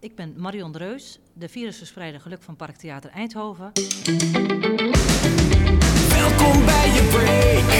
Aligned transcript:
Ik 0.00 0.14
ben 0.14 0.34
Marion 0.36 0.72
Dreus, 0.72 1.18
de 1.32 1.48
virusverspreider 1.48 2.20
geluk 2.20 2.42
van 2.42 2.56
Parktheater 2.56 3.10
Eindhoven. 3.10 3.72
Welkom 6.08 6.64
bij 6.64 6.88
je 6.94 7.08
break. 7.10 7.70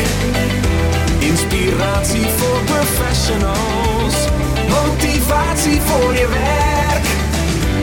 Inspiratie 1.23 2.25
voor 2.25 2.65
professionals. 2.65 4.29
Motivatie 4.69 5.81
voor 5.81 6.13
je 6.13 6.29
werk. 6.29 7.07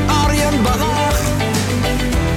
Arjen 0.07 0.63
Bach 0.63 1.21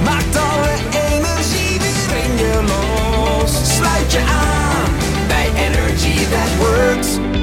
maakt 0.03 0.35
alle 0.35 0.73
energie 1.09 1.79
weer 1.79 2.23
in 2.23 2.37
je 2.37 2.63
los. 2.67 3.75
Sluit 3.75 4.11
je 4.11 4.19
aan 4.19 4.91
bij 5.27 5.49
Energy 5.55 6.25
That 6.29 6.57
Works. 6.57 7.40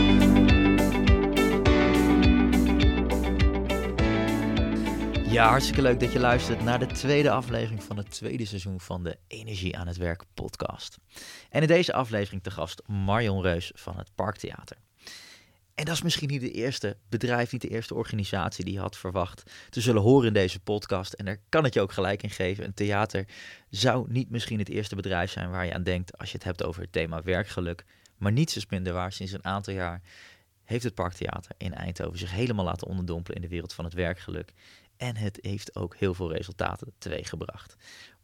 Ja, 5.39 5.49
hartstikke 5.49 5.83
leuk 5.83 6.01
dat 6.01 6.13
je 6.13 6.19
luistert 6.19 6.63
naar 6.63 6.79
de 6.79 6.87
tweede 6.87 7.31
aflevering 7.31 7.83
van 7.83 7.97
het 7.97 8.11
tweede 8.11 8.45
seizoen 8.45 8.81
van 8.81 9.05
de 9.05 9.19
Energie 9.27 9.77
aan 9.77 9.87
het 9.87 9.97
Werk 9.97 10.23
podcast. 10.35 10.99
En 11.51 11.63
in 11.63 11.69
deze 11.69 11.93
aflevering 11.93 12.43
te 12.43 12.51
gast 12.51 12.83
Marion 12.87 13.43
Reus 13.43 13.73
van 13.75 13.97
het 13.97 14.11
Parktheater. 14.15 14.77
En 15.75 15.85
dat 15.85 15.95
is 15.95 16.03
misschien 16.03 16.29
niet 16.29 16.41
de 16.41 16.51
eerste 16.51 16.97
bedrijf, 17.09 17.53
niet 17.53 17.61
de 17.61 17.69
eerste 17.69 17.95
organisatie 17.95 18.65
die 18.65 18.75
je 18.75 18.81
had 18.81 18.97
verwacht 18.97 19.43
te 19.71 19.81
zullen 19.81 20.03
horen 20.03 20.27
in 20.27 20.33
deze 20.33 20.61
podcast. 20.61 21.13
En 21.13 21.25
daar 21.25 21.39
kan 21.49 21.65
het 21.65 21.75
je 21.75 21.81
ook 21.81 21.93
gelijk 21.93 22.23
in 22.23 22.31
geven. 22.31 22.65
Een 22.65 22.75
theater 22.75 23.27
zou 23.71 24.13
niet 24.13 24.31
misschien 24.31 24.59
het 24.59 24.69
eerste 24.69 24.97
bedrijf 24.97 25.31
zijn 25.31 25.51
waar 25.51 25.67
je 25.67 25.75
aan 25.75 25.83
denkt 25.83 26.19
als 26.19 26.31
je 26.31 26.37
het 26.37 26.47
hebt 26.47 26.65
over 26.65 26.83
het 26.83 26.93
thema 26.93 27.23
werkgeluk. 27.23 27.85
Maar 28.17 28.33
niets 28.33 28.57
is 28.57 28.67
minder 28.67 28.93
waar. 28.93 29.13
Sinds 29.13 29.33
een 29.33 29.45
aantal 29.45 29.75
jaar 29.75 30.03
heeft 30.65 30.85
het 30.85 30.95
Parktheater 30.95 31.51
in 31.57 31.75
Eindhoven 31.75 32.19
zich 32.19 32.31
helemaal 32.31 32.65
laten 32.65 32.87
onderdompelen 32.87 33.37
in 33.37 33.43
de 33.43 33.49
wereld 33.49 33.73
van 33.73 33.85
het 33.85 33.95
werkgeluk. 33.95 34.53
En 34.99 35.17
het 35.17 35.39
heeft 35.41 35.77
ook 35.77 35.97
heel 35.97 36.15
veel 36.15 36.33
resultaten 36.33 36.93
teweeggebracht. 36.99 37.77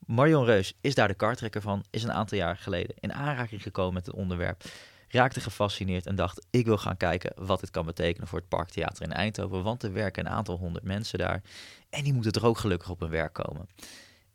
Marion 0.06 0.44
Reus 0.44 0.74
is 0.80 0.94
daar 0.94 1.08
de 1.08 1.14
kartrekker 1.14 1.60
van, 1.60 1.84
is 1.90 2.02
een 2.02 2.12
aantal 2.12 2.38
jaar 2.38 2.56
geleden 2.56 2.96
in 3.00 3.12
aanraking 3.12 3.62
gekomen 3.62 3.94
met 3.94 4.06
het 4.06 4.14
onderwerp, 4.14 4.64
raakte 5.08 5.40
gefascineerd 5.40 6.06
en 6.06 6.14
dacht: 6.14 6.46
ik 6.50 6.64
wil 6.64 6.78
gaan 6.78 6.96
kijken 6.96 7.32
wat 7.46 7.60
dit 7.60 7.70
kan 7.70 7.86
betekenen 7.86 8.28
voor 8.28 8.38
het 8.38 8.48
Parktheater 8.48 9.04
in 9.04 9.12
Eindhoven, 9.12 9.62
want 9.62 9.82
er 9.82 9.92
werken 9.92 10.26
een 10.26 10.32
aantal 10.32 10.56
honderd 10.56 10.84
mensen 10.84 11.18
daar 11.18 11.42
en 11.90 12.04
die 12.04 12.12
moeten 12.12 12.32
toch 12.32 12.44
ook 12.44 12.58
gelukkig 12.58 12.90
op 12.90 13.00
hun 13.00 13.10
werk 13.10 13.32
komen. 13.32 13.68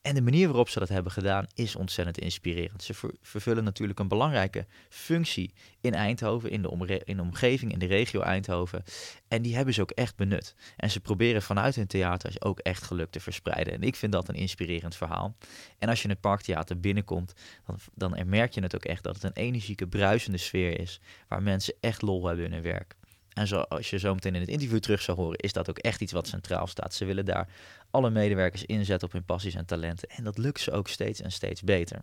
En 0.01 0.15
de 0.15 0.21
manier 0.21 0.47
waarop 0.47 0.69
ze 0.69 0.79
dat 0.79 0.89
hebben 0.89 1.11
gedaan 1.11 1.47
is 1.53 1.75
ontzettend 1.75 2.17
inspirerend. 2.17 2.83
Ze 2.83 2.93
vervullen 3.21 3.63
natuurlijk 3.63 3.99
een 3.99 4.07
belangrijke 4.07 4.65
functie 4.89 5.53
in 5.81 5.93
Eindhoven, 5.93 6.51
in 6.51 6.61
de, 6.61 7.01
in 7.03 7.19
omgeving, 7.19 7.73
in 7.73 7.79
de 7.79 7.85
regio 7.85 8.21
Eindhoven. 8.21 8.83
En 9.27 9.41
die 9.41 9.55
hebben 9.55 9.73
ze 9.73 9.81
ook 9.81 9.91
echt 9.91 10.15
benut. 10.15 10.55
En 10.77 10.89
ze 10.89 10.99
proberen 10.99 11.41
vanuit 11.41 11.75
hun 11.75 11.87
theaters 11.87 12.41
ook 12.41 12.59
echt 12.59 12.83
geluk 12.83 13.11
te 13.11 13.19
verspreiden. 13.19 13.73
En 13.73 13.81
ik 13.81 13.95
vind 13.95 14.11
dat 14.11 14.29
een 14.29 14.35
inspirerend 14.35 14.95
verhaal. 14.95 15.35
En 15.79 15.89
als 15.89 15.97
je 15.97 16.03
in 16.03 16.09
het 16.09 16.21
Parktheater 16.21 16.79
binnenkomt, 16.79 17.33
dan, 17.65 17.79
dan 17.95 18.29
merk 18.29 18.53
je 18.53 18.61
het 18.61 18.75
ook 18.75 18.85
echt 18.85 19.03
dat 19.03 19.15
het 19.15 19.23
een 19.23 19.43
energieke, 19.43 19.87
bruisende 19.87 20.37
sfeer 20.37 20.79
is. 20.79 20.99
Waar 21.27 21.43
mensen 21.43 21.73
echt 21.79 22.01
lol 22.01 22.25
hebben 22.25 22.45
in 22.45 22.53
hun 22.53 22.61
werk. 22.61 22.95
En 23.33 23.47
zoals 23.47 23.89
je 23.89 23.99
zo 23.99 24.13
meteen 24.13 24.35
in 24.35 24.41
het 24.41 24.49
interview 24.49 24.79
terug 24.79 25.01
zou 25.01 25.17
horen, 25.17 25.37
is 25.37 25.53
dat 25.53 25.69
ook 25.69 25.77
echt 25.77 26.01
iets 26.01 26.11
wat 26.11 26.27
centraal 26.27 26.67
staat. 26.67 26.93
Ze 26.93 27.05
willen 27.05 27.25
daar 27.25 27.47
alle 27.91 28.09
medewerkers 28.09 28.65
inzetten 28.65 29.07
op 29.07 29.13
hun 29.13 29.25
passies 29.25 29.55
en 29.55 29.65
talenten. 29.65 30.09
En 30.09 30.23
dat 30.23 30.37
lukt 30.37 30.59
ze 30.59 30.71
ook 30.71 30.87
steeds 30.87 31.21
en 31.21 31.31
steeds 31.31 31.61
beter. 31.61 32.01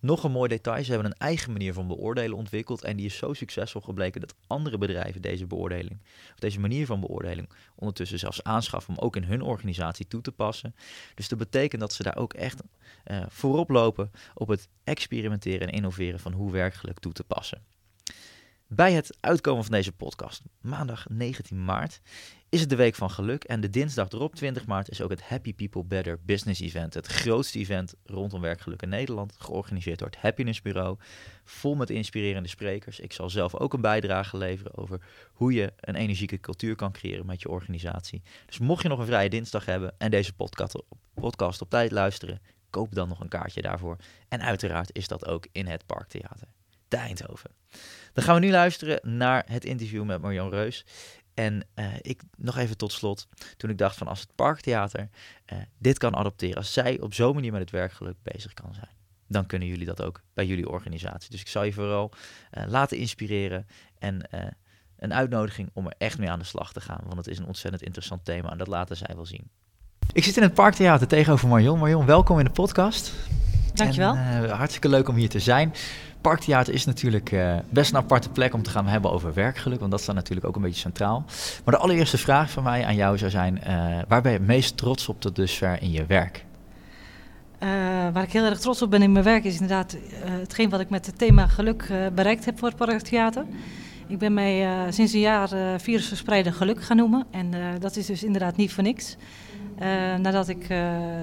Nog 0.00 0.24
een 0.24 0.32
mooi 0.32 0.48
detail, 0.48 0.84
ze 0.84 0.92
hebben 0.92 1.10
een 1.10 1.18
eigen 1.18 1.52
manier 1.52 1.72
van 1.72 1.86
beoordelen 1.86 2.36
ontwikkeld 2.36 2.84
en 2.84 2.96
die 2.96 3.06
is 3.06 3.16
zo 3.16 3.32
succesvol 3.32 3.80
gebleken 3.80 4.20
dat 4.20 4.34
andere 4.46 4.78
bedrijven 4.78 5.22
deze 5.22 5.46
beoordeling, 5.46 5.98
of 6.32 6.38
deze 6.38 6.60
manier 6.60 6.86
van 6.86 7.00
beoordeling, 7.00 7.48
ondertussen 7.74 8.18
zelfs 8.18 8.42
aanschaffen 8.42 8.96
om 8.96 9.04
ook 9.04 9.16
in 9.16 9.24
hun 9.24 9.42
organisatie 9.42 10.06
toe 10.06 10.20
te 10.20 10.32
passen. 10.32 10.74
Dus 11.14 11.28
dat 11.28 11.38
betekent 11.38 11.80
dat 11.80 11.92
ze 11.92 12.02
daar 12.02 12.16
ook 12.16 12.32
echt 12.32 12.62
uh, 13.06 13.22
voorop 13.28 13.68
lopen 13.68 14.10
op 14.34 14.48
het 14.48 14.68
experimenteren 14.84 15.68
en 15.68 15.74
innoveren 15.74 16.20
van 16.20 16.32
hoe 16.32 16.52
werkgeluk 16.52 16.98
toe 16.98 17.12
te 17.12 17.24
passen. 17.24 17.62
Bij 18.70 18.92
het 18.92 19.16
uitkomen 19.20 19.64
van 19.64 19.72
deze 19.72 19.92
podcast, 19.92 20.42
maandag 20.60 21.08
19 21.08 21.64
maart, 21.64 22.00
is 22.48 22.60
het 22.60 22.68
de 22.68 22.76
Week 22.76 22.94
van 22.94 23.10
Geluk. 23.10 23.44
En 23.44 23.60
de 23.60 23.70
dinsdag 23.70 24.10
erop, 24.10 24.34
20 24.34 24.66
maart, 24.66 24.90
is 24.90 25.02
ook 25.02 25.10
het 25.10 25.22
Happy 25.22 25.54
People 25.54 25.84
Better 25.84 26.18
Business 26.22 26.60
Event. 26.60 26.94
Het 26.94 27.06
grootste 27.06 27.58
event 27.58 27.94
rondom 28.04 28.40
werkgeluk 28.40 28.82
in 28.82 28.88
Nederland, 28.88 29.34
georganiseerd 29.38 29.98
door 29.98 30.08
het 30.08 30.16
Happiness 30.16 30.62
Bureau. 30.62 30.96
Vol 31.44 31.74
met 31.74 31.90
inspirerende 31.90 32.48
sprekers. 32.48 33.00
Ik 33.00 33.12
zal 33.12 33.30
zelf 33.30 33.54
ook 33.54 33.72
een 33.72 33.80
bijdrage 33.80 34.36
leveren 34.36 34.76
over 34.76 35.00
hoe 35.32 35.52
je 35.52 35.72
een 35.80 35.96
energieke 35.96 36.40
cultuur 36.40 36.76
kan 36.76 36.92
creëren 36.92 37.26
met 37.26 37.42
je 37.42 37.48
organisatie. 37.48 38.22
Dus 38.46 38.58
mocht 38.58 38.82
je 38.82 38.88
nog 38.88 38.98
een 38.98 39.06
vrije 39.06 39.28
dinsdag 39.28 39.64
hebben 39.64 39.94
en 39.98 40.10
deze 40.10 40.32
podcast, 40.32 40.82
podcast 41.14 41.60
op 41.60 41.70
tijd 41.70 41.90
luisteren, 41.90 42.40
koop 42.70 42.94
dan 42.94 43.08
nog 43.08 43.20
een 43.20 43.28
kaartje 43.28 43.62
daarvoor. 43.62 43.96
En 44.28 44.40
uiteraard 44.40 44.90
is 44.92 45.08
dat 45.08 45.26
ook 45.26 45.46
in 45.52 45.66
het 45.66 45.86
Parktheater 45.86 46.48
te 46.88 46.96
Eindhoven. 46.96 47.50
Dan 48.12 48.24
gaan 48.24 48.34
we 48.34 48.40
nu 48.40 48.50
luisteren 48.50 49.16
naar 49.16 49.44
het 49.46 49.64
interview 49.64 50.04
met 50.04 50.20
Marjan 50.20 50.50
Reus. 50.50 50.84
En 51.34 51.66
uh, 51.74 51.86
ik 52.00 52.22
nog 52.36 52.56
even 52.56 52.76
tot 52.76 52.92
slot, 52.92 53.28
toen 53.56 53.70
ik 53.70 53.78
dacht 53.78 53.96
van 53.96 54.06
als 54.06 54.20
het 54.20 54.34
Parktheater 54.34 55.08
uh, 55.52 55.58
dit 55.78 55.98
kan 55.98 56.16
adopteren, 56.16 56.56
als 56.56 56.72
zij 56.72 57.00
op 57.00 57.14
zo'n 57.14 57.34
manier 57.34 57.52
met 57.52 57.60
het 57.60 57.70
werkgeluk 57.70 58.16
bezig 58.22 58.54
kan 58.54 58.74
zijn, 58.74 58.90
dan 59.26 59.46
kunnen 59.46 59.68
jullie 59.68 59.86
dat 59.86 60.02
ook 60.02 60.22
bij 60.34 60.46
jullie 60.46 60.68
organisatie. 60.68 61.30
Dus 61.30 61.40
ik 61.40 61.48
zal 61.48 61.62
je 61.62 61.72
vooral 61.72 62.12
uh, 62.52 62.64
laten 62.66 62.96
inspireren 62.96 63.66
en 63.98 64.28
een 64.98 65.14
uitnodiging 65.14 65.70
om 65.72 65.86
er 65.86 65.94
echt 65.98 66.18
mee 66.18 66.30
aan 66.30 66.38
de 66.38 66.44
slag 66.44 66.72
te 66.72 66.80
gaan, 66.80 67.00
want 67.04 67.16
het 67.16 67.26
is 67.26 67.38
een 67.38 67.46
ontzettend 67.46 67.82
interessant 67.82 68.24
thema 68.24 68.50
en 68.50 68.58
dat 68.58 68.66
laten 68.66 68.96
zij 68.96 69.14
wel 69.14 69.26
zien. 69.26 69.50
Ik 70.12 70.24
zit 70.24 70.36
in 70.36 70.42
het 70.42 70.54
Parktheater 70.54 71.06
tegenover 71.06 71.48
Marion. 71.48 71.78
Marion, 71.78 72.06
welkom 72.06 72.38
in 72.38 72.44
de 72.44 72.50
podcast. 72.50 73.12
Dankjewel. 73.74 74.14
En, 74.14 74.50
hartstikke 74.50 74.88
leuk 74.88 75.08
om 75.08 75.14
hier 75.14 75.28
te 75.28 75.40
zijn. 75.40 75.74
Parktheater 76.20 76.74
is 76.74 76.84
natuurlijk 76.84 77.32
uh, 77.32 77.56
best 77.70 77.90
een 77.90 77.96
aparte 77.96 78.28
plek 78.28 78.54
om 78.54 78.62
te 78.62 78.70
gaan 78.70 78.86
hebben 78.86 79.12
over 79.12 79.34
werkgeluk, 79.34 79.78
want 79.78 79.90
dat 79.90 80.00
staat 80.00 80.14
natuurlijk 80.14 80.46
ook 80.46 80.56
een 80.56 80.62
beetje 80.62 80.80
centraal. 80.80 81.24
Maar 81.64 81.74
de 81.74 81.80
allereerste 81.80 82.18
vraag 82.18 82.50
van 82.50 82.62
mij 82.62 82.84
aan 82.84 82.94
jou 82.94 83.18
zou 83.18 83.30
zijn, 83.30 83.56
uh, 83.56 83.64
waar 84.08 84.22
ben 84.22 84.32
je 84.32 84.38
het 84.38 84.46
meest 84.46 84.76
trots 84.76 85.08
op 85.08 85.20
tot 85.20 85.36
dusver 85.36 85.82
in 85.82 85.90
je 85.90 86.06
werk? 86.06 86.44
Uh, 87.62 87.68
waar 88.12 88.22
ik 88.22 88.32
heel 88.32 88.44
erg 88.44 88.58
trots 88.58 88.82
op 88.82 88.90
ben 88.90 89.02
in 89.02 89.12
mijn 89.12 89.24
werk 89.24 89.44
is 89.44 89.52
inderdaad 89.52 89.96
hetgeen 90.20 90.70
wat 90.70 90.80
ik 90.80 90.90
met 90.90 91.06
het 91.06 91.18
thema 91.18 91.46
geluk 91.46 91.92
bereikt 92.14 92.44
heb 92.44 92.58
voor 92.58 92.68
het 92.68 92.76
Parktheater. 92.76 93.44
Ik 94.06 94.18
ben 94.18 94.34
mij 94.34 94.66
sinds 94.92 95.12
een 95.12 95.20
jaar 95.20 95.80
virusverspreider 95.80 96.52
geluk 96.52 96.82
gaan 96.82 96.96
noemen 96.96 97.26
en 97.30 97.50
dat 97.78 97.96
is 97.96 98.06
dus 98.06 98.24
inderdaad 98.24 98.56
niet 98.56 98.72
voor 98.72 98.82
niks. 98.82 99.16
nadat 100.20 100.48
ik 100.48 100.66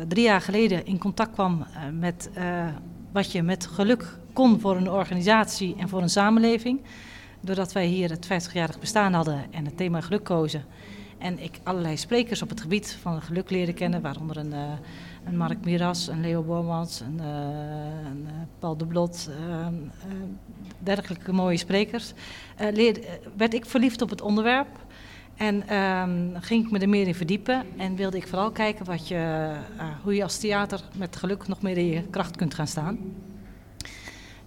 drie 0.08 0.24
jaar 0.24 0.42
geleden 0.42 0.86
in 0.86 0.98
contact 0.98 1.32
kwam 1.32 1.66
met 1.92 2.30
wat 3.16 3.32
je 3.32 3.44
met 3.44 3.68
geluk 3.68 4.18
kon 4.34 4.60
voor 4.60 4.76
een 4.76 4.90
organisatie 4.90 5.76
en 5.78 5.90
voor 5.90 6.02
een 6.02 6.10
samenleving. 6.10 6.82
Doordat 7.40 7.72
wij 7.72 7.86
hier 7.86 8.10
het 8.10 8.26
50-jarig 8.26 8.80
bestaan 8.80 9.14
hadden 9.14 9.46
en 9.52 9.66
het 9.66 9.78
thema 9.78 10.02
geluk 10.02 10.24
kozen. 10.24 10.66
En 11.18 11.40
ik 11.40 11.60
allerlei 11.64 11.98
sprekers 11.98 12.42
op 12.42 12.50
het 12.50 12.62
gebied 12.62 12.98
van 13.02 13.22
geluk 13.22 13.50
leerde 13.50 13.74
kennen, 13.74 14.02
waaronder 14.02 14.38
een, 14.38 14.52
uh, 14.52 14.62
een 15.26 15.38
Mark 15.38 15.66
Miras, 15.66 16.08
een 16.08 16.22
Leo 16.22 16.42
Bormans, 16.42 17.00
een, 17.00 17.18
uh, 17.20 18.06
een 18.06 18.28
Paul 18.60 18.78
de 18.78 18.86
Blot, 18.86 19.30
uh, 19.30 19.68
dergelijke 20.80 21.32
mooie 21.32 21.58
sprekers. 21.58 22.14
Werd 23.38 23.54
ik 23.54 23.66
verliefd 23.66 24.02
op 24.02 24.10
het 24.10 24.22
onderwerp 24.22 24.85
en 25.36 25.68
ehm, 25.68 26.42
ging 26.42 26.66
ik 26.66 26.72
me 26.72 26.80
er 26.80 26.90
meer 26.90 27.08
in 27.08 27.16
verdiepen 27.16 27.66
en 27.78 27.96
wilde 27.96 28.18
ik 28.18 28.28
vooral 28.28 28.52
kijken 28.52 28.86
wat 28.86 29.08
je, 29.08 29.52
hoe 30.04 30.16
je 30.16 30.24
als 30.24 30.38
theater 30.38 30.82
met 30.98 31.16
geluk 31.16 31.48
nog 31.48 31.62
meer 31.62 31.78
in 31.78 31.86
je 31.86 32.02
kracht 32.10 32.36
kunt 32.36 32.54
gaan 32.54 32.68
staan. 32.68 32.98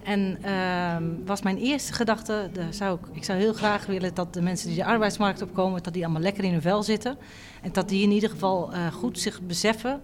En 0.08 0.38
uh, 0.44 0.96
was 1.26 1.42
mijn 1.42 1.56
eerste 1.56 1.92
gedachte, 1.92 2.50
zou 2.70 2.98
ik, 2.98 3.16
ik 3.16 3.24
zou 3.24 3.38
heel 3.38 3.52
graag 3.52 3.86
willen 3.86 4.14
dat 4.14 4.34
de 4.34 4.42
mensen 4.42 4.68
die 4.68 4.76
de 4.76 4.84
arbeidsmarkt 4.84 5.42
opkomen, 5.42 5.82
dat 5.82 5.92
die 5.92 6.04
allemaal 6.04 6.22
lekker 6.22 6.44
in 6.44 6.52
hun 6.52 6.62
vel 6.62 6.82
zitten. 6.82 7.18
En 7.62 7.72
dat 7.72 7.88
die 7.88 8.02
in 8.02 8.10
ieder 8.10 8.30
geval 8.30 8.72
uh, 8.72 8.86
goed 8.86 9.18
zich 9.18 9.40
beseffen 9.40 10.00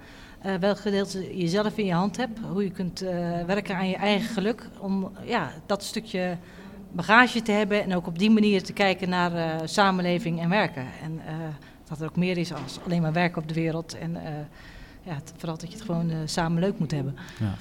uh, 0.47 0.55
welk 0.55 0.79
gedeelte 0.79 1.39
je 1.39 1.49
zelf 1.49 1.79
in 1.79 1.85
je 1.85 1.93
hand 1.93 2.17
hebt. 2.17 2.39
Hoe 2.53 2.65
je 2.65 2.71
kunt 2.71 3.01
werken 3.47 3.77
aan 3.77 3.89
je 3.89 3.97
eigen 3.97 4.35
geluk. 4.35 4.69
Om 4.79 5.13
ja, 5.25 5.53
dat 5.67 5.83
stukje 5.83 6.39
bagage 6.95 7.43
te 7.43 7.53
hebben 7.53 7.83
en 7.83 7.95
ook 7.95 8.07
op 8.07 8.19
die 8.19 8.31
manier 8.31 8.63
te 8.63 8.73
kijken 8.73 9.09
naar 9.09 9.61
samenleving 9.69 10.41
en 10.41 10.49
werken. 10.49 10.87
En 11.03 11.21
dat 11.89 12.01
er 12.01 12.07
ook 12.07 12.17
meer 12.17 12.39
is 12.39 12.53
als 12.53 12.79
alleen 12.85 13.03
maar 13.03 13.13
werken 13.13 13.43
op 13.43 13.49
de 13.49 13.55
wereld. 13.55 13.99
En 13.99 14.17
ja, 15.03 15.17
vooral 15.37 15.59
dat 15.59 15.69
je 15.69 15.77
het 15.77 15.87
gewoon 15.87 16.13
samen 16.25 16.61
leuk 16.63 16.79
moet 16.79 16.91
hebben. 16.91 17.17
Ja. 17.39 17.55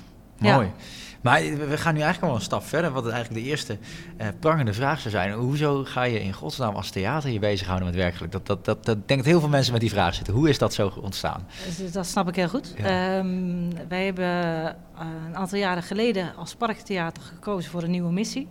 Mooi. 0.56 0.72
Maar 1.22 1.42
we 1.42 1.78
gaan 1.78 1.94
nu 1.94 2.02
eigenlijk 2.02 2.32
al 2.32 2.38
een 2.38 2.46
stap 2.46 2.64
verder. 2.64 2.92
Wat 2.92 3.10
eigenlijk 3.10 3.44
de 3.44 3.50
eerste 3.50 3.78
prangende 4.40 4.74
vraag 4.74 5.00
zou 5.00 5.10
zijn. 5.10 5.34
Hoezo 5.34 5.84
ga 5.84 6.04
je 6.04 6.22
in 6.24 6.34
godsnaam 6.34 6.76
als 6.76 6.90
theater 6.90 7.30
je 7.30 7.40
bezighouden 7.40 7.88
met 7.88 7.96
werkelijk? 7.96 8.32
Dat, 8.32 8.46
dat, 8.46 8.66
dat, 8.66 8.86
dat 8.86 9.08
denk 9.08 9.20
dat 9.20 9.30
heel 9.30 9.40
veel 9.40 9.50
mensen 9.50 9.72
met 9.72 9.82
die 9.82 9.90
vraag 9.90 10.14
zitten. 10.14 10.34
Hoe 10.34 10.50
is 10.50 10.58
dat 10.58 10.74
zo 10.74 10.94
ontstaan? 11.02 11.46
Dus 11.78 11.92
dat 11.92 12.06
snap 12.06 12.28
ik 12.28 12.36
heel 12.36 12.50
goed. 12.50 12.74
Ja. 12.78 13.18
Um, 13.18 13.70
wij 13.88 14.06
hebben 14.06 14.26
een 15.28 15.36
aantal 15.36 15.58
jaren 15.58 15.84
geleden 15.84 16.36
als 16.36 16.56
parktheater 16.56 17.24
gekozen 17.24 17.72
voor 17.72 17.84
een 17.84 17.92
nieuwe 17.92 18.12
missie. 18.12 18.48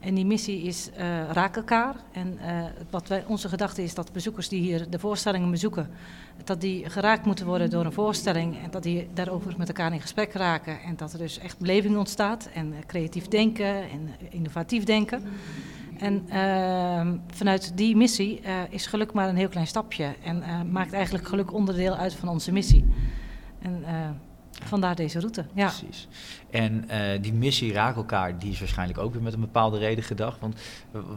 En 0.00 0.14
die 0.14 0.26
missie 0.26 0.62
is 0.62 0.90
eh, 0.90 1.30
raak 1.30 1.56
elkaar. 1.56 1.94
En 2.12 2.38
eh, 2.38 2.64
wat 2.90 3.08
wij, 3.08 3.24
onze 3.26 3.48
gedachte 3.48 3.82
is 3.82 3.94
dat 3.94 4.12
bezoekers 4.12 4.48
die 4.48 4.60
hier 4.60 4.90
de 4.90 4.98
voorstellingen 4.98 5.50
bezoeken, 5.50 5.90
dat 6.44 6.60
die 6.60 6.90
geraakt 6.90 7.26
moeten 7.26 7.46
worden 7.46 7.70
door 7.70 7.84
een 7.84 7.92
voorstelling 7.92 8.62
en 8.62 8.70
dat 8.70 8.82
die 8.82 9.08
daarover 9.14 9.54
met 9.58 9.68
elkaar 9.68 9.92
in 9.92 10.00
gesprek 10.00 10.32
raken. 10.32 10.80
En 10.80 10.96
dat 10.96 11.12
er 11.12 11.18
dus 11.18 11.38
echt 11.38 11.58
beleving 11.58 11.96
ontstaat 11.96 12.48
en 12.54 12.72
eh, 12.72 12.78
creatief 12.86 13.28
denken 13.28 13.90
en 13.90 14.10
innovatief 14.30 14.84
denken. 14.84 15.22
En 15.98 16.24
ehm, 16.28 17.16
vanuit 17.26 17.72
die 17.76 17.96
missie 17.96 18.40
is 18.68 18.86
geluk 18.86 19.12
maar 19.12 19.28
een 19.28 19.36
heel 19.36 19.48
klein 19.48 19.66
stapje 19.66 20.14
en 20.24 20.42
maakt 20.70 20.92
eigenlijk 20.92 21.28
geluk 21.28 21.52
onderdeel 21.52 21.96
uit 21.96 22.14
van 22.14 22.28
onze 22.28 22.52
missie. 22.52 22.84
En 23.58 23.84
vandaar 24.64 24.94
deze 24.94 25.18
route. 25.20 25.44
Ja. 25.52 25.66
Precies. 25.66 26.08
En 26.50 26.88
eh, 26.88 27.22
die 27.22 27.32
missie 27.32 27.72
raak 27.72 27.96
elkaar, 27.96 28.38
die 28.38 28.50
is 28.50 28.58
waarschijnlijk 28.58 28.98
ook 28.98 29.12
weer 29.12 29.22
met 29.22 29.32
een 29.32 29.40
bepaalde 29.40 29.78
reden 29.78 30.04
gedacht. 30.04 30.40
Want 30.40 30.60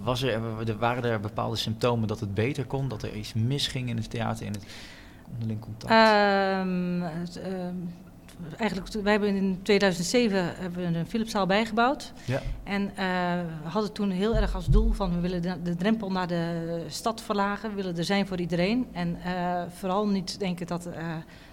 was 0.04 0.22
er, 0.22 0.78
waren 0.78 1.04
er 1.04 1.20
bepaalde 1.20 1.56
symptomen 1.56 2.08
dat 2.08 2.20
het 2.20 2.34
beter 2.34 2.66
kon, 2.66 2.88
dat 2.88 3.04
er 3.04 3.16
iets 3.16 3.34
misging 3.34 3.90
in 3.90 3.98
het 3.98 4.10
theater, 4.10 4.46
in 4.46 4.52
het 4.52 4.66
onderling 5.32 5.60
contact? 5.60 5.92
Ehm, 5.92 7.02
het, 7.02 7.42
ehm, 7.42 7.76
eigenlijk, 8.58 8.94
wij 9.04 9.12
hebben 9.12 9.36
in 9.36 9.60
2007 9.62 10.54
hebben 10.56 10.92
we 10.92 10.98
een 10.98 11.08
Philipszaal 11.08 11.46
bijgebouwd. 11.46 12.14
ja. 12.26 12.42
En 12.64 12.92
we 13.64 13.70
hadden 13.70 13.92
toen 13.92 14.10
heel 14.10 14.36
erg 14.36 14.56
als 14.56 14.66
doel 14.66 14.92
van 14.92 15.14
we 15.14 15.20
willen 15.20 15.42
de, 15.42 15.62
de 15.62 15.76
drempel 15.76 16.12
naar 16.12 16.28
de 16.28 16.84
stad 16.88 17.22
verlagen, 17.22 17.70
we 17.70 17.76
willen 17.76 17.98
er 17.98 18.04
zijn 18.04 18.28
voor 18.28 18.40
iedereen. 18.40 18.88
En 18.92 19.18
eh, 19.24 19.62
vooral 19.74 20.08
niet 20.08 20.40
denken 20.40 20.68
dat 20.68 20.90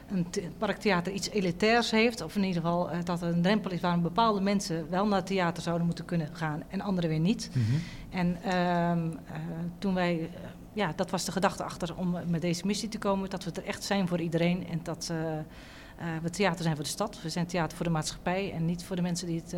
een 0.09 0.31
the- 0.31 0.49
parktheater 0.59 1.13
iets 1.13 1.31
elitairs 1.31 1.91
heeft, 1.91 2.21
of 2.21 2.37
in 2.37 2.45
ieder 2.45 2.63
geval 2.63 2.91
eh, 2.91 2.99
dat 3.05 3.23
er 3.23 3.29
een 3.29 3.43
drempel 3.43 3.71
is 3.71 3.81
waar 3.81 4.01
bepaalde 4.01 4.41
mensen 4.41 4.91
wel 4.91 5.07
naar 5.07 5.19
het 5.19 5.27
theater 5.27 5.63
zouden 5.63 5.87
moeten 5.87 6.05
kunnen 6.05 6.29
gaan 6.33 6.63
en 6.69 6.81
anderen 6.81 7.11
weer 7.11 7.21
niet. 7.21 7.51
Mhm. 7.53 7.63
En 8.11 8.43
ehm, 8.43 9.11
eh, 9.27 9.41
toen 9.79 9.95
wij, 9.95 10.21
eh, 10.21 10.41
ja, 10.73 10.93
dat 10.97 11.11
was 11.11 11.25
de 11.25 11.33
gedachte 11.33 11.63
achter 11.65 11.97
om 11.97 12.17
met 12.27 12.41
deze 12.41 12.67
missie 12.67 12.89
te 12.89 12.99
komen, 12.99 13.31
dat 13.31 13.45
we 13.45 13.51
er 13.51 13.65
echt 13.65 13.85
zijn 13.85 14.09
voor 14.09 14.21
iedereen 14.21 14.67
en 14.69 14.81
dat 14.83 15.13
we 16.23 16.31
theater 16.31 16.63
zijn 16.63 16.75
voor 16.75 16.85
de 16.85 16.91
stad, 16.91 17.23
we 17.23 17.29
zijn 17.29 17.47
theater 17.47 17.77
voor 17.77 17.87
de 17.87 17.93
maatschappij 17.93 18.53
en 18.53 18.65
niet 18.65 18.85
voor 18.85 18.97
de 18.97 19.03
mensen 19.03 19.27
die 19.27 19.37
het, 19.37 19.51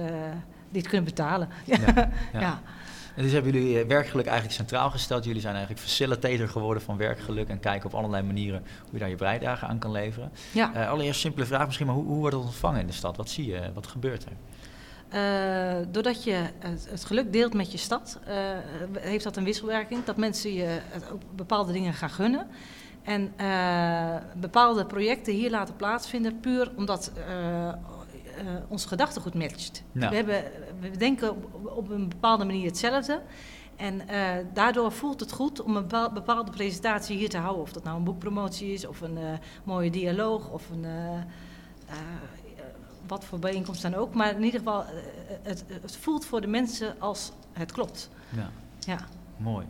die 0.71 0.81
het 0.81 0.89
kunnen 0.89 1.05
betalen. 1.05 1.49
Ja, 1.65 1.77
ja. 2.33 2.41
ja. 2.41 2.61
En 3.19 3.25
dus 3.25 3.32
hebben 3.32 3.53
jullie 3.53 3.81
eh, 3.81 3.87
werkgeluk 3.87 4.26
eigenlijk 4.26 4.56
centraal 4.56 4.91
gesteld. 4.91 5.25
Jullie 5.25 5.41
zijn 5.41 5.55
eigenlijk 5.55 5.85
facilitator 5.85 6.49
geworden 6.49 6.82
van 6.82 6.97
werkgeluk 6.97 7.49
en 7.49 7.61
kijken 7.61 7.88
op 7.88 7.94
allerlei 7.94 8.23
manieren 8.23 8.62
hoe 8.82 8.93
je 8.93 8.99
daar 8.99 9.09
je 9.09 9.17
bijdrage 9.17 9.67
aan 9.67 9.79
kan 9.79 9.91
leveren. 9.91 10.32
Ja, 10.53 10.75
Eh, 10.75 10.91
allereerst 10.91 11.20
simpele 11.20 11.47
vraag 11.47 11.67
misschien, 11.67 11.87
maar 11.87 11.94
hoe, 11.94 12.05
hoe 12.05 12.19
wordt 12.19 12.37
het 12.37 12.44
ontvangen 12.44 12.81
in 12.81 12.87
de 12.87 12.93
stad? 12.93 13.17
Wat 13.17 13.29
zie 13.29 13.47
je? 13.47 13.61
Wat 13.75 13.87
gebeurt 13.87 14.25
er? 14.25 14.32
Eh, 15.09 15.87
doordat 15.91 16.25
je 16.25 16.44
het, 16.59 16.88
het 16.91 17.05
geluk 17.05 17.32
deelt 17.32 17.55
met 17.55 17.73
je 17.73 17.79
stad, 17.79 18.19
heeft 18.93 19.25
dat 19.25 19.37
een 19.37 19.44
wisselwerking. 19.44 20.05
Dat 20.05 20.17
mensen 20.17 20.55
je 20.55 20.81
ook 21.12 21.23
bepaalde 21.35 21.73
dingen 21.73 21.94
gaan 21.94 22.11
gunnen. 22.11 22.47
En 23.03 23.32
bepaalde 24.37 24.87
projecten 24.87 25.32
hier 25.32 25.50
laten 25.50 25.76
plaatsvinden, 25.76 26.41
puur 26.41 26.71
omdat 26.76 27.12
eh, 28.38 28.55
eh, 28.56 28.62
ons 28.69 28.85
gedachtegoed 28.85 29.35
matcht. 29.35 29.82
We, 29.93 30.05
hebben, 30.17 30.44
we 30.81 30.90
denken 30.96 31.31
op, 31.31 31.70
op 31.76 31.90
een 31.90 32.08
bepaalde 32.08 32.44
manier 32.44 32.67
hetzelfde. 32.67 33.23
En 33.76 34.08
eh, 34.08 34.31
daardoor 34.52 34.93
voelt 34.93 35.20
het 35.20 35.32
goed 35.32 35.61
om 35.62 35.76
een 35.76 35.82
bepaal- 35.82 36.12
bepaalde 36.12 36.50
presentatie 36.50 37.17
hier 37.17 37.29
te 37.29 37.38
houden. 37.38 37.62
Of 37.62 37.73
dat 37.73 37.85
nou 37.85 37.96
een 37.96 38.05
boekpromotie 38.05 38.73
is, 38.73 38.87
of 38.87 39.00
een 39.00 39.19
eh, 39.19 39.25
mooie 39.64 39.90
dialoog, 39.90 40.50
of 40.50 40.70
een... 40.70 40.87
wat 43.06 43.25
voor 43.25 43.38
bijeenkomst 43.38 43.82
dan 43.82 43.94
ook. 43.94 44.14
Maar 44.14 44.35
in 44.37 44.43
ieder 44.43 44.58
geval, 44.61 44.85
het, 45.43 45.64
het 45.82 45.96
voelt 45.96 46.25
voor 46.25 46.40
de 46.40 46.46
mensen 46.46 47.00
als 47.00 47.32
het 47.52 47.73
klopt. 47.73 48.11
Ja, 48.37 48.50
Ja. 48.79 48.99
mooi. 49.37 49.67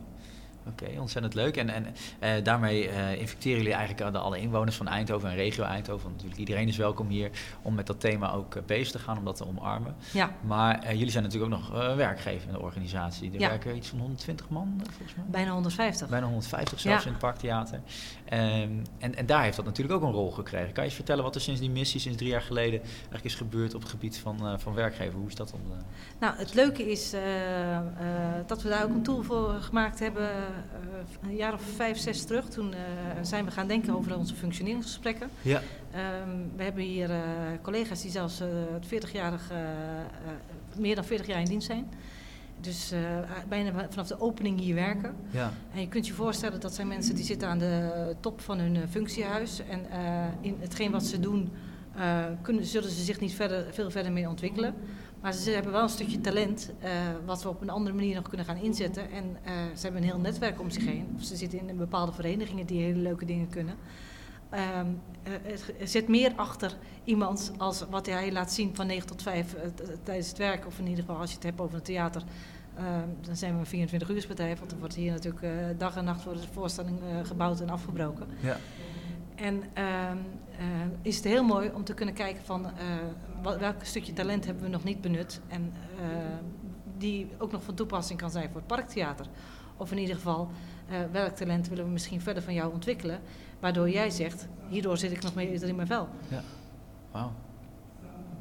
Oké, 0.67 0.99
ontzettend 0.99 1.33
leuk. 1.33 1.57
En, 1.57 1.69
en 1.69 1.85
eh, 2.19 2.43
daarmee 2.43 2.89
eh, 2.89 3.21
inviteren 3.21 3.57
jullie 3.57 3.73
eigenlijk 3.73 4.15
alle 4.15 4.39
inwoners 4.39 4.75
van 4.75 4.87
Eindhoven 4.87 5.29
en 5.29 5.35
regio 5.35 5.63
Eindhoven. 5.63 6.03
Want 6.03 6.13
natuurlijk 6.13 6.39
iedereen 6.39 6.67
is 6.67 6.77
welkom 6.77 7.07
hier 7.07 7.29
om 7.61 7.73
met 7.75 7.87
dat 7.87 7.99
thema 7.99 8.31
ook 8.33 8.55
eh, 8.55 8.63
bezig 8.65 8.91
te 8.91 8.99
gaan, 8.99 9.17
om 9.17 9.25
dat 9.25 9.35
te 9.35 9.47
omarmen. 9.47 9.95
ja, 10.13 10.31
Maar 10.41 10.95
jullie 10.95 11.11
zijn 11.11 11.23
natuurlijk 11.23 11.53
ook 11.53 11.59
nog 11.59 11.95
werkgever 11.95 12.47
in 12.47 12.53
de 12.53 12.61
organisatie. 12.61 13.31
Er 13.33 13.39
Ja. 13.39 13.49
werken 13.49 13.75
iets 13.75 13.87
van 13.87 13.99
120 13.99 14.49
man 14.49 14.81
volgens 14.91 15.15
mij. 15.15 15.25
bijna 15.27 15.51
150. 15.51 16.09
Bijna 16.09 16.25
150 16.25 16.79
zelfs 16.79 16.99
Ja. 17.03 17.05
in 17.05 17.11
het 17.11 17.21
Parktheater. 17.21 17.79
Ehm, 18.29 18.71
en, 18.97 19.15
en 19.15 19.25
daar 19.25 19.43
heeft 19.43 19.55
dat 19.55 19.65
natuurlijk 19.65 19.95
ook 19.95 20.03
een 20.03 20.15
rol 20.15 20.31
gekregen. 20.31 20.73
Kan 20.73 20.83
je 20.83 20.89
eens 20.89 20.93
vertellen 20.97 21.23
wat 21.23 21.35
er 21.35 21.41
sinds 21.41 21.59
die 21.59 21.69
missie, 21.69 21.99
sinds 21.99 22.17
drie 22.17 22.29
jaar 22.29 22.41
geleden, 22.41 22.81
eigenlijk 22.81 23.25
is 23.25 23.35
gebeurd 23.35 23.75
op 23.75 23.81
het 23.81 23.89
gebied 23.89 24.17
van, 24.17 24.47
eh, 24.47 24.53
van 24.57 24.73
werkgeven? 24.73 25.19
Hoe 25.19 25.27
is 25.27 25.35
dat 25.35 25.49
dan? 25.49 25.77
eh? 25.77 25.83
Nou, 26.19 26.35
het 26.37 26.53
leuke 26.53 26.91
is 26.91 27.13
eh, 27.13 27.21
dat 28.47 28.61
we 28.61 28.69
daar 28.69 28.83
ook 28.83 28.89
een 28.89 29.03
tool 29.03 29.23
voor 29.23 29.53
gemaakt 29.59 29.99
hebben. 29.99 30.29
een 31.21 31.35
jaar 31.35 31.53
of 31.53 31.61
vijf, 31.61 31.97
zes 31.97 32.25
terug. 32.25 32.49
Toen 32.49 32.73
zijn 33.21 33.45
we 33.45 33.51
gaan 33.51 33.67
denken 33.67 33.95
over 33.95 34.17
onze 34.17 34.35
functioneringsgesprekken. 34.35 35.29
Ja. 35.41 35.61
Ehm, 35.91 36.29
we 36.55 36.63
hebben 36.63 36.83
hier 36.83 37.09
collega's 37.61 38.01
die 38.01 38.11
zelfs 38.11 38.39
eh, 38.39 38.47
het 38.73 38.85
40-jarig, 38.85 39.51
eh, 39.51 39.59
eh, 39.59 40.05
meer 40.75 40.95
dan 40.95 41.03
40 41.05 41.27
jaar 41.27 41.39
in 41.39 41.45
dienst 41.45 41.67
zijn. 41.67 41.89
Dus 42.61 42.91
eh, 42.91 42.99
bijna 43.47 43.87
vanaf 43.89 44.07
de 44.07 44.19
opening 44.19 44.59
hier 44.59 44.75
werken. 44.75 45.15
Ja. 45.31 45.51
En 45.73 45.81
je 45.81 45.87
kunt 45.87 46.07
je 46.07 46.13
voorstellen 46.13 46.59
dat 46.59 46.73
zijn 46.73 46.87
mensen 46.87 47.15
die 47.15 47.23
zitten 47.23 47.47
aan 47.47 47.57
de 47.57 48.15
top 48.19 48.41
van 48.41 48.59
hun 48.59 48.75
eh, 48.75 48.81
functiehuis. 48.89 49.61
En 49.69 49.89
eh, 49.91 50.25
in 50.41 50.57
hetgeen 50.59 50.91
wat 50.91 51.03
ze 51.03 51.19
doen, 51.19 51.51
kunnen, 52.41 52.65
zullen 52.65 52.89
ze 52.89 53.03
zich 53.03 53.19
niet 53.19 53.33
verder, 53.33 53.65
veel 53.73 53.91
verder 53.91 54.11
mee 54.11 54.29
ontwikkelen. 54.29 54.73
Maar 55.21 55.33
ze 55.33 55.51
hebben 55.51 55.71
wel 55.71 55.83
een 55.83 55.89
stukje 55.89 56.21
talent, 56.21 56.71
wat 57.25 57.43
we 57.43 57.49
op 57.49 57.61
een 57.61 57.69
andere 57.69 57.95
manier 57.95 58.15
nog 58.15 58.27
kunnen 58.27 58.45
gaan 58.45 58.57
inzetten. 58.57 59.11
En 59.11 59.37
ze 59.75 59.81
hebben 59.81 60.01
een 60.01 60.07
heel 60.07 60.19
netwerk 60.19 60.59
om 60.61 60.69
zich 60.69 60.85
heen. 60.85 61.07
Of 61.15 61.23
ze 61.23 61.35
zitten 61.35 61.69
in 61.69 61.77
bepaalde 61.77 62.11
verenigingen 62.11 62.65
die 62.65 62.81
hele 62.81 62.99
leuke 62.99 63.25
dingen 63.25 63.49
kunnen. 63.49 63.75
Ehm, 64.49 64.87
eh, 65.23 65.31
het- 65.43 65.73
er 65.79 65.87
zit 65.87 66.07
meer 66.07 66.31
achter 66.35 66.75
iemand 67.03 67.51
als 67.57 67.85
wat 67.89 68.05
hij 68.05 68.31
laat 68.31 68.51
zien 68.51 68.75
van 68.75 68.87
9 68.87 69.07
tot 69.07 69.21
5 69.21 69.53
eh, 69.53 69.69
tijdens 70.03 70.27
het 70.27 70.37
werk. 70.37 70.65
Of 70.67 70.79
in 70.79 70.87
ieder 70.87 71.03
geval 71.03 71.19
als 71.19 71.29
je 71.29 71.35
het 71.35 71.43
hebt 71.45 71.59
over 71.61 71.75
een 71.75 71.81
theater. 71.83 72.23
Ehm, 72.75 73.07
dan 73.21 73.35
zijn 73.35 73.53
we 73.53 73.59
een 73.59 73.65
24 73.65 74.09
uursbedrijf, 74.09 74.59
want 74.59 74.71
er 74.71 74.77
wordt 74.79 74.95
hier 74.95 75.11
natuurlijk 75.11 75.43
eh, 75.43 75.51
dag 75.77 75.95
en 75.95 76.03
nacht 76.03 76.23
worden 76.23 76.41
de 76.41 76.47
voorstellingen 76.53 77.01
eh, 77.19 77.25
gebouwd 77.25 77.59
en 77.61 77.69
afgebroken. 77.69 78.27
Ja. 78.39 78.57
En 79.35 79.63
ehm, 79.73 80.17
eh, 80.57 80.65
is 81.01 81.15
het 81.15 81.25
heel 81.25 81.43
mooi 81.43 81.71
om 81.73 81.83
te 81.83 81.93
kunnen 81.93 82.15
kijken 82.15 82.43
van 82.45 82.65
eh, 82.65 82.71
wat, 83.41 83.57
welk 83.57 83.75
stukje 83.83 84.13
talent 84.13 84.45
hebben 84.45 84.63
we 84.63 84.69
nog 84.69 84.83
niet 84.83 85.01
benut 85.01 85.41
en 85.47 85.73
eh, 85.99 86.05
die 86.97 87.27
ook 87.37 87.51
nog 87.51 87.63
van 87.63 87.73
toepassing 87.75 88.19
kan 88.19 88.31
zijn 88.31 88.47
voor 88.49 88.57
het 88.57 88.67
parktheater. 88.67 89.25
Of 89.77 89.91
in 89.91 89.97
ieder 89.97 90.15
geval, 90.15 90.49
eh, 90.89 90.97
welk 91.11 91.35
talent 91.35 91.67
willen 91.67 91.85
we 91.85 91.91
misschien 91.91 92.21
verder 92.21 92.43
van 92.43 92.53
jou 92.53 92.73
ontwikkelen, 92.73 93.19
waardoor 93.59 93.89
jij 93.89 94.09
zegt, 94.09 94.47
hierdoor 94.67 94.97
zit 94.97 95.11
ik 95.11 95.21
nog 95.21 95.35
meer 95.35 95.63
in 95.63 95.75
mijn 95.75 95.87
vel. 95.87 96.07
Wauw. 97.11 97.31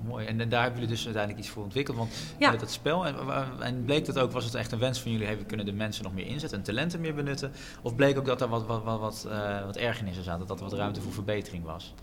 Mooi. 0.06 0.26
En, 0.26 0.40
en 0.40 0.48
daar 0.48 0.62
hebben 0.62 0.80
jullie 0.80 0.94
dus 0.94 1.04
uiteindelijk 1.04 1.44
iets 1.44 1.52
voor 1.54 1.62
ontwikkeld. 1.62 1.96
Want 1.96 2.10
Ja. 2.38 2.50
met 2.50 2.60
dat 2.60 2.70
spel, 2.70 3.06
en, 3.06 3.14
en 3.60 3.84
bleek 3.84 4.04
dat 4.06 4.18
ook, 4.18 4.32
was 4.32 4.44
het 4.44 4.54
echt 4.54 4.72
een 4.72 4.78
wens 4.78 5.00
van 5.00 5.10
jullie, 5.12 5.26
hey, 5.26 5.38
we 5.38 5.44
kunnen 5.44 5.66
de 5.66 5.72
mensen 5.72 6.04
nog 6.04 6.14
meer 6.14 6.26
inzetten 6.26 6.58
en 6.58 6.64
talenten 6.64 7.00
meer 7.00 7.14
benutten? 7.14 7.52
Of 7.82 7.94
bleek 7.94 8.18
ook 8.18 8.24
dat 8.24 8.40
er 8.40 8.48
wat, 8.48 8.66
wat, 8.66 8.84
wat, 8.84 9.00
wat, 9.00 9.26
eh, 9.30 9.64
wat 9.64 9.76
ergernissen 9.76 10.24
zaten, 10.24 10.46
dat 10.46 10.58
er 10.58 10.64
wat 10.64 10.72
ruimte 10.74 11.00
voor 11.00 11.12
verbetering 11.12 11.64
was? 11.64 11.94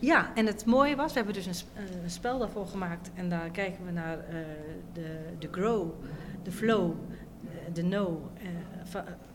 Ja, 0.00 0.34
en 0.34 0.46
het 0.46 0.64
mooie 0.66 0.96
was, 0.96 1.08
we 1.12 1.16
hebben 1.16 1.34
dus 1.34 1.46
een, 1.46 1.68
eh, 1.74 2.02
een 2.02 2.10
spel 2.10 2.38
daarvoor 2.38 2.66
gemaakt. 2.66 3.10
En 3.14 3.28
daar 3.28 3.50
kijken 3.50 3.84
we 3.84 3.90
naar 3.90 4.18
eh, 4.18 4.34
de, 4.92 5.18
de 5.38 5.48
grow, 5.50 5.90
de 6.42 6.52
flow, 6.52 6.92
de 7.72 7.82
no 7.82 8.30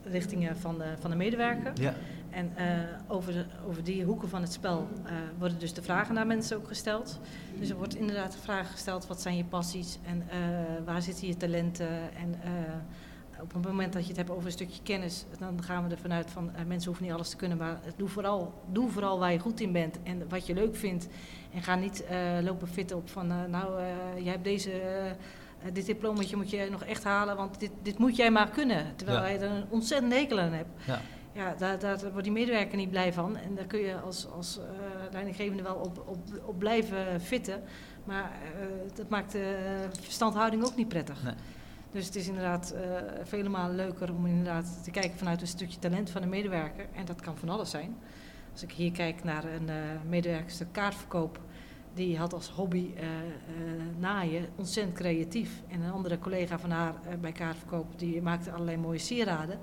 richtingen 0.03 0.57
van 0.57 0.77
de, 0.77 0.93
van 0.99 1.09
de 1.09 1.15
medewerker. 1.15 1.71
Ja. 1.81 1.93
En 2.29 2.51
eh, 2.55 2.65
over, 3.07 3.33
de, 3.33 3.45
over 3.67 3.83
die 3.83 4.03
hoeken 4.03 4.29
van 4.29 4.41
het 4.41 4.51
spel 4.53 4.87
eh, 5.05 5.11
worden 5.37 5.59
dus 5.59 5.73
de 5.73 5.81
vragen 5.81 6.13
naar 6.15 6.27
mensen 6.27 6.57
ook 6.57 6.67
gesteld. 6.67 7.19
Dus 7.59 7.69
er 7.69 7.75
wordt 7.75 7.95
inderdaad 7.95 8.31
de 8.31 8.37
vraag 8.37 8.71
gesteld, 8.71 9.07
wat 9.07 9.21
zijn 9.21 9.35
je 9.37 9.43
passies 9.43 9.97
en 10.05 10.23
eh, 10.29 10.37
waar 10.85 11.01
zitten 11.01 11.27
je 11.27 11.37
talenten? 11.37 11.89
En 12.15 12.35
op 13.41 13.53
het 13.53 13.63
moment 13.65 13.93
dat 13.93 14.01
je 14.01 14.07
het 14.07 14.17
hebt 14.17 14.29
over 14.29 14.45
een 14.45 14.51
stukje 14.51 14.81
kennis, 14.83 15.25
dan 15.39 15.63
gaan 15.63 15.87
we 15.87 15.91
ervan 15.95 16.13
uit 16.13 16.31
van 16.31 16.51
mensen 16.67 16.87
hoeven 16.87 17.05
niet 17.05 17.13
alles 17.13 17.29
te 17.29 17.35
kunnen, 17.35 17.57
maar 17.57 17.79
doe 17.95 18.09
vooral, 18.09 18.53
doe 18.71 18.89
vooral 18.89 19.19
waar 19.19 19.31
je 19.31 19.39
goed 19.39 19.59
in 19.59 19.71
bent 19.71 19.97
en 20.03 20.29
wat 20.29 20.45
je 20.45 20.53
leuk 20.53 20.75
vindt. 20.75 21.07
En 21.53 21.61
ga 21.63 21.75
niet 21.75 22.03
lopen 22.43 22.67
fitten 22.67 22.97
op 22.97 23.09
van, 23.09 23.27
nou, 23.27 23.81
jij 24.15 24.31
hebt 24.31 24.43
deze... 24.43 24.71
dit 25.73 25.85
diplomaatje 25.85 26.35
moet 26.35 26.49
je 26.49 26.67
nog 26.71 26.83
echt 26.83 27.03
halen, 27.03 27.35
want 27.35 27.59
dit, 27.59 27.71
dit 27.81 27.97
moet 27.97 28.15
jij 28.15 28.31
maar 28.31 28.49
kunnen. 28.49 28.85
Terwijl 28.95 29.19
Ja. 29.19 29.27
je 29.27 29.37
er 29.37 29.51
een 29.51 29.65
ontzettend 29.69 30.13
hekel 30.13 30.39
aan 30.39 30.53
hebt. 30.53 30.69
Ja. 30.85 31.01
Ja, 31.39 31.53
daar, 31.57 31.79
daar 31.79 31.99
wordt 32.01 32.23
die 32.23 32.31
medewerker 32.31 32.77
niet 32.77 32.89
blij 32.89 33.13
van. 33.13 33.37
En 33.37 33.55
daar 33.55 33.65
kun 33.65 33.79
je 33.79 33.99
als, 33.99 34.27
als 34.27 34.57
eh, 34.57 34.63
leidinggevende 35.11 35.63
wel 35.63 35.75
op, 35.75 36.03
op, 36.07 36.17
op 36.45 36.59
blijven 36.59 37.21
fitten. 37.21 37.63
Maar 38.03 38.23
eh, 38.23 38.65
dat 38.93 39.09
maakt 39.09 39.31
de 39.31 39.87
verstandhouding 40.01 40.65
ook 40.65 40.75
niet 40.75 40.87
prettig. 40.87 41.23
Nee. 41.23 41.33
Dus 41.91 42.05
het 42.05 42.15
is 42.15 42.27
inderdaad 42.27 42.71
eh, 42.71 42.81
vele 43.23 43.49
malen 43.49 43.75
leuker 43.75 44.13
om 44.13 44.25
inderdaad 44.25 44.83
te 44.83 44.91
kijken 44.91 45.17
vanuit 45.17 45.41
een 45.41 45.47
stukje 45.47 45.79
talent 45.79 46.09
van 46.09 46.21
de 46.21 46.27
medewerker. 46.27 46.85
En 46.93 47.05
dat 47.05 47.21
kan 47.21 47.37
van 47.37 47.49
alles 47.49 47.69
zijn. 47.69 47.97
Als 48.51 48.63
ik 48.63 48.71
hier 48.71 48.91
kijk 48.91 49.23
naar 49.23 49.43
een 49.43 49.69
medewerkerster 50.09 50.67
kaartverkoop 50.71 51.39
die 51.93 52.17
had 52.17 52.33
als 52.33 52.49
hobby 52.49 52.93
naaien, 53.97 54.47
ontzettend 54.55 54.97
creatief. 54.97 55.61
En 55.67 55.81
een 55.81 55.91
andere 55.91 56.19
collega 56.19 56.59
van 56.59 56.71
haar 56.71 56.93
bij 57.21 57.31
kaartverkoop, 57.31 57.99
die 57.99 58.21
maakte 58.21 58.51
allerlei 58.51 58.77
mooie 58.77 58.97
sieraden. 58.97 59.59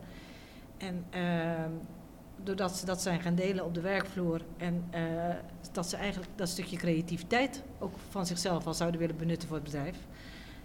En 0.78 1.04
ehm, 1.11 1.71
doordat 2.45 2.76
ze 2.76 2.87
dat 2.87 3.02
zijn 3.02 3.21
gaan 3.21 3.35
delen 3.35 3.64
op 3.64 3.75
de 3.75 3.80
werkvloer 3.80 4.40
en 4.56 4.85
eh, 4.90 5.02
dat 5.73 5.87
ze 5.88 5.97
eigenlijk 5.97 6.30
dat 6.37 6.49
stukje 6.49 6.76
creativiteit 6.76 7.62
ook 7.78 7.95
van 8.09 8.26
zichzelf 8.26 8.66
al 8.66 8.75
zouden 8.75 9.00
willen 9.00 9.16
benutten 9.16 9.49
voor 9.49 9.56
het 9.56 9.64
bedrijf, 9.66 9.97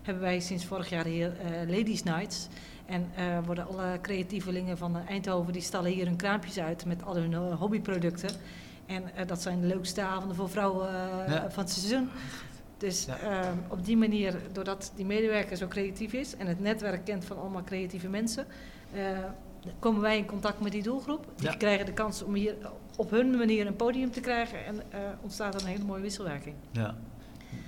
hebben 0.01 0.23
wij 0.23 0.39
sinds 0.39 0.65
vorig 0.65 0.89
jaar 0.89 1.05
hier 1.05 1.33
eh, 1.39 1.69
Ladies 1.77 2.03
Nights. 2.03 2.47
En 2.85 3.07
eh, 3.15 3.37
worden 3.45 3.67
alle 3.67 3.99
creatievelingen 4.01 4.77
van 4.77 4.97
Eindhoven, 5.07 5.53
die 5.53 5.61
stallen 5.61 5.91
hier 5.91 6.05
hun 6.05 6.15
kraampjes 6.15 6.59
uit 6.59 6.85
met 6.85 7.03
al 7.03 7.15
hun 7.15 7.33
hobbyproducten. 7.33 8.29
En 8.85 9.03
dat 9.27 9.41
zijn 9.41 9.61
de 9.61 9.67
leukste 9.67 10.01
avonden 10.01 10.35
voor 10.35 10.49
vrouwen 10.49 10.87
Ja. 11.27 11.49
van 11.51 11.63
het 11.63 11.71
seizoen. 11.73 12.09
Dus 12.77 13.05
Ja. 13.05 13.17
ehm, 13.17 13.57
op 13.67 13.85
die 13.85 13.97
manier, 13.97 14.35
doordat 14.51 14.91
die 14.95 15.05
medewerker 15.05 15.57
zo 15.57 15.67
creatief 15.67 16.13
is 16.13 16.35
en 16.35 16.47
het 16.47 16.59
netwerk 16.59 17.05
kent 17.05 17.25
van 17.25 17.37
allemaal 17.39 17.63
creatieve 17.63 18.07
mensen, 18.09 18.45
komen 19.79 20.01
wij 20.01 20.17
in 20.17 20.25
contact 20.25 20.59
met 20.61 20.71
die 20.71 20.83
doelgroep. 20.83 21.25
Die 21.35 21.49
Ja. 21.49 21.55
krijgen 21.55 21.85
de 21.85 21.93
kans 21.93 22.23
om 22.23 22.33
hier 22.33 22.55
op 22.95 23.09
hun 23.09 23.37
manier 23.37 23.67
een 23.67 23.75
podium 23.75 24.11
te 24.11 24.19
krijgen 24.19 24.65
en 24.65 24.81
eh, 24.89 24.99
ontstaat 25.21 25.55
er 25.55 25.61
een 25.61 25.67
hele 25.67 25.83
mooie 25.83 26.01
wisselwerking. 26.01 26.55
Ja. 26.71 26.95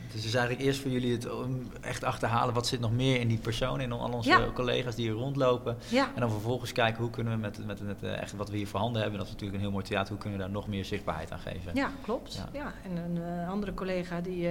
Dus 0.05 0.21
het 0.21 0.31
is 0.31 0.37
eigenlijk 0.37 0.67
eerst 0.67 0.81
voor 0.81 0.91
jullie 0.91 1.11
het 1.11 1.31
om 1.31 1.61
echt 1.81 2.03
achterhalen 2.03 2.53
wat 2.53 2.67
zit 2.67 2.79
nog 2.79 2.91
meer 2.91 3.19
in 3.19 3.27
die 3.27 3.37
persoon, 3.37 3.81
in 3.81 3.91
al 3.91 4.11
onze 4.13 4.29
Ja. 4.29 4.51
collega's 4.53 4.95
die 4.95 5.05
hier 5.09 5.13
rondlopen. 5.19 5.77
Ja, 5.89 6.07
En 6.15 6.19
dan 6.21 6.29
vervolgens 6.31 6.71
kijken 6.71 7.01
hoe 7.01 7.09
kunnen 7.09 7.33
we 7.33 7.39
met, 7.39 7.65
met, 7.65 7.81
met 7.81 8.03
eh, 8.03 8.21
echt 8.21 8.33
wat 8.35 8.49
we 8.49 8.57
hier 8.57 8.67
voorhanden 8.67 9.01
hebben, 9.01 9.17
dat 9.19 9.27
is 9.27 9.33
natuurlijk 9.33 9.59
een 9.59 9.65
heel 9.65 9.73
mooi 9.75 9.85
theater, 9.85 10.09
hoe 10.11 10.17
kunnen 10.21 10.39
we 10.39 10.45
daar 10.45 10.53
nog 10.53 10.67
meer 10.67 10.85
zichtbaarheid 10.85 11.31
aan 11.31 11.39
geven. 11.39 11.71
Ja, 11.75 11.89
klopt. 12.01 12.33
Ja. 12.33 12.49
Ja. 12.59 12.73
En 12.83 12.97
een 12.97 13.23
eh, 13.41 13.49
andere 13.49 13.73
collega 13.73 14.21
die 14.21 14.47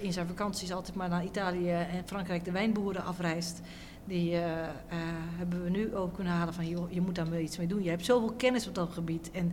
in 0.00 0.12
zijn 0.12 0.26
vakanties 0.26 0.72
altijd 0.72 0.96
maar 0.96 1.08
naar 1.08 1.24
Italië 1.24 1.70
en 1.70 2.02
Frankrijk 2.06 2.44
de 2.44 2.50
wijnboeren 2.52 3.04
afreist. 3.04 3.60
Die 4.04 4.32
eh, 4.32 4.62
eh, 4.62 4.68
hebben 5.36 5.62
we 5.62 5.70
nu 5.70 5.96
ook 5.96 6.14
kunnen 6.14 6.32
halen 6.32 6.54
van, 6.54 6.68
joh, 6.68 6.92
je 6.92 7.00
moet 7.00 7.14
daar 7.14 7.30
wel 7.30 7.40
iets 7.40 7.58
mee 7.58 7.66
doen. 7.66 7.82
Je 7.82 7.88
hebt 7.88 8.04
zoveel 8.04 8.32
kennis 8.32 8.68
op 8.68 8.74
dat 8.74 8.92
gebied. 8.92 9.30
En 9.30 9.52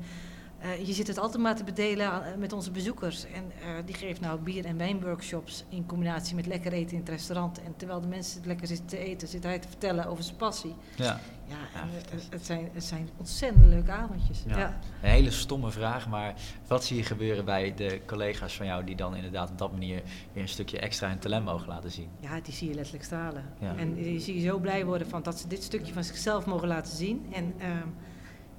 eh, 0.61 0.87
je 0.87 0.93
zit 0.93 1.07
het 1.07 1.17
altijd 1.17 1.43
maar 1.43 1.55
te 1.55 1.63
bedelen 1.63 2.07
aan- 2.11 2.39
met 2.39 2.53
onze 2.53 2.71
bezoekers. 2.71 3.25
En 3.25 3.51
eh, 3.61 3.67
die 3.85 3.95
geeft 3.95 4.21
nou 4.21 4.39
bier- 4.39 4.65
en 4.65 4.77
wijnworkshops 4.77 5.63
in 5.69 5.85
combinatie 5.85 6.35
met 6.35 6.45
lekker 6.45 6.73
eten 6.73 6.91
in 6.93 6.99
het 6.99 7.09
restaurant. 7.09 7.61
En 7.63 7.73
terwijl 7.77 8.01
de 8.01 8.07
mensen 8.07 8.41
lekker 8.45 8.67
zitten 8.67 8.85
te 8.85 8.97
eten, 8.97 9.27
zit 9.27 9.43
hij 9.43 9.59
te 9.59 9.67
vertellen 9.67 10.05
over 10.05 10.23
zijn 10.23 10.35
passie. 10.37 10.75
Ja. 10.95 11.19
Ja, 11.47 11.57
eh, 11.81 12.19
het, 12.29 12.45
zijn, 12.45 12.69
het 12.73 12.83
zijn 12.83 13.09
ontzettend 13.17 13.65
leuke 13.65 13.91
avondjes. 13.91 14.43
Ja. 14.47 14.57
ja. 14.57 14.79
Een 15.01 15.09
hele 15.09 15.31
stomme 15.31 15.71
vraag, 15.71 16.07
maar 16.09 16.33
wat 16.67 16.83
zie 16.83 16.97
je 16.97 17.03
gebeuren 17.03 17.45
bij 17.45 17.73
de 17.75 18.01
collega's 18.05 18.55
van 18.55 18.65
jou 18.65 18.83
die 18.83 18.95
dan 18.95 19.15
inderdaad 19.15 19.49
op 19.49 19.57
dat 19.57 19.71
manier 19.71 20.01
weer 20.33 20.43
een 20.43 20.49
stukje 20.49 20.79
extra 20.79 21.07
hun 21.07 21.19
talent 21.19 21.45
mogen 21.45 21.67
laten 21.67 21.91
zien? 21.91 22.07
Ja, 22.19 22.39
die 22.39 22.53
zie 22.53 22.67
je 22.69 22.73
letterlijk 22.75 23.03
stralen. 23.05 23.43
Ja. 23.59 23.75
En 23.75 23.93
die 23.93 24.19
zie 24.19 24.35
je 24.41 24.47
zo 24.47 24.57
blij 24.59 24.85
worden 24.85 25.07
van 25.07 25.23
dat 25.23 25.39
ze 25.39 25.47
dit 25.47 25.63
stukje 25.63 25.93
van 25.93 26.03
zichzelf 26.03 26.45
mogen 26.45 26.67
laten 26.67 26.95
zien. 26.95 27.25
En 27.31 27.53
ehm, 27.57 27.87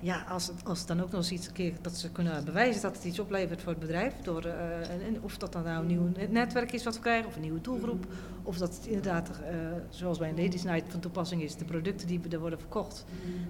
ja, 0.03 0.25
als 0.29 0.47
het, 0.47 0.65
als 0.65 0.79
het 0.79 0.89
dan 0.89 1.01
ook 1.01 1.11
nog 1.11 1.21
eens 1.21 1.31
iets 1.31 1.47
een 1.47 1.53
keer 1.53 1.73
dat 1.81 1.97
ze 1.97 2.11
kunnen 2.11 2.45
bewijzen 2.45 2.83
dat 2.83 2.97
het 2.97 3.05
iets 3.05 3.19
oplevert 3.19 3.63
voor 3.63 3.71
het 3.71 3.81
bedrijf. 3.81 4.15
Door, 4.23 4.45
eh, 4.45 4.91
en 5.07 5.23
of 5.23 5.39
dat 5.39 5.53
dan 5.53 5.63
nou 5.63 5.81
een 5.81 5.87
nieuw 5.87 6.09
netwerk 6.29 6.73
is 6.73 6.85
wat 6.85 6.95
we 6.95 7.01
krijgen, 7.01 7.29
of 7.29 7.35
een 7.35 7.43
nieuwe 7.43 7.61
doelgroep. 7.61 8.07
Of 8.43 8.59
dat 8.59 8.75
het 8.75 8.87
inderdaad, 8.87 9.29
eh, 9.29 9.55
zoals 9.89 10.19
bij 10.19 10.29
een 10.29 10.43
Ladies 10.43 10.63
Night 10.63 10.91
van 10.91 11.01
toepassing 11.01 11.43
is, 11.43 11.57
de 11.57 11.65
producten 11.65 12.07
die 12.07 12.21
er 12.31 12.41
worden 12.41 12.59
verkocht. 12.59 13.05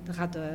Dan 0.04 0.14
gaat 0.14 0.32
de, 0.32 0.50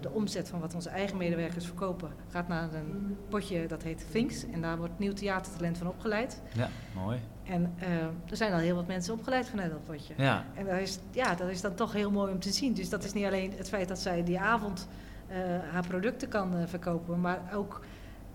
de 0.00 0.10
omzet 0.10 0.48
van 0.48 0.60
wat 0.60 0.74
onze 0.74 0.88
eigen 0.88 1.16
medewerkers 1.16 1.64
verkopen, 1.64 2.10
gaat 2.28 2.48
naar 2.48 2.74
een 2.74 3.16
potje 3.28 3.66
dat 3.66 3.82
heet 3.82 4.06
Things. 4.10 4.44
En 4.52 4.60
daar 4.60 4.76
wordt 4.76 4.98
nieuw 4.98 5.12
theatertalent 5.12 5.78
van 5.78 5.86
opgeleid. 5.86 6.40
Ja, 6.52 6.68
mooi. 6.94 7.18
En 7.44 7.74
eh, 7.78 7.88
er 8.30 8.36
zijn 8.36 8.52
al 8.52 8.58
heel 8.58 8.74
wat 8.74 8.86
mensen 8.86 9.14
opgeleid 9.14 9.48
vanuit 9.48 9.70
dat 9.70 9.84
potje. 9.84 10.14
Ja, 10.16 10.44
En 10.54 10.66
dat 10.66 10.78
is, 10.78 10.98
ja, 11.10 11.34
dat 11.34 11.48
is 11.48 11.60
dan 11.60 11.74
toch 11.74 11.92
heel 11.92 12.10
mooi 12.10 12.32
om 12.32 12.40
te 12.40 12.52
zien. 12.52 12.74
Dus 12.74 12.88
dat 12.88 13.04
is 13.04 13.12
niet 13.12 13.24
alleen 13.24 13.52
het 13.56 13.68
feit 13.68 13.88
dat 13.88 13.98
zij 13.98 14.24
die 14.24 14.40
avond 14.40 14.88
eh, 14.88 15.09
haar 15.72 15.86
producten 15.88 16.28
kan 16.28 16.56
eh, 16.56 16.62
verkopen, 16.66 17.20
maar 17.20 17.40
ook 17.54 17.80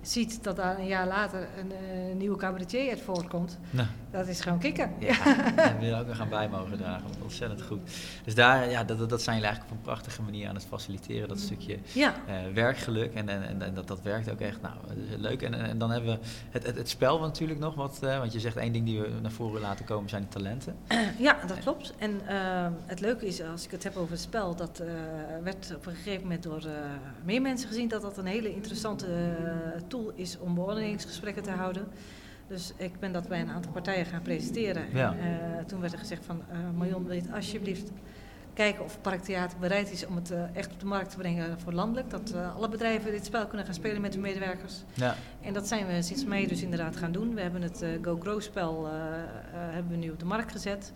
ziet 0.08 0.44
dat 0.44 0.56
daar 0.56 0.80
een 0.80 0.88
jaar 0.88 1.08
later 1.08 1.48
een 1.60 1.72
eh, 1.72 2.16
nieuwe 2.16 2.38
cabaretier 2.38 2.90
uit 2.90 3.02
voortkomt. 3.02 3.58
nou, 3.70 3.88
Dat 4.12 4.28
is 4.28 4.42
gewoon 4.42 4.60
kicken. 4.60 4.92
ja. 5.00 5.16
en 5.70 5.80
we 5.80 5.96
ook 5.96 6.08
nog 6.08 6.20
aan 6.20 6.30
bij 6.30 6.50
mogen 6.50 6.78
dragen. 6.78 7.06
Ontzettend 7.24 7.62
goed. 7.62 7.80
Dus 8.24 8.36
daar, 8.36 8.70
ja, 8.70 8.84
dat, 8.84 9.10
dat- 9.10 9.22
zijn 9.22 9.36
jullie 9.36 9.52
eigenlijk 9.52 9.72
op 9.72 9.78
een 9.88 9.94
prachtige 9.94 10.22
manier 10.22 10.48
aan 10.50 10.56
het 10.56 10.66
faciliteren, 10.66 11.28
dat 11.28 11.40
stukje 11.40 11.78
Ja, 11.94 12.14
eh, 12.28 12.36
werkgeluk. 12.54 13.14
En, 13.14 13.30
en, 13.30 13.48
en, 13.48 13.62
en 13.62 13.74
dat, 13.74 13.88
dat 13.88 14.02
werkt 14.02 14.32
ook 14.32 14.40
echt. 14.40 14.62
Nou, 14.62 14.74
is 15.10 15.16
leuk. 15.18 15.42
En, 15.42 15.54
en, 15.54 15.78
dan 15.78 15.92
hebben 15.92 16.10
we 16.20 16.26
het, 16.50 16.66
het, 16.66 16.76
het 16.78 16.90
spel 16.90 17.20
natuurlijk 17.20 17.60
nog 17.60 17.76
wat. 17.76 18.00
eh, 18.04 18.18
want 18.20 18.34
je 18.34 18.40
zegt 18.40 18.56
één 18.58 18.74
ding 18.74 18.86
die 18.86 19.02
we 19.02 19.10
naar 19.22 19.32
voren 19.32 19.62
laten 19.62 19.86
komen 19.86 20.10
zijn 20.10 20.22
die 20.22 20.32
talenten. 20.32 20.76
ja, 21.28 21.38
dat 21.48 21.60
klopt. 21.60 21.94
En 21.98 22.22
eh, 22.28 22.68
het 22.86 23.00
leuke 23.00 23.26
is, 23.28 23.42
als 23.42 23.66
ik 23.66 23.72
het 23.72 23.84
heb 23.84 23.96
over 23.96 24.12
het 24.12 24.22
spel, 24.22 24.56
dat 24.56 24.80
eh, 24.80 24.88
werd 25.44 25.74
op 25.76 25.86
een 25.86 25.96
gegeven 25.96 26.22
moment 26.22 26.44
door 26.44 26.58
eh, 26.66 26.72
meer 27.24 27.42
mensen 27.42 27.68
gezien 27.68 27.88
dat 27.88 28.02
dat 28.02 28.18
een 28.18 28.26
hele 28.26 28.54
interessante 28.54 29.06
eh, 29.06 29.82
tool 29.96 30.12
is 30.16 30.40
om 30.40 30.56
beoordelingsgesprekken 30.56 31.44
te 31.44 31.52
houden. 31.52 31.88
Dus 32.48 32.74
ik 32.78 33.00
ben 33.00 33.12
dat 33.12 33.28
bij 33.28 33.42
een 33.42 33.50
aantal 33.50 33.72
partijen 33.72 34.06
gaan 34.06 34.22
presenteren. 34.22 34.86
Ja. 34.94 35.16
En, 35.20 35.58
eh, 35.58 35.66
toen 35.66 35.80
werd 35.80 35.94
er 35.94 36.00
gezegd 36.00 36.26
van, 36.26 36.42
eh 36.50 36.58
Marion, 36.78 37.06
wil 37.06 37.16
je 37.16 37.22
het 37.22 37.32
alsjeblieft 37.32 37.92
kijken 38.54 38.84
of 38.84 39.02
Parktheater 39.02 39.60
bereid 39.60 39.92
is 39.92 40.06
om 40.06 40.16
het 40.16 40.32
eh, 40.32 40.56
echt 40.56 40.72
op 40.72 40.80
de 40.80 40.86
markt 40.86 41.10
te 41.10 41.18
brengen 41.18 41.60
voor 41.60 41.74
landelijk. 41.74 42.10
Dat 42.10 42.34
alle 42.56 42.70
bedrijven 42.70 43.12
dit 43.12 43.26
spel 43.26 43.48
kunnen 43.48 43.66
gaan 43.66 43.76
spelen 43.76 44.02
met 44.02 44.14
hun 44.14 44.22
medewerkers. 44.22 44.84
Ja, 44.94 45.16
En 45.42 45.54
dat 45.54 45.68
zijn 45.68 45.88
we 45.88 46.02
sinds 46.02 46.26
mei 46.26 46.48
dus 46.48 46.62
inderdaad 46.62 46.96
gaan 46.96 47.12
doen. 47.12 47.36
We 47.36 47.42
hebben 47.42 47.62
het 47.62 47.82
eh, 47.82 47.90
Go 48.02 48.18
Grow 48.20 48.42
spel 48.42 48.88
hebben 49.52 49.92
we 49.92 49.98
nu 49.98 50.10
op 50.10 50.20
de 50.20 50.26
markt 50.26 50.52
gezet. 50.52 50.92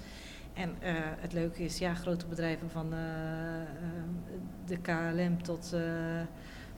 En 0.54 0.76
het 1.20 1.34
leuke 1.34 1.64
is, 1.64 1.78
ja, 1.78 1.94
grote 1.94 2.26
bedrijven 2.26 2.70
van 2.70 2.90
de 4.66 4.78
KLM 4.78 5.44
tot, 5.44 5.74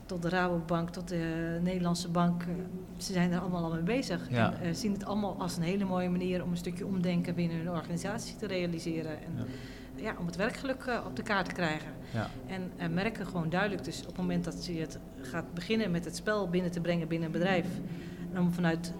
tot 0.06 0.22
de 0.22 0.28
Rabobank, 0.28 0.90
tot 0.90 1.08
de 1.08 1.58
Nederlandse 1.62 2.08
bank, 2.08 2.42
eh, 2.42 2.48
ze 2.96 3.12
zijn 3.12 3.32
er 3.32 3.40
allemaal 3.40 3.64
al 3.64 3.72
mee 3.72 3.82
bezig. 3.82 4.30
Ja. 4.30 4.52
En 4.52 4.68
eh, 4.68 4.74
zien 4.74 4.92
het 4.92 5.04
allemaal 5.04 5.36
als 5.38 5.56
een 5.56 5.62
hele 5.62 5.84
mooie 5.84 6.08
manier 6.08 6.42
om 6.42 6.50
een 6.50 6.56
stukje 6.56 6.86
omdenken 6.86 7.34
binnen 7.34 7.56
hun 7.56 7.70
organisatie 7.70 8.36
te 8.36 8.46
realiseren. 8.46 9.10
En 9.10 9.32
Ja. 9.94 10.02
ja. 10.02 10.14
om 10.18 10.26
het 10.26 10.36
werkgeluk 10.36 10.84
eh, 10.84 11.00
op 11.06 11.16
de 11.16 11.22
kaart 11.22 11.46
te 11.48 11.54
krijgen. 11.54 11.90
ja. 12.10 12.28
En 12.46 12.94
merken 12.94 13.26
gewoon 13.26 13.50
duidelijk, 13.50 13.84
dus 13.84 14.00
op 14.00 14.06
het 14.06 14.16
moment 14.16 14.44
dat 14.44 14.66
je 14.66 14.80
het 14.80 14.98
gaat 15.20 15.54
beginnen 15.54 15.90
met 15.90 16.04
het 16.04 16.16
spel 16.16 16.48
binnen 16.48 16.70
te 16.70 16.80
brengen 16.80 17.08
binnen 17.08 17.26
een 17.26 17.32
bedrijf, 17.32 17.66
en 18.32 18.40
om 18.40 18.52
vanuit 18.52 18.92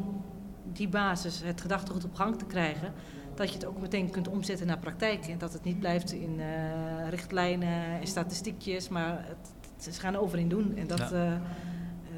die 0.72 0.88
basis 0.88 1.42
het 1.42 1.60
gedachtegoed 1.60 2.04
op 2.04 2.14
gang 2.14 2.38
te 2.38 2.44
krijgen, 2.44 2.92
dat 3.34 3.48
je 3.48 3.54
het 3.54 3.64
ook 3.64 3.80
meteen 3.80 4.10
kunt 4.10 4.28
omzetten 4.28 4.66
naar 4.66 4.78
praktijk. 4.78 5.26
En 5.26 5.38
dat 5.38 5.52
het 5.52 5.64
niet 5.64 5.78
blijft 5.78 6.12
in 6.12 6.40
richtlijnen 7.10 8.00
en 8.00 8.06
statistiekjes, 8.06 8.88
maar 8.88 9.24
het, 9.28 9.52
ze 9.90 10.00
gaan 10.00 10.16
over 10.16 10.38
in 10.38 10.48
doen. 10.48 10.76
En 10.76 10.86
dat, 10.86 10.98
Ja. 10.98 11.10
eh, 11.12 11.32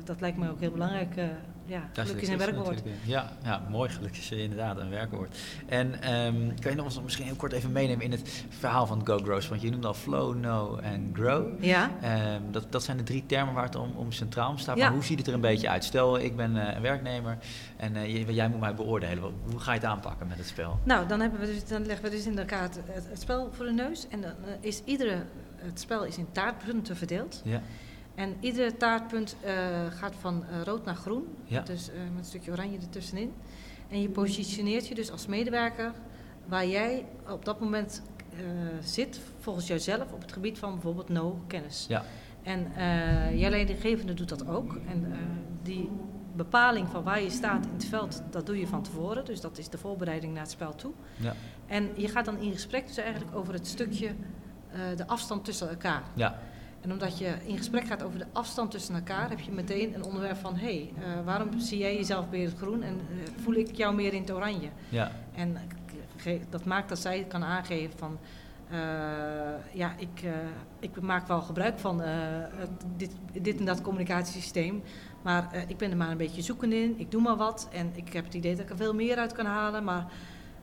dat 0.05 0.21
lijkt 0.21 0.39
me 0.39 0.51
ook 0.51 0.61
heel 0.61 0.71
belangrijk. 0.73 1.17
eh, 1.17 1.25
ja, 1.67 1.89
geluk 1.93 2.09
zit 2.09 2.23
is 2.23 2.29
een 2.29 2.39
werkwoord. 2.39 2.83
Ja, 3.05 3.33
ja, 3.43 3.63
mooi. 3.71 3.91
Gelukkig 3.91 4.19
is 4.21 4.31
inderdaad 4.31 4.79
een 4.79 4.91
werkwoord. 4.91 5.39
En 5.67 6.03
ehm, 6.03 6.35
kan 6.61 6.71
je 6.71 6.77
nog 6.77 6.85
eens 6.85 7.01
misschien 7.03 7.25
heel 7.27 7.35
kort 7.35 7.53
even 7.53 7.73
meenemen 7.73 8.05
in 8.05 8.11
het 8.11 8.45
verhaal 8.49 8.87
van 8.87 9.07
Go 9.07 9.19
Grows? 9.19 9.49
Want 9.49 9.61
je 9.61 9.71
noemde 9.71 9.87
al 9.87 9.95
flow, 9.95 10.33
know 10.33 10.79
en 10.83 11.11
grow. 11.13 11.65
Ja, 11.65 11.91
Ehm, 12.01 12.41
dat, 12.51 12.67
dat 12.73 12.83
zijn 12.83 12.97
de 12.97 13.03
drie 13.03 13.27
termen 13.27 13.55
waar 13.55 13.65
het 13.65 13.77
om, 13.77 13.93
om 13.97 14.13
centraal 14.13 14.51
om 14.51 14.59
staat. 14.59 14.77
Ja. 14.77 14.85
Maar 14.85 14.93
hoe 14.95 15.05
ziet 15.05 15.19
het 15.19 15.27
er 15.27 15.35
een 15.35 15.41
beetje 15.41 15.69
uit? 15.69 15.85
Stel, 15.85 16.19
ik 16.19 16.37
ben 16.37 16.69
eh, 16.69 16.75
een 16.77 16.83
werknemer 16.83 17.39
en 17.77 17.97
eh, 17.97 18.29
jij 18.35 18.49
moet 18.49 18.61
mij 18.61 18.75
beoordelen. 18.75 19.23
Hoe 19.51 19.59
ga 19.61 19.73
je 19.73 19.79
het 19.79 19.89
aanpakken 19.89 20.27
met 20.29 20.37
het 20.39 20.47
spel? 20.47 20.79
Nou, 20.85 21.07
dan, 21.07 21.21
hebben 21.21 21.41
we 21.41 21.47
dus, 21.47 21.65
dan 21.67 21.87
leggen 21.87 22.05
we 22.05 22.11
dus 22.11 22.27
in 22.27 22.37
de 22.37 22.45
kaart 22.45 22.75
het, 22.75 23.07
het 23.09 23.21
spel 23.21 23.49
voor 23.53 23.65
de 23.65 23.73
neus. 23.73 24.07
En 24.09 24.21
dan 24.21 24.31
eh, 24.31 24.53
is 24.61 24.83
iedere, 24.85 25.23
het 25.65 25.81
spel 25.81 26.05
is 26.05 26.19
in 26.19 26.27
taartpunten 26.33 26.97
verdeeld. 26.97 27.41
Ja, 27.45 27.63
En 28.15 28.37
iedere 28.41 28.77
taartpunt 28.77 29.37
eh, 29.41 29.55
gaat 29.91 30.15
van 30.21 30.45
eh, 30.45 30.63
rood 30.63 30.85
naar 30.85 30.95
groen. 30.97 31.27
Ja. 31.45 31.61
Dus 31.61 31.89
eh, 31.89 31.95
met 31.95 32.19
een 32.19 32.25
stukje 32.25 32.51
oranje 32.51 32.79
ertussenin. 32.79 33.33
En 33.89 34.01
je 34.01 34.09
positioneert 34.09 34.89
je 34.89 34.95
dus 34.95 35.11
als 35.11 35.27
medewerker 35.27 35.93
waar 36.47 36.67
jij 36.67 37.05
op 37.29 37.45
dat 37.45 37.61
moment 37.61 38.03
zit, 38.81 39.21
volgens 39.39 39.67
jouzelf, 39.67 40.13
op 40.13 40.21
het 40.21 40.33
gebied 40.33 40.59
van 40.59 40.73
bijvoorbeeld 40.73 41.09
no 41.09 41.43
kennis. 41.47 41.87
ja, 41.89 42.05
En 42.43 42.73
jij 43.39 43.51
leidinggevende 43.51 44.15
doet 44.15 44.29
dat 44.29 44.49
ook. 44.49 44.79
En 44.89 45.13
die 45.63 45.91
bepaling 46.37 46.89
van 46.89 47.03
waar 47.03 47.23
je 47.23 47.31
staat 47.31 47.67
in 47.67 47.73
het 47.73 47.85
veld, 47.85 48.23
dat 48.31 48.47
doe 48.47 48.59
je 48.59 48.67
van 48.67 48.83
tevoren. 48.83 49.25
Dus 49.25 49.41
dat 49.41 49.59
is 49.59 49.69
de 49.69 49.79
voorbereiding 49.79 50.33
naar 50.33 50.43
het 50.43 50.51
spel 50.51 50.75
toe. 50.75 50.93
ja, 51.17 51.35
En 51.67 51.91
je 51.97 52.09
gaat 52.09 52.25
dan 52.25 52.39
in 52.39 52.53
gesprek 52.53 52.87
dus 52.87 52.97
eigenlijk 52.97 53.37
over 53.37 53.53
het 53.53 53.67
stukje, 53.67 54.15
de 54.97 55.07
afstand 55.07 55.45
tussen 55.45 55.69
elkaar. 55.69 56.03
ja, 56.15 56.39
En 56.81 56.93
omdat 56.93 57.19
je 57.19 57.35
in 57.47 57.57
gesprek 57.57 57.87
gaat 57.87 58.03
over 58.03 58.19
de 58.19 58.27
afstand 58.33 58.71
tussen 58.71 58.95
elkaar, 58.95 59.29
heb 59.29 59.41
je 59.41 59.51
meteen 59.53 59.95
een 59.95 60.05
onderwerp 60.05 60.37
van: 60.37 60.57
hé, 60.57 60.65
hey, 60.67 60.93
eh, 60.99 61.25
waarom 61.25 61.61
zie 61.61 61.79
jij 61.79 61.95
jezelf 61.97 62.31
meer 62.31 62.41
in 62.41 62.49
het 62.49 62.59
groen 62.59 62.83
en 62.83 63.01
eh, 63.11 63.31
voel 63.43 63.55
ik 63.55 63.75
jou 63.77 63.95
meer 63.95 64.13
in 64.15 64.21
het 64.21 64.33
oranje? 64.33 64.69
ja, 64.89 65.11
En 65.35 65.57
dat 66.51 66.65
maakt 66.65 66.89
dat 66.89 66.99
zij 66.99 67.25
kan 67.29 67.45
aangeven 67.45 67.99
van. 67.99 68.19
eh, 68.71 68.79
ja, 69.73 69.95
ik, 69.99 70.23
eh, 70.23 70.31
ik 70.81 71.01
maak 71.01 71.27
wel 71.27 71.41
gebruik 71.41 71.79
van 71.79 72.03
eh, 72.03 72.17
dit, 72.97 73.11
dit 73.41 73.59
en 73.59 73.65
dat 73.65 73.81
communicatiesysteem. 73.83 74.83
Maar 75.23 75.49
eh, 75.53 75.63
ik 75.69 75.77
ben 75.77 75.91
er 75.91 75.97
maar 75.97 76.11
een 76.11 76.17
beetje 76.17 76.43
zoekend 76.43 76.73
in. 76.73 76.95
Ik 76.99 77.11
doe 77.11 77.23
maar 77.23 77.37
wat. 77.37 77.69
En 77.73 77.91
ik 77.95 78.13
heb 78.13 78.25
het 78.25 78.35
idee 78.35 78.55
dat 78.57 78.65
ik 78.65 78.71
er 78.71 78.77
veel 78.77 78.95
meer 78.95 79.17
uit 79.17 79.33
kan 79.33 79.47
halen. 79.47 79.85
Maar 79.85 80.07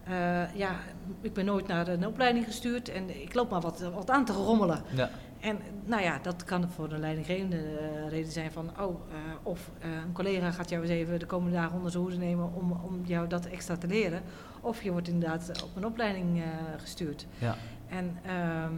eh, 0.04 0.56
ja, 0.56 0.80
ik 1.22 1.34
ben 1.34 1.46
nooit 1.46 1.68
naar 1.68 1.88
een 1.88 2.08
opleiding 2.08 2.46
gestuurd. 2.46 2.90
En 2.90 3.22
ik 3.22 3.34
loop 3.34 3.50
maar 3.50 3.62
wat, 3.62 3.80
wat 3.80 4.10
aan 4.10 4.26
te 4.26 4.34
rommelen. 4.34 4.84
Ja. 4.96 5.10
En 5.40 5.60
nou 5.86 6.02
ja, 6.02 6.20
dat 6.22 6.44
kan 6.44 6.70
voor 6.70 6.92
een 6.92 7.00
leidinggevende 7.00 7.58
eh, 7.58 8.10
reden 8.10 8.32
zijn 8.32 8.52
van... 8.52 8.70
oh, 8.80 9.02
eh, 9.10 9.18
of 9.44 9.70
een 9.80 10.14
collega 10.14 10.52
gaat 10.52 10.70
jou 10.70 10.82
eens 10.82 10.92
even 10.92 11.20
de 11.20 11.26
komende 11.26 11.56
dagen 11.56 11.76
onder 11.76 11.92
zijn 11.92 12.04
hoede 12.04 12.18
nemen... 12.18 12.54
om, 12.54 12.72
om 12.72 13.02
jou 13.06 13.28
dat 13.28 13.46
extra 13.46 13.78
te 13.78 13.88
leren. 13.88 14.22
Of 14.62 14.84
je 14.84 14.92
wordt 14.92 15.08
inderdaad 15.08 15.64
op 15.64 15.76
een 15.76 15.86
opleiding 15.86 16.44
gestuurd. 16.78 17.26
Ja. 17.38 17.56
En 17.90 18.18
ehm, 18.26 18.74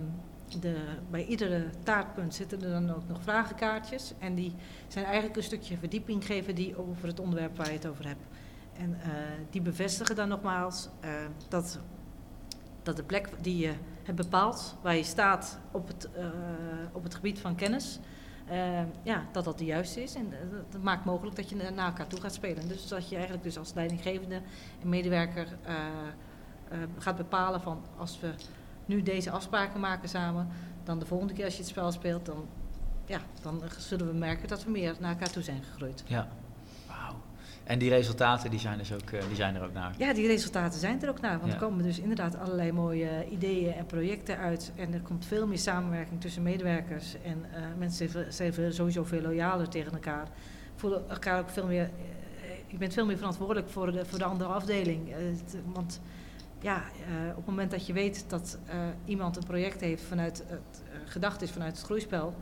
de, 0.59 0.75
bij 1.09 1.25
iedere 1.25 1.63
taartpunt 1.83 2.35
zitten 2.35 2.63
er 2.63 2.69
dan 2.69 2.95
ook 2.95 3.07
nog 3.07 3.21
vragenkaartjes. 3.21 4.13
En 4.19 4.35
die 4.35 4.53
zijn 4.87 5.05
eigenlijk 5.05 5.35
een 5.35 5.43
stukje 5.43 5.77
verdieping 5.77 6.25
geven 6.25 6.55
die 6.55 6.77
over 6.77 7.07
het 7.07 7.19
onderwerp 7.19 7.57
waar 7.57 7.67
je 7.67 7.73
het 7.73 7.87
over 7.87 8.07
hebt. 8.07 8.21
En 8.77 8.99
eh, 9.01 9.09
die 9.49 9.61
bevestigen 9.61 10.15
dan 10.15 10.27
nogmaals 10.27 10.89
eh, 10.99 11.11
dat, 11.49 11.79
dat 12.83 12.95
de 12.95 13.03
plek 13.03 13.29
die 13.41 13.57
je 13.57 13.73
hebt 14.03 14.17
bepaald, 14.17 14.75
waar 14.81 14.95
je 14.95 15.03
staat 15.03 15.59
op 15.71 15.87
het, 15.87 16.09
eh, 16.11 16.25
op 16.91 17.03
het 17.03 17.15
gebied 17.15 17.39
van 17.39 17.55
kennis, 17.55 17.99
ja, 19.03 19.25
dat 19.31 19.43
dat 19.43 19.57
de 19.57 19.65
juiste 19.65 20.03
is. 20.03 20.15
En 20.15 20.33
dat, 20.69 20.81
maakt 20.81 21.05
mogelijk 21.05 21.35
dat 21.35 21.49
je 21.49 21.55
naar 21.55 21.85
elkaar 21.85 22.07
toe 22.07 22.19
gaat 22.19 22.33
spelen. 22.33 22.67
Dus 22.67 22.87
dat 22.87 23.09
je 23.09 23.15
eigenlijk 23.15 23.43
dus 23.43 23.57
als 23.57 23.73
leidinggevende 23.73 24.41
en 24.81 24.89
medewerker 24.89 25.47
gaat 26.97 27.15
bepalen 27.15 27.61
van 27.61 27.81
als 27.97 28.19
we 28.19 28.33
nu 28.85 29.01
deze 29.01 29.31
afspraken 29.31 29.79
maken 29.79 30.09
samen, 30.09 30.47
dan 30.83 30.99
de 30.99 31.05
volgende 31.05 31.33
keer 31.33 31.45
als 31.45 31.53
je 31.53 31.59
het 31.59 31.69
spel 31.69 31.91
speelt, 31.91 32.25
dan, 32.25 32.45
ja, 33.05 33.19
dan 33.41 33.61
zullen 33.77 34.07
we 34.07 34.13
merken 34.13 34.47
dat 34.47 34.63
we 34.63 34.71
meer 34.71 34.95
naar 34.99 35.11
elkaar 35.11 35.31
toe 35.31 35.43
zijn 35.43 35.63
gegroeid. 35.63 36.03
Ja. 36.07 36.27
En 37.63 37.79
die 37.79 37.89
resultaten 37.89 38.49
die 38.49 38.59
zijn, 38.59 38.77
dus 38.77 38.93
ook, 38.93 39.09
eh, 39.09 39.21
die 39.27 39.35
zijn 39.35 39.55
er 39.55 39.63
ook 39.63 39.73
naar. 39.73 39.93
Ja, 39.97 40.13
die 40.13 40.27
resultaten 40.27 40.79
zijn 40.79 41.01
er 41.03 41.09
ook 41.09 41.21
naar. 41.21 41.39
Want 41.39 41.51
Ja. 41.51 41.53
er 41.53 41.65
komen 41.65 41.83
dus 41.83 41.99
inderdaad 41.99 42.37
allerlei 42.39 42.71
mooie 42.71 43.09
ideeën 43.31 43.73
en 43.73 43.85
projecten 43.85 44.37
uit. 44.37 44.71
En 44.75 44.93
er 44.93 44.99
komt 45.01 45.25
veel 45.25 45.47
meer 45.47 45.57
samenwerking 45.57 46.21
tussen 46.21 46.43
medewerkers. 46.43 47.15
En 47.23 47.45
eh, 47.53 47.61
mensen 47.77 48.09
zijn- 48.33 48.73
sowieso 48.73 49.03
veel 49.03 49.21
loyaler 49.21 49.69
tegen 49.69 49.91
elkaar. 49.91 50.27
Voelen 50.75 51.09
elkaar 51.09 51.39
ook 51.39 51.49
veel 51.49 51.65
meer. 51.65 51.83
eh, 51.83 51.89
je 52.67 52.77
bent 52.77 52.93
veel 52.93 53.05
meer 53.05 53.17
verantwoordelijk 53.17 53.69
voor 53.69 53.91
de, 53.91 54.05
voor 54.05 54.17
de 54.19 54.25
andere 54.25 54.49
afdeling. 54.49 55.13
Want 55.73 56.01
ja, 56.61 56.83
op 57.29 57.35
het 57.35 57.45
moment 57.45 57.71
dat 57.71 57.87
je 57.87 57.93
weet 57.93 58.25
dat 58.27 58.57
iemand 59.05 59.37
een 59.37 59.43
project 59.43 59.81
heeft 59.81 60.03
vanuit 60.03 60.43
het 60.47 60.81
gedacht 61.05 61.41
is 61.41 61.51
vanuit 61.51 61.75
het 61.77 61.85
groeispel. 61.85 62.33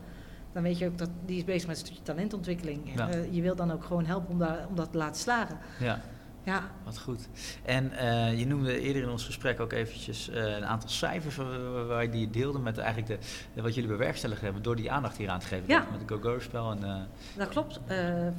Dan 0.52 0.62
weet 0.62 0.78
je 0.78 0.86
ook 0.86 0.98
dat 0.98 1.10
die 1.26 1.36
is 1.36 1.44
bezig 1.44 1.68
met 1.68 1.78
een 1.78 1.84
stukje 1.86 2.02
talentontwikkeling. 2.02 2.86
En 2.86 2.96
Ja. 2.96 3.08
eh, 3.10 3.34
je 3.34 3.42
wil 3.42 3.54
dan 3.56 3.72
ook 3.72 3.84
gewoon 3.84 4.04
helpen 4.06 4.28
om, 4.32 4.38
daar, 4.38 4.66
om 4.68 4.74
dat 4.76 4.92
te 4.92 4.98
laten 4.98 5.20
slagen. 5.20 5.58
Ja. 5.80 6.00
Ja, 6.44 6.62
Wat 6.84 6.98
goed. 6.98 7.28
En 7.64 7.92
eh, 7.92 8.38
je 8.38 8.46
noemde 8.46 8.80
eerder 8.80 9.02
in 9.02 9.08
ons 9.08 9.24
gesprek 9.24 9.60
ook 9.60 9.72
eventjes 9.72 10.28
eh, 10.30 10.56
een 10.56 10.64
aantal 10.66 10.88
cijfers 10.88 11.36
wa- 11.36 11.44
wa- 11.72 11.84
waar 11.84 12.02
je 12.02 12.08
die 12.08 12.30
deelde 12.30 12.58
met 12.58 12.78
eigenlijk 12.78 13.20
de, 13.54 13.62
wat 13.62 13.74
jullie 13.74 13.90
bewerkstelligd 13.90 14.40
hebben 14.40 14.62
door 14.62 14.76
die 14.76 14.90
aandacht 14.90 15.16
hier 15.16 15.28
aan 15.28 15.38
te 15.40 15.46
geven. 15.46 15.64
Ja. 15.68 15.86
Met 15.90 16.00
het 16.00 16.10
Go-Go-spel. 16.10 16.70
En, 16.70 17.08
Dat 17.36 17.48
klopt. 17.48 17.80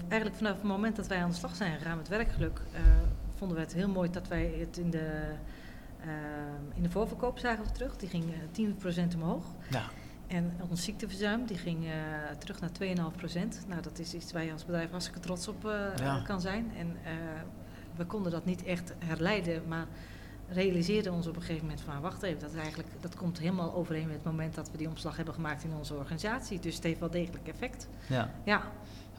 Eigenlijk 0.08 0.36
vanaf 0.36 0.54
het 0.54 0.64
moment 0.64 0.96
dat 0.96 1.08
wij 1.08 1.18
aan 1.18 1.30
de 1.30 1.36
slag 1.36 1.56
zijn 1.56 1.78
gegaan 1.78 1.98
met 1.98 2.08
werkgeluk, 2.08 2.62
vonden 3.36 3.58
we 3.58 3.64
het 3.64 3.74
heel 3.74 3.90
mooi 3.90 4.10
dat 4.12 4.28
wij 4.28 4.56
het 4.60 4.78
in 4.78 4.90
de, 4.90 5.22
in 6.74 6.84
de 6.84 6.90
voorverkoop 6.90 7.40
zagen 7.40 7.74
terug. 7.74 7.96
Die 7.98 8.10
ging 8.10 8.24
eh, 8.56 9.04
10% 9.10 9.16
omhoog. 9.16 9.44
ja. 9.70 9.84
En 10.28 10.54
ons 10.70 10.84
ziekteverzuim 10.84 11.46
die 11.46 11.58
ging 11.58 11.86
eh, 11.86 11.92
terug 12.38 12.60
naar 12.60 12.70
2,5%. 12.70 13.68
Nou, 13.68 13.82
dat 13.82 14.00
is 14.00 14.14
iets 14.14 14.32
waar 14.32 14.44
je 14.44 14.52
als 14.52 14.66
bedrijf 14.66 14.90
hartstikke 14.90 15.20
trots 15.20 15.48
op 15.48 15.66
eh, 15.66 15.98
Ja. 15.98 16.22
kan 16.22 16.42
zijn. 16.42 16.72
En 16.78 16.98
eh, 17.04 17.12
we 17.96 18.06
konden 18.06 18.32
dat 18.32 18.46
niet 18.46 18.64
echt 18.64 18.94
herleiden, 19.06 19.62
maar 19.68 19.86
realiseerden 20.50 21.14
ons 21.14 21.28
op 21.28 21.36
een 21.36 21.42
gegeven 21.42 21.66
moment 21.66 21.82
van, 21.82 22.02
wacht 22.02 22.24
even, 22.24 22.40
dat, 22.40 22.56
eigenlijk, 22.56 22.90
dat 23.00 23.16
komt 23.16 23.40
helemaal 23.40 23.74
overeen 23.74 24.06
met 24.06 24.16
het 24.16 24.24
moment 24.24 24.56
dat 24.56 24.72
we 24.72 24.78
die 24.78 24.90
omslag 24.90 25.16
hebben 25.16 25.34
gemaakt 25.34 25.64
in 25.64 25.74
onze 25.74 25.94
organisatie. 25.94 26.60
Dus 26.60 26.76
het 26.76 26.84
heeft 26.84 27.00
wel 27.00 27.10
degelijk 27.10 27.48
effect. 27.48 27.88
ja, 28.08 28.30
Ja, 28.44 28.62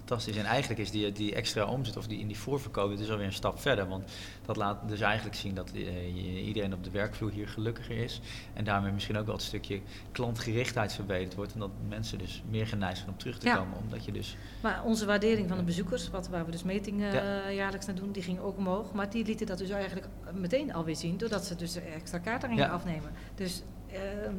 fantastisch. 0.06 0.37
En 0.37 0.44
eigenlijk 0.44 0.80
is 0.80 0.90
die, 0.90 1.12
die 1.12 1.34
extra 1.34 1.64
omzet 1.64 1.96
of 1.96 2.06
die 2.06 2.18
in 2.20 2.26
die 2.26 2.38
voorverkoop, 2.38 2.90
het 2.90 3.00
is 3.00 3.11
alweer 3.11 3.26
een 3.26 3.32
stap 3.32 3.61
verder. 3.61 3.88
Want 3.88 4.04
dat 4.46 4.56
laat 4.56 4.88
dus 4.88 5.00
eigenlijk 5.00 5.37
zien 5.37 5.54
dat 5.54 5.70
eh, 5.73 6.47
iedereen 6.47 6.73
op 6.75 6.84
de 6.84 6.90
werkvloer 6.90 7.30
hier 7.30 7.49
gelukkiger 7.49 7.97
is. 7.97 8.21
En 8.52 8.64
daarmee 8.64 8.93
misschien 8.93 9.17
ook 9.19 9.26
wel 9.26 9.34
het 9.34 9.45
stukje 9.45 9.80
klantgerichtheid 10.12 10.93
verbeterd 10.93 11.34
wordt. 11.34 11.52
En 11.52 11.58
dat 11.60 11.71
mensen 11.88 12.19
dus 12.19 12.43
meer 12.50 12.67
geneigd 12.67 12.97
zijn 12.99 13.10
om 13.10 13.17
terug 13.19 13.38
te 13.38 13.47
Ja. 13.47 13.56
komen. 13.56 13.78
Omdat 13.78 14.04
je 14.04 14.12
dus, 14.12 14.36
Maar 14.62 14.84
onze 14.84 15.06
waardering 15.06 15.49
van 15.49 15.56
de 15.56 15.64
bezoekers, 15.64 16.10
wat, 16.10 16.28
waar 16.28 16.45
we 16.45 16.50
dus 16.50 16.62
metingen 16.62 17.12
Ja. 17.14 17.45
eh, 17.47 17.54
jaarlijks 17.54 17.86
naar 17.86 17.95
doen, 17.95 18.12
die 18.12 18.23
ging 18.23 18.38
ook 18.40 18.56
omhoog. 18.56 18.93
Maar 18.93 19.10
die 19.10 19.25
lieten 19.25 19.47
dat 19.47 19.58
dus 19.58 19.71
eigenlijk 19.71 20.06
meteen 20.32 20.75
alweer 20.75 20.97
zien, 20.97 21.17
doordat 21.19 21.45
ze 21.47 21.56
dus 21.56 21.76
extra 21.76 22.19
kaarten 22.19 22.49
gingen 22.49 22.64
Ja. 22.64 22.71
afnemen. 22.73 23.10
Dus 23.34 23.62
ehm, 23.93 24.34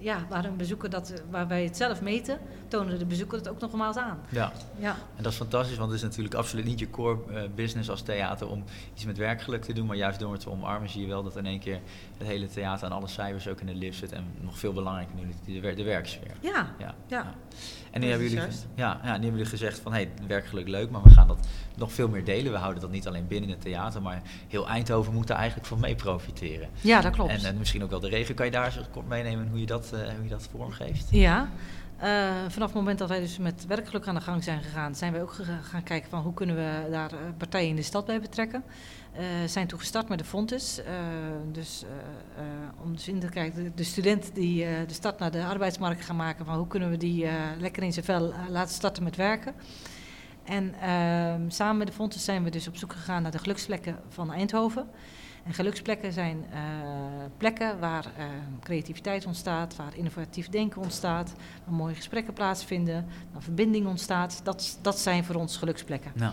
ja, 0.00 0.26
waar 0.28 0.44
een 0.44 0.56
bezoeker 0.56 0.90
dat, 0.90 1.22
waar 1.30 1.48
wij 1.48 1.64
het 1.64 1.76
zelf 1.76 2.00
meten, 2.00 2.38
tonen 2.68 2.98
de 2.98 3.04
bezoeker 3.04 3.38
het 3.38 3.48
ook 3.48 3.60
nogmaals 3.60 3.96
aan. 3.96 4.20
ja. 4.28 4.52
Ja, 4.78 4.96
En 5.16 5.22
dat 5.22 5.32
is 5.32 5.38
fantastisch, 5.38 5.76
want 5.76 5.90
het 5.90 5.98
is 5.98 6.06
natuurlijk 6.06 6.34
absoluut 6.34 6.64
niet 6.64 6.78
je 6.78 6.90
core 6.90 7.18
eh, 7.34 7.42
business 7.54 7.90
als 7.90 8.02
theater 8.02 8.48
om 8.48 8.64
iets 8.94 9.04
met 9.04 9.18
werkgeluk 9.18 9.64
te 9.64 9.72
doen. 9.72 9.86
Maar 9.86 9.96
juist 9.96 10.18
door 10.18 10.32
het 10.32 10.40
te 10.40 10.50
omarmen 10.50 10.88
zie 10.88 11.00
je 11.00 11.06
wel 11.06 11.22
dat 11.22 11.36
in 11.36 11.46
één 11.46 11.60
keer 11.60 11.80
het 12.18 12.26
hele 12.26 12.46
theater 12.46 12.86
en 12.86 12.92
alle 12.92 13.08
cijfers 13.08 13.48
ook 13.48 13.60
in 13.60 13.66
de 13.66 13.74
lift 13.74 13.98
zit. 13.98 14.12
En 14.12 14.24
nog 14.40 14.58
veel 14.58 14.72
belangrijker 14.72 15.14
nu 15.14 15.60
de, 15.60 15.74
de 15.74 15.82
werksfeer. 15.82 16.36
ja, 16.40 16.74
Ja, 16.78 16.94
ja. 17.06 17.34
En 17.90 18.00
nu 18.00 18.08
hebben, 18.08 18.28
jullie, 18.28 18.48
ja, 18.74 19.00
ja, 19.02 19.04
nu 19.04 19.10
hebben 19.10 19.30
jullie 19.30 19.44
gezegd 19.44 19.78
van 19.78 19.92
hey, 19.92 20.10
werkgeluk 20.26 20.68
leuk, 20.68 20.90
maar 20.90 21.02
we 21.02 21.10
gaan 21.10 21.28
dat 21.28 21.46
nog 21.76 21.92
veel 21.92 22.08
meer 22.08 22.24
delen. 22.24 22.52
We 22.52 22.58
houden 22.58 22.80
dat 22.80 22.90
niet 22.90 23.06
alleen 23.06 23.26
binnen 23.26 23.50
het 23.50 23.60
theater, 23.60 24.02
maar 24.02 24.22
heel 24.48 24.68
Eindhoven 24.68 25.12
moet 25.12 25.26
daar 25.26 25.36
eigenlijk 25.36 25.68
van 25.68 25.80
mee 25.80 25.94
profiteren. 25.94 26.68
ja 26.80 27.00
dat 27.00 27.12
klopt. 27.12 27.30
En, 27.30 27.44
en 27.44 27.58
misschien 27.58 27.82
ook 27.82 27.90
wel 27.90 28.00
de 28.00 28.08
regio. 28.08 28.34
Kan 28.34 28.46
je 28.46 28.52
daar 28.52 28.64
eens 28.64 28.86
kort 28.90 29.08
meenemen 29.08 29.48
hoe 29.48 29.60
je 29.60 29.66
dat, 29.66 29.90
eh, 29.92 30.00
hoe 30.00 30.22
je 30.22 30.28
dat 30.28 30.48
vormgeeft? 30.52 31.06
Ja, 31.10 31.48
eh, 32.00 32.30
vanaf 32.48 32.68
het 32.68 32.76
moment 32.76 32.98
dat 32.98 33.08
wij 33.08 33.20
dus 33.20 33.38
met 33.38 33.66
werkgeluk 33.66 34.06
aan 34.06 34.14
de 34.14 34.20
gang 34.20 34.44
zijn 34.44 34.62
gegaan, 34.62 34.94
zijn 34.94 35.12
wij 35.12 35.22
ook 35.22 35.36
gaan 35.62 35.82
kijken 35.82 36.10
van 36.10 36.22
hoe 36.22 36.34
kunnen 36.34 36.56
we 36.56 36.90
daar 36.90 37.12
eh, 37.12 37.18
partijen 37.36 37.68
in 37.68 37.76
de 37.76 37.82
stad 37.82 38.06
bij 38.06 38.20
betrekken. 38.20 38.64
Eh 39.12 39.22
zijn 39.46 39.66
toen 39.66 39.78
gestart 39.78 40.08
met 40.08 40.18
de 40.18 40.24
Fontes. 40.24 40.80
dus 41.52 41.84
om 42.82 42.92
dus 42.92 43.08
in 43.08 43.20
te 43.20 43.28
kijken, 43.28 43.64
de, 43.64 43.74
de 43.74 43.84
student 43.84 44.34
die 44.34 44.64
de 44.86 44.94
start 44.94 45.18
naar 45.18 45.30
de 45.30 45.44
arbeidsmarkt 45.44 46.04
gaan 46.04 46.16
maken, 46.16 46.44
van 46.44 46.56
hoe 46.56 46.66
kunnen 46.66 46.90
we 46.90 46.96
die 46.96 47.26
lekker 47.58 47.82
in 47.82 47.92
zijn 47.92 48.04
vel 48.04 48.32
laten 48.48 48.74
starten 48.74 49.02
met 49.02 49.16
werken. 49.16 49.54
En 50.44 50.74
ehm, 50.80 51.50
samen 51.50 51.76
met 51.76 51.86
de 51.86 51.92
Fontes 51.92 52.24
zijn 52.24 52.44
we 52.44 52.50
dus 52.50 52.68
op 52.68 52.76
zoek 52.76 52.92
gegaan 52.92 53.22
naar 53.22 53.30
de 53.30 53.38
geluksplekken 53.38 53.98
van 54.08 54.32
Eindhoven. 54.32 54.88
En 55.44 55.54
geluksplekken 55.54 56.12
zijn 56.12 56.44
eh, 56.52 56.60
plekken 57.36 57.78
waar 57.78 58.04
eh, 58.16 58.24
creativiteit 58.62 59.26
ontstaat, 59.26 59.76
waar 59.76 59.96
innovatief 59.96 60.48
denken 60.48 60.82
ontstaat, 60.82 61.32
waar 61.64 61.74
mooie 61.74 61.94
gesprekken 61.94 62.32
plaatsvinden, 62.32 63.06
waar 63.32 63.42
verbinding 63.42 63.86
ontstaat. 63.86 64.40
Dat, 64.42 64.78
dat 64.82 64.98
zijn 64.98 65.24
voor 65.24 65.34
ons 65.34 65.56
geluksplekken. 65.56 66.12
Nou, 66.14 66.32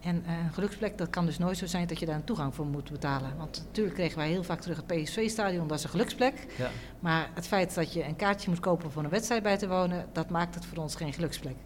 En 0.00 0.24
eh, 0.26 0.38
een 0.44 0.52
geluksplek, 0.52 0.98
dat 0.98 1.10
kan 1.10 1.26
dus 1.26 1.38
nooit 1.38 1.58
zo 1.58 1.66
zijn 1.66 1.86
dat 1.86 1.98
je 1.98 2.06
daar 2.06 2.14
een 2.14 2.24
toegang 2.24 2.54
voor 2.54 2.66
moet 2.66 2.90
betalen. 2.90 3.36
Want 3.36 3.62
natuurlijk 3.66 3.96
kregen 3.96 4.18
wij 4.18 4.28
heel 4.28 4.44
vaak 4.44 4.60
terug 4.60 4.76
het 4.76 4.86
PSV-stadion, 4.86 5.68
dat 5.68 5.78
is 5.78 5.84
een 5.84 5.90
geluksplek. 5.90 6.46
ja. 6.58 6.70
Maar 7.00 7.30
het 7.34 7.46
feit 7.46 7.74
dat 7.74 7.92
je 7.92 8.04
een 8.04 8.16
kaartje 8.16 8.50
moet 8.50 8.60
kopen 8.60 8.84
om 8.84 8.90
voor 8.90 9.04
een 9.04 9.10
wedstrijd 9.10 9.42
bij 9.42 9.56
te 9.56 9.68
wonen, 9.68 10.06
dat 10.12 10.30
maakt 10.30 10.54
het 10.54 10.66
voor 10.66 10.78
ons 10.78 10.94
geen 10.94 11.12
geluksplek. 11.12 11.56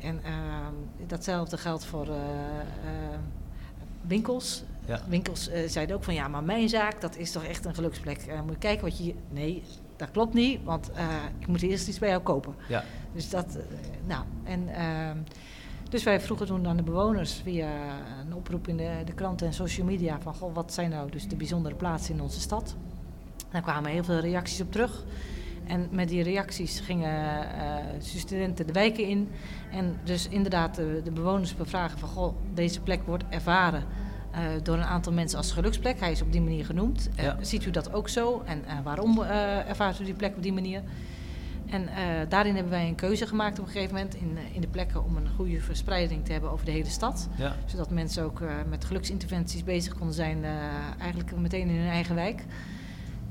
En 0.00 0.20
ehm, 0.24 1.06
datzelfde 1.06 1.58
geldt 1.58 1.84
voor 1.84 2.08
winkels. 4.06 4.64
Ja. 4.86 5.00
Winkels 5.08 5.48
eh, 5.48 5.68
zeiden 5.68 5.96
ook 5.96 6.04
van 6.04 6.14
ja, 6.14 6.28
maar 6.28 6.44
mijn 6.44 6.68
zaak, 6.68 7.00
dat 7.00 7.16
is 7.16 7.30
toch 7.32 7.44
echt 7.44 7.64
een 7.64 7.74
geluksplek. 7.74 8.18
Eh, 8.18 8.40
moet 8.40 8.52
je 8.52 8.58
kijken 8.58 8.84
wat 8.84 8.96
je. 8.98 9.02
hier- 9.02 9.14
Nee, 9.30 9.62
dat 9.96 10.10
klopt 10.10 10.34
niet, 10.34 10.60
want 10.64 10.90
eh, 10.92 11.06
ik 11.38 11.46
moet 11.46 11.62
eerst 11.62 11.88
iets 11.88 11.98
bij 11.98 12.08
jou 12.08 12.22
kopen. 12.22 12.54
ja. 12.68 12.84
Dus 13.12 13.30
dat, 13.30 13.58
nou, 14.06 14.24
en 14.44 14.68
ehm, 14.68 15.16
dus 15.88 16.02
wij 16.02 16.20
vroegen 16.20 16.46
toen 16.46 16.66
aan 16.66 16.76
de 16.76 16.82
bewoners 16.82 17.32
via 17.42 17.68
een 18.26 18.34
oproep 18.34 18.68
in 18.68 18.76
de, 18.76 18.90
de 19.04 19.12
kranten 19.12 19.46
en 19.46 19.52
social 19.52 19.86
media 19.86 20.20
van, 20.20 20.34
goh, 20.34 20.54
wat 20.54 20.72
zijn 20.72 20.90
nou 20.90 21.10
dus 21.10 21.28
de 21.28 21.36
bijzondere 21.36 21.74
plaatsen 21.74 22.14
in 22.14 22.20
onze 22.20 22.40
stad? 22.40 22.74
Daar 23.50 23.62
kwamen 23.62 23.90
heel 23.90 24.04
veel 24.04 24.18
reacties 24.20 24.60
op 24.60 24.72
terug. 24.72 25.04
En 25.66 25.88
met 25.90 26.08
die 26.08 26.22
reacties 26.22 26.80
gingen 26.80 27.46
studenten 27.98 28.66
de 28.66 28.72
wijken 28.72 29.04
in. 29.08 29.28
En 29.72 29.98
dus 30.04 30.28
inderdaad 30.28 30.74
de, 30.74 31.00
de 31.04 31.10
bewoners 31.10 31.56
bevragen 31.56 31.98
van, 31.98 32.08
goh, 32.08 32.34
deze 32.54 32.80
plek 32.80 33.02
wordt 33.06 33.24
ervaren 33.28 33.84
eh, 34.34 34.40
door 34.62 34.76
een 34.76 34.84
aantal 34.84 35.12
mensen 35.12 35.38
als 35.38 35.52
geluksplek. 35.52 36.00
Hij 36.00 36.12
is 36.12 36.22
op 36.22 36.32
die 36.32 36.40
manier 36.40 36.64
genoemd. 36.64 37.08
Eh, 37.16 37.24
Ja. 37.24 37.36
ziet 37.40 37.64
u 37.64 37.70
dat 37.70 37.92
ook 37.92 38.08
zo? 38.08 38.42
En 38.46 38.64
eh, 38.66 38.74
waarom 38.84 39.22
ervaart 39.22 40.00
u 40.00 40.04
die 40.04 40.14
plek 40.14 40.36
op 40.36 40.42
die 40.42 40.52
manier? 40.52 40.82
En 41.66 41.88
daarin 42.28 42.54
hebben 42.54 42.72
wij 42.72 42.88
een 42.88 42.94
keuze 42.94 43.26
gemaakt 43.26 43.58
op 43.58 43.66
een 43.66 43.72
gegeven 43.72 43.94
moment 43.94 44.14
in, 44.14 44.38
in 44.52 44.60
de 44.60 44.66
plekken 44.66 45.04
om 45.04 45.16
een 45.16 45.28
goede 45.36 45.60
verspreiding 45.60 46.24
te 46.24 46.32
hebben 46.32 46.50
over 46.50 46.64
de 46.64 46.70
hele 46.70 46.88
stad. 46.88 47.28
ja. 47.36 47.56
Zodat 47.66 47.90
mensen 47.90 48.24
ook 48.24 48.42
met 48.68 48.84
geluksinterventies 48.84 49.64
bezig 49.64 49.94
konden 49.94 50.14
zijn, 50.14 50.44
eigenlijk 50.98 51.36
meteen 51.36 51.68
in 51.68 51.76
hun 51.76 51.88
eigen 51.88 52.14
wijk. 52.14 52.44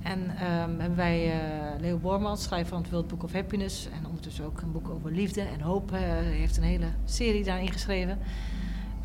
En 0.03 0.35
ehm, 0.37 0.79
hebben 0.79 0.95
wij 0.95 1.25
uh, 1.27 1.79
Leo 1.79 1.97
Bormans, 1.97 2.43
schrijver 2.43 2.69
van 2.69 2.81
het 2.81 2.91
World 2.91 3.07
Book 3.07 3.23
of 3.23 3.33
Happiness. 3.33 3.87
En 3.99 4.05
ondertussen 4.07 4.45
ook 4.45 4.61
een 4.61 4.71
boek 4.71 4.89
over 4.89 5.11
liefde 5.11 5.41
en 5.41 5.61
hoop. 5.61 5.89
Hij 5.89 6.23
heeft 6.23 6.57
een 6.57 6.63
hele 6.63 6.87
serie 7.05 7.43
daarin 7.43 7.71
geschreven. 7.71 8.17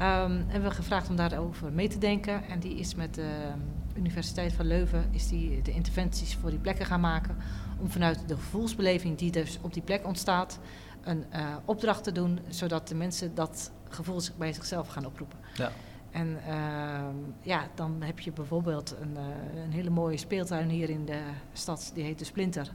Um, 0.01 0.45
hebben 0.47 0.69
we 0.69 0.75
gevraagd 0.75 1.09
om 1.09 1.17
daarover 1.17 1.73
mee 1.73 1.89
te 1.89 1.99
denken. 1.99 2.45
En 2.49 2.61
die 2.61 2.75
is 2.75 2.95
met 2.95 3.15
de 3.15 3.53
Universiteit 3.97 4.53
van 4.53 4.67
Leuven 4.67 5.09
is 5.11 5.29
die 5.29 5.63
de 5.63 5.73
interventies 5.73 6.37
voor 6.37 6.51
die 6.51 6.59
plekken 6.59 6.87
gaan 6.87 7.01
maken. 7.01 7.37
Om 7.81 7.91
vanuit 7.91 8.29
de 8.29 8.37
gevoelsbeleving 8.37 9.19
die 9.19 9.31
dus 9.31 9.59
op 9.61 9.75
die 9.75 9.83
plek 9.83 10.07
ontstaat, 10.07 10.59
een 11.03 11.25
uh, 11.35 11.57
opdracht 11.65 12.05
te 12.05 12.13
doen. 12.13 12.41
Zodat 12.49 12.89
de 12.89 12.95
mensen 12.95 13.35
dat 13.35 13.71
gevoel 13.89 14.21
bij 14.37 14.53
zichzelf 14.53 14.89
gaan 14.89 15.07
oproepen. 15.07 15.39
Ja. 15.55 15.71
En 16.11 16.39
uh, 16.49 17.01
ja, 17.43 17.69
dan 17.75 18.03
heb 18.03 18.21
je 18.21 18.33
bijvoorbeeld 18.33 18.97
een, 19.01 19.15
uh, 19.17 19.63
een, 19.65 19.73
hele 19.73 19.91
mooie 19.91 20.17
speeltuin 20.17 20.69
hier 20.69 20.91
in 20.91 21.05
de 21.05 21.21
stad, 21.53 21.91
die 21.95 22.05
heet 22.05 22.19
de 22.19 22.25
Splinter. 22.25 22.73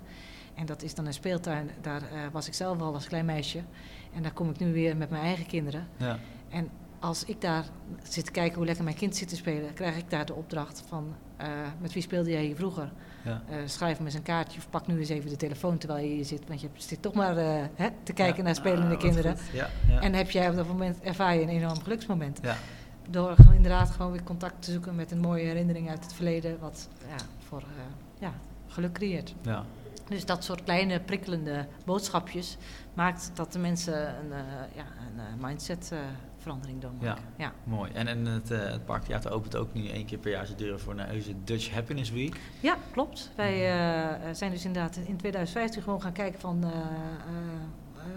En 0.54 0.66
dat 0.66 0.84
is 0.84 0.96
dan 0.96 1.06
een 1.06 1.14
speeltuin, 1.14 1.70
daar 1.82 2.02
uh, 2.02 2.08
was 2.32 2.48
ik 2.48 2.54
zelf 2.54 2.82
al 2.82 2.94
als 2.94 3.08
klein 3.08 3.26
meisje. 3.26 3.64
En 4.14 4.22
daar 4.22 4.34
kom 4.34 4.50
ik 4.50 4.60
nu 4.60 4.74
weer 4.74 4.98
met 4.98 5.10
mijn 5.10 5.24
eigen 5.24 5.46
kinderen. 5.46 5.88
Ja. 5.98 6.20
En 6.50 6.70
als 7.04 7.24
ik 7.24 7.42
daar 7.42 7.66
zit 8.04 8.26
te 8.26 8.32
kijken 8.32 8.58
hoe 8.58 8.66
lekker 8.66 8.84
mijn 8.84 8.96
kind 8.96 9.16
zit 9.16 9.28
te 9.28 9.36
spelen, 9.36 9.74
krijg 9.74 9.98
ik 9.98 10.10
daar 10.10 10.26
de 10.26 10.34
opdracht 10.34 10.84
van 10.88 11.16
met 11.80 11.94
wie 11.94 12.02
speelde 12.02 12.32
jij 12.32 12.44
hier 12.44 12.56
vroeger? 12.56 12.92
Ja. 13.24 13.42
schrijf 13.66 13.98
hem 13.98 14.06
eens 14.06 14.16
een 14.16 14.22
kaartje 14.22 14.60
of 14.60 14.70
pak 14.70 14.88
nu 14.88 15.00
eens 15.00 15.10
even 15.10 15.30
de 15.30 15.36
telefoon 15.36 15.78
terwijl 15.78 16.06
je 16.06 16.14
hier 16.14 16.26
zit. 16.26 16.48
Want 16.48 16.62
je 16.62 16.70
zit 16.76 17.02
toch 17.02 17.14
maar 17.14 17.36
hè, 17.76 17.90
te 18.04 18.14
kijken 18.14 18.38
ja. 18.38 18.44
naar 18.44 18.56
spelende 18.56 18.94
Ah, 18.96 19.00
kinderen. 19.00 19.38
Ja, 19.54 19.70
En 20.00 20.14
heb 20.14 20.30
jij 20.30 20.50
op 20.50 20.56
dat 20.56 20.68
moment 20.68 21.02
ervaar 21.02 21.36
je 21.36 21.42
een 21.42 21.50
enorm 21.50 21.82
geluksmoment. 21.82 22.40
Ja. 22.42 22.56
Door 23.10 23.36
inderdaad 23.54 23.90
gewoon 23.90 24.12
weer 24.12 24.24
contact 24.24 24.62
te 24.62 24.72
zoeken 24.72 24.96
met 24.96 25.12
een 25.12 25.20
mooie 25.20 25.46
herinnering 25.46 25.90
uit 25.90 26.04
het 26.04 26.14
verleden, 26.14 26.60
wat 26.60 26.90
ja, 27.08 27.26
voor 27.48 27.64
ja, 28.20 28.34
geluk 28.68 28.94
creëert. 28.94 29.34
Ja. 29.42 29.66
Dus 30.08 30.26
dat 30.26 30.44
soort 30.44 30.64
kleine 30.64 31.00
prikkelende 31.00 31.68
boodschapjes 31.86 32.58
maakt 32.94 33.32
dat 33.34 33.54
de 33.54 33.60
mensen 33.60 34.08
een, 34.08 34.30
ja, 34.76 34.86
een 35.08 35.42
uh, 35.94 36.00
mindsetverandering 36.46 36.82
doormaken. 36.82 37.24
Ja, 37.38 37.46
ja, 37.46 37.54
mooi. 37.64 37.92
En, 37.92 38.08
en 38.08 38.26
het, 38.26 38.50
het 38.50 38.86
Parktheater 38.86 39.32
opent 39.32 39.56
ook 39.56 39.74
nu 39.74 39.88
één 39.88 40.06
keer 40.06 40.18
per 40.18 40.32
jaar 40.32 40.46
zijn 40.46 40.58
deuren 40.58 40.80
voor 40.80 40.94
een 40.94 41.00
heuse 41.00 41.34
Dutch 41.44 41.72
Happiness 41.72 42.12
Week. 42.12 42.40
Ja, 42.60 42.78
klopt. 42.92 43.32
Wij 43.36 43.58
zijn 44.32 44.52
dus 44.52 44.66
inderdaad 44.66 44.96
in 44.96 45.18
2015 45.18 45.82
gewoon 45.82 46.02
gaan 46.02 46.14
kijken 46.14 46.40
van 46.40 46.72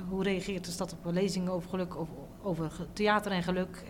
hoe 0.09 0.23
reageert 0.23 0.65
de 0.65 0.71
stad 0.71 0.93
op 0.93 1.13
lezingen 1.13 1.53
over 1.53 1.69
geluk, 1.69 1.99
of 1.99 2.09
over 2.43 2.71
theater 2.93 3.33
en 3.33 3.43
geluk. 3.43 3.85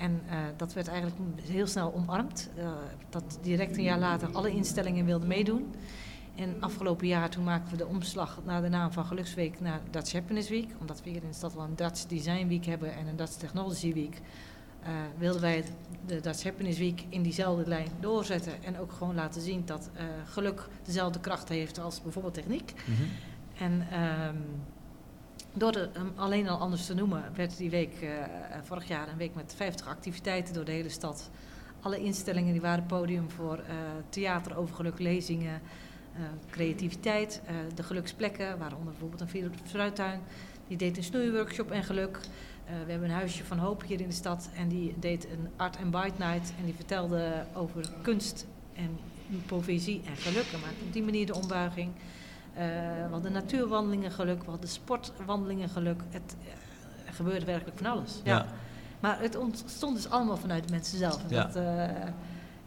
En 0.00 0.20
uh, 0.26 0.36
dat 0.56 0.72
werd 0.72 0.88
eigenlijk 0.88 1.18
heel 1.42 1.66
snel 1.66 1.94
omarmd. 1.94 2.50
Uh, 2.58 2.70
dat 3.10 3.38
direct 3.42 3.76
een 3.76 3.82
jaar 3.82 3.98
later 3.98 4.28
alle 4.32 4.50
instellingen 4.50 5.04
wilden 5.04 5.28
meedoen. 5.28 5.74
En 6.40 6.56
afgelopen 6.60 7.06
jaar 7.06 7.30
toen 7.30 7.44
maakten 7.44 7.70
we 7.70 7.76
de 7.76 7.86
omslag 7.86 8.40
naar 8.44 8.62
de 8.62 8.68
naam 8.68 8.92
van 8.92 9.04
Geluksweek 9.04 9.60
naar 9.60 9.80
Dutch 9.90 10.12
Happiness 10.12 10.48
Week. 10.48 10.68
Omdat 10.80 11.02
we 11.02 11.10
hier 11.10 11.22
in 11.22 11.28
de 11.28 11.34
stad 11.34 11.54
wel 11.54 11.64
een 11.64 11.76
Dutch 11.76 12.06
Design 12.06 12.46
Week 12.46 12.64
hebben 12.64 12.94
en 12.94 13.06
een 13.06 13.16
Dutch 13.16 13.32
Technology 13.32 13.94
Week. 13.94 14.20
Uh, 14.82 14.88
wilden 15.18 15.40
wij 15.40 15.64
de 16.06 16.20
Dutch 16.20 16.42
Happiness 16.42 16.78
Week 16.78 17.04
in 17.08 17.22
diezelfde 17.22 17.68
lijn 17.68 17.88
doorzetten. 18.00 18.64
En 18.64 18.78
ook 18.78 18.92
gewoon 18.92 19.14
laten 19.14 19.40
zien 19.40 19.62
dat 19.66 19.90
geluk 20.24 20.68
dezelfde 20.84 21.20
kracht 21.20 21.48
heeft 21.48 21.78
als 21.78 22.02
bijvoorbeeld 22.02 22.34
techniek. 22.34 22.72
Mm 22.86 22.94
-hmm. 22.94 23.08
En 23.58 23.86
door 25.52 25.72
de, 25.72 25.90
um, 25.96 26.12
alleen 26.14 26.48
al 26.48 26.58
anders 26.58 26.86
te 26.86 26.94
noemen, 26.94 27.24
werd 27.34 27.56
die 27.56 27.70
week 27.70 28.02
uh, 28.02 28.10
vorig 28.62 28.88
jaar 28.88 29.08
een 29.08 29.16
week 29.16 29.34
met 29.34 29.54
50 29.56 29.86
activiteiten 29.86 30.54
door 30.54 30.64
de 30.64 30.72
hele 30.72 30.88
stad. 30.88 31.30
Alle 31.80 31.98
instellingen 31.98 32.52
die 32.52 32.60
waren 32.60 32.86
podium 32.86 33.30
voor 33.30 33.60
theater, 34.08 34.56
overgeluk, 34.56 34.98
lezingen, 34.98 35.60
creativiteit. 36.50 37.40
de 37.74 37.82
geluksplekken, 37.82 38.58
waaronder 38.58 38.92
bijvoorbeeld 38.92 39.20
een 39.20 39.52
fruittuin. 39.64 40.20
Die 40.68 40.76
deed 40.76 40.96
een 40.96 41.04
snoeiworkshop 41.04 41.70
en 41.70 41.84
geluk. 41.84 42.18
we 42.84 42.90
hebben 42.90 43.08
een 43.08 43.14
huisje 43.14 43.44
van 43.44 43.58
hoop 43.58 43.82
hier 43.82 44.00
in 44.00 44.08
de 44.08 44.14
stad 44.14 44.50
en 44.56 44.68
die 44.68 44.94
deed 44.98 45.24
een 45.24 45.48
art 45.56 45.76
and 45.76 45.90
bite 45.90 46.24
night. 46.24 46.52
En 46.58 46.64
die 46.64 46.74
vertelde 46.74 47.44
over 47.54 47.90
kunst 48.02 48.46
en 48.74 48.98
poëzie 49.46 50.02
en 50.06 50.16
geluk. 50.16 50.46
En 50.52 50.60
maakte 50.60 50.84
op 50.84 50.92
die 50.92 51.02
manier 51.02 51.26
de 51.26 51.34
ombuiging. 51.34 51.92
Uh, 52.52 52.58
we 53.06 53.08
hadden 53.10 53.32
natuurwandelingen 53.32 54.10
geluk, 54.10 54.44
we 54.44 54.50
hadden 54.50 54.68
sportwandelingen 54.68 55.68
geluk. 55.68 56.02
Het 56.10 56.36
uh, 56.42 56.48
gebeurde 57.14 57.44
werkelijk 57.44 57.78
van 57.78 57.86
alles. 57.86 58.20
Ja. 58.24 58.36
Ja. 58.36 58.46
Maar 59.00 59.20
het 59.20 59.36
ontstond 59.36 59.96
dus 59.96 60.10
allemaal 60.10 60.36
vanuit 60.36 60.66
de 60.66 60.72
mensen 60.72 60.98
zelf. 60.98 61.22
En 61.22 61.28
Ja. 61.28 61.44
Dat, 61.44 61.56
uh, 61.56 61.88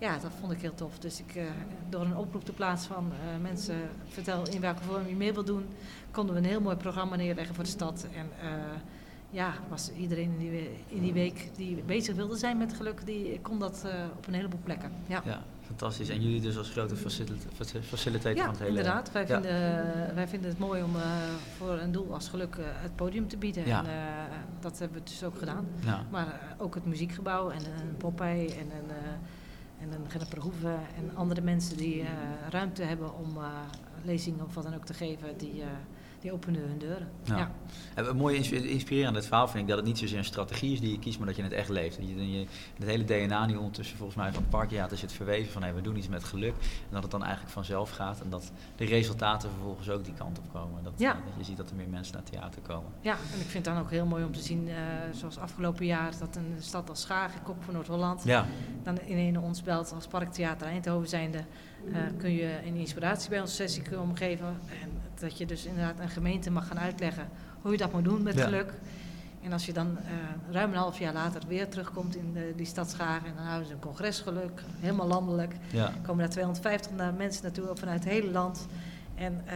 ja, 0.03 0.17
dat 0.17 0.31
vond 0.39 0.51
ik 0.51 0.61
heel 0.61 0.73
tof. 0.75 0.99
Dus 0.99 1.19
ik, 1.19 1.35
uh, 1.35 1.43
door 1.89 2.01
een 2.01 2.17
oproep 2.17 2.45
te 2.45 2.51
plaatsen 2.51 2.93
van 2.93 3.11
uh, 3.11 3.41
mensen, 3.41 3.75
vertel 4.07 4.47
in 4.49 4.61
welke 4.61 4.83
vorm 4.83 5.07
je 5.07 5.15
mee 5.15 5.33
wil 5.33 5.43
doen, 5.43 5.65
konden 6.11 6.35
we 6.35 6.41
een 6.41 6.47
heel 6.47 6.61
mooi 6.61 6.75
programma 6.75 7.15
neerleggen 7.15 7.55
voor 7.55 7.63
de 7.63 7.69
stad. 7.69 8.07
En 8.15 8.25
uh, 8.43 8.49
ja, 9.29 9.53
was 9.69 9.91
iedereen 9.91 10.31
in 10.31 10.37
die, 10.39 10.69
in 10.87 11.01
die 11.01 11.13
week 11.13 11.49
die 11.55 11.83
bezig 11.85 12.15
wilde 12.15 12.35
zijn 12.37 12.57
met 12.57 12.73
geluk, 12.73 13.05
die 13.05 13.39
kon 13.41 13.59
dat 13.59 13.85
op 14.17 14.27
een 14.27 14.33
heleboel 14.33 14.59
plekken. 14.63 14.91
Ja. 15.07 15.21
Ja, 15.25 15.43
fantastisch. 15.61 16.09
En 16.09 16.21
jullie 16.21 16.41
dus 16.41 16.57
als 16.57 16.69
grote 16.69 16.95
facilita 16.95 17.47
facilitator 17.81 18.37
Ja, 18.37 18.43
van 18.43 18.53
het 18.53 18.59
hele... 18.59 18.77
inderdaad. 18.77 19.11
Wij 19.11 19.27
Ja. 19.27 19.27
vinden, 19.27 20.15
wij 20.15 20.27
vinden 20.27 20.49
het 20.49 20.59
mooi 20.59 20.83
om 20.83 20.91
voor 21.57 21.79
een 21.79 21.91
doel 21.91 22.13
als 22.13 22.29
geluk 22.29 22.57
het 22.59 22.95
podium 22.95 23.27
te 23.27 23.37
bieden. 23.37 23.67
Ja. 23.67 23.85
En 23.85 23.89
dat 24.59 24.79
hebben 24.79 24.97
we 24.97 25.03
dus 25.03 25.23
ook 25.23 25.37
gedaan. 25.37 25.67
Maar 26.11 26.55
ook 26.57 26.75
het 26.75 26.85
muziekgebouw 26.85 27.49
en 27.49 27.65
een 27.65 27.97
Popeye 27.97 28.47
en 28.53 28.71
een, 28.71 28.95
en 29.84 29.91
een 29.91 30.10
Gerrit 30.10 30.28
Verhoeven 30.28 30.80
en 30.96 31.15
andere 31.15 31.41
mensen 31.41 31.78
die 31.78 32.02
uh, 32.02 32.08
ruimte 32.50 32.84
hebben 32.84 33.15
om 33.15 33.38
uh, 33.38 33.60
lezingen 34.04 34.46
of 34.46 34.54
wat 34.54 34.63
dan 34.63 34.76
ook 34.76 34.86
te 34.86 34.93
geven, 34.93 35.38
die, 35.38 35.56
uh, 35.56 35.65
die 36.23 36.31
openen 36.33 36.62
hun 36.62 36.77
deuren. 36.79 37.07
Ja. 37.23 37.38
Ja. 37.38 37.51
En 37.95 38.09
een 38.09 38.15
mooi 38.15 38.36
insp- 38.36 38.51
inspirerend 38.53 39.15
het 39.15 39.25
verhaal 39.25 39.47
vind 39.47 39.63
ik 39.63 39.67
dat 39.69 39.77
het 39.77 39.86
niet 39.86 39.97
zozeer 39.97 40.17
een 40.17 40.23
strategie 40.25 40.73
is 40.73 40.79
die 40.79 40.91
je 40.91 40.99
kiest, 40.99 41.17
maar 41.17 41.27
dat 41.27 41.36
je 41.36 41.43
het 41.43 41.51
echt 41.51 41.69
leeft. 41.69 41.97
Dat 41.97 42.07
je, 42.09 42.31
je, 42.31 42.45
het 42.79 42.88
hele 42.88 43.03
DNA 43.03 43.45
nu 43.45 43.55
ondertussen 43.55 43.97
volgens 43.97 44.17
mij 44.17 44.31
van 44.31 44.41
het 44.41 44.49
parktheater 44.51 44.97
zit 44.97 45.12
verweven 45.12 45.51
van 45.51 45.62
hey, 45.63 45.73
we 45.73 45.81
doen 45.81 45.97
iets 45.97 46.07
met 46.07 46.23
geluk. 46.23 46.53
En 46.62 46.89
dat 46.91 47.01
het 47.01 47.12
dan 47.12 47.23
eigenlijk 47.23 47.53
vanzelf 47.53 47.89
gaat 47.91 48.21
en 48.21 48.29
dat 48.29 48.51
de 48.75 48.86
resultaten 48.86 49.49
vervolgens 49.49 49.89
ook 49.89 50.03
die 50.03 50.13
kant 50.13 50.38
op 50.39 50.51
komen. 50.53 50.83
Dat, 50.83 50.93
Ja. 50.97 51.12
eh, 51.12 51.17
dat 51.25 51.33
je 51.38 51.43
ziet 51.43 51.57
dat 51.57 51.69
er 51.69 51.75
meer 51.75 51.89
mensen 51.89 52.13
naar 52.13 52.21
het 52.23 52.31
theater 52.31 52.62
komen. 52.62 52.91
Ja, 53.01 53.12
en 53.13 53.39
ik 53.39 53.47
vind 53.47 53.65
het 53.65 53.75
dan 53.75 53.83
ook 53.83 53.89
heel 53.89 54.05
mooi 54.05 54.23
om 54.23 54.31
te 54.31 54.41
zien, 54.41 54.67
uh, 54.67 54.75
zoals 55.12 55.38
afgelopen 55.38 55.86
jaar, 55.86 56.12
dat 56.19 56.36
een 56.36 56.55
stad 56.59 56.89
als 56.89 57.01
Schagen, 57.01 57.43
Kop 57.43 57.63
van 57.63 57.73
Noord-Holland, 57.73 58.23
Ja, 58.23 58.45
dan 58.83 58.99
in 58.99 59.17
een 59.17 59.39
ons 59.39 59.62
belt 59.63 59.91
als 59.95 60.07
Parktheater 60.07 60.67
Eindhoven 60.67 61.09
zijnde, 61.09 61.43
uh, 61.86 61.97
kun 62.17 62.31
je 62.33 62.57
een 62.65 62.75
inspiratie 62.75 63.29
bij 63.29 63.39
onze 63.41 63.53
sessie 63.55 63.83
komen 63.89 64.17
geven. 64.17 64.45
En 64.81 64.89
dat 65.23 65.38
je 65.38 65.45
dus 65.45 65.65
inderdaad 65.65 65.99
een 65.99 66.09
gemeente 66.09 66.51
mag 66.51 66.67
gaan 66.67 66.79
uitleggen 66.79 67.27
hoe 67.62 67.71
je 67.71 67.77
dat 67.77 67.93
moet 67.93 68.03
doen 68.03 68.23
met 68.23 68.36
Ja. 68.36 68.43
geluk. 68.43 68.73
En 69.43 69.51
als 69.51 69.65
je 69.65 69.73
dan 69.73 69.88
uh, 69.88 70.53
ruim 70.53 70.71
een 70.71 70.77
half 70.77 70.99
jaar 70.99 71.13
later 71.13 71.41
weer 71.47 71.69
terugkomt 71.69 72.15
in 72.15 72.33
de, 72.33 72.53
die 72.55 72.65
stad 72.65 72.89
Schagen, 72.89 73.27
en 73.27 73.33
dan 73.36 73.45
houden 73.45 73.67
ze 73.67 73.73
een 73.73 73.79
congresgeluk, 73.79 74.62
helemaal 74.79 75.07
landelijk. 75.07 75.53
ja, 75.71 75.91
komen 76.01 76.17
daar 76.23 76.29
250 76.33 76.91
na- 76.91 77.12
mensen 77.12 77.43
naartoe 77.43 77.67
vanuit 77.73 78.03
het 78.03 78.13
hele 78.13 78.31
land. 78.31 78.67
En 79.15 79.41
uh, 79.47 79.53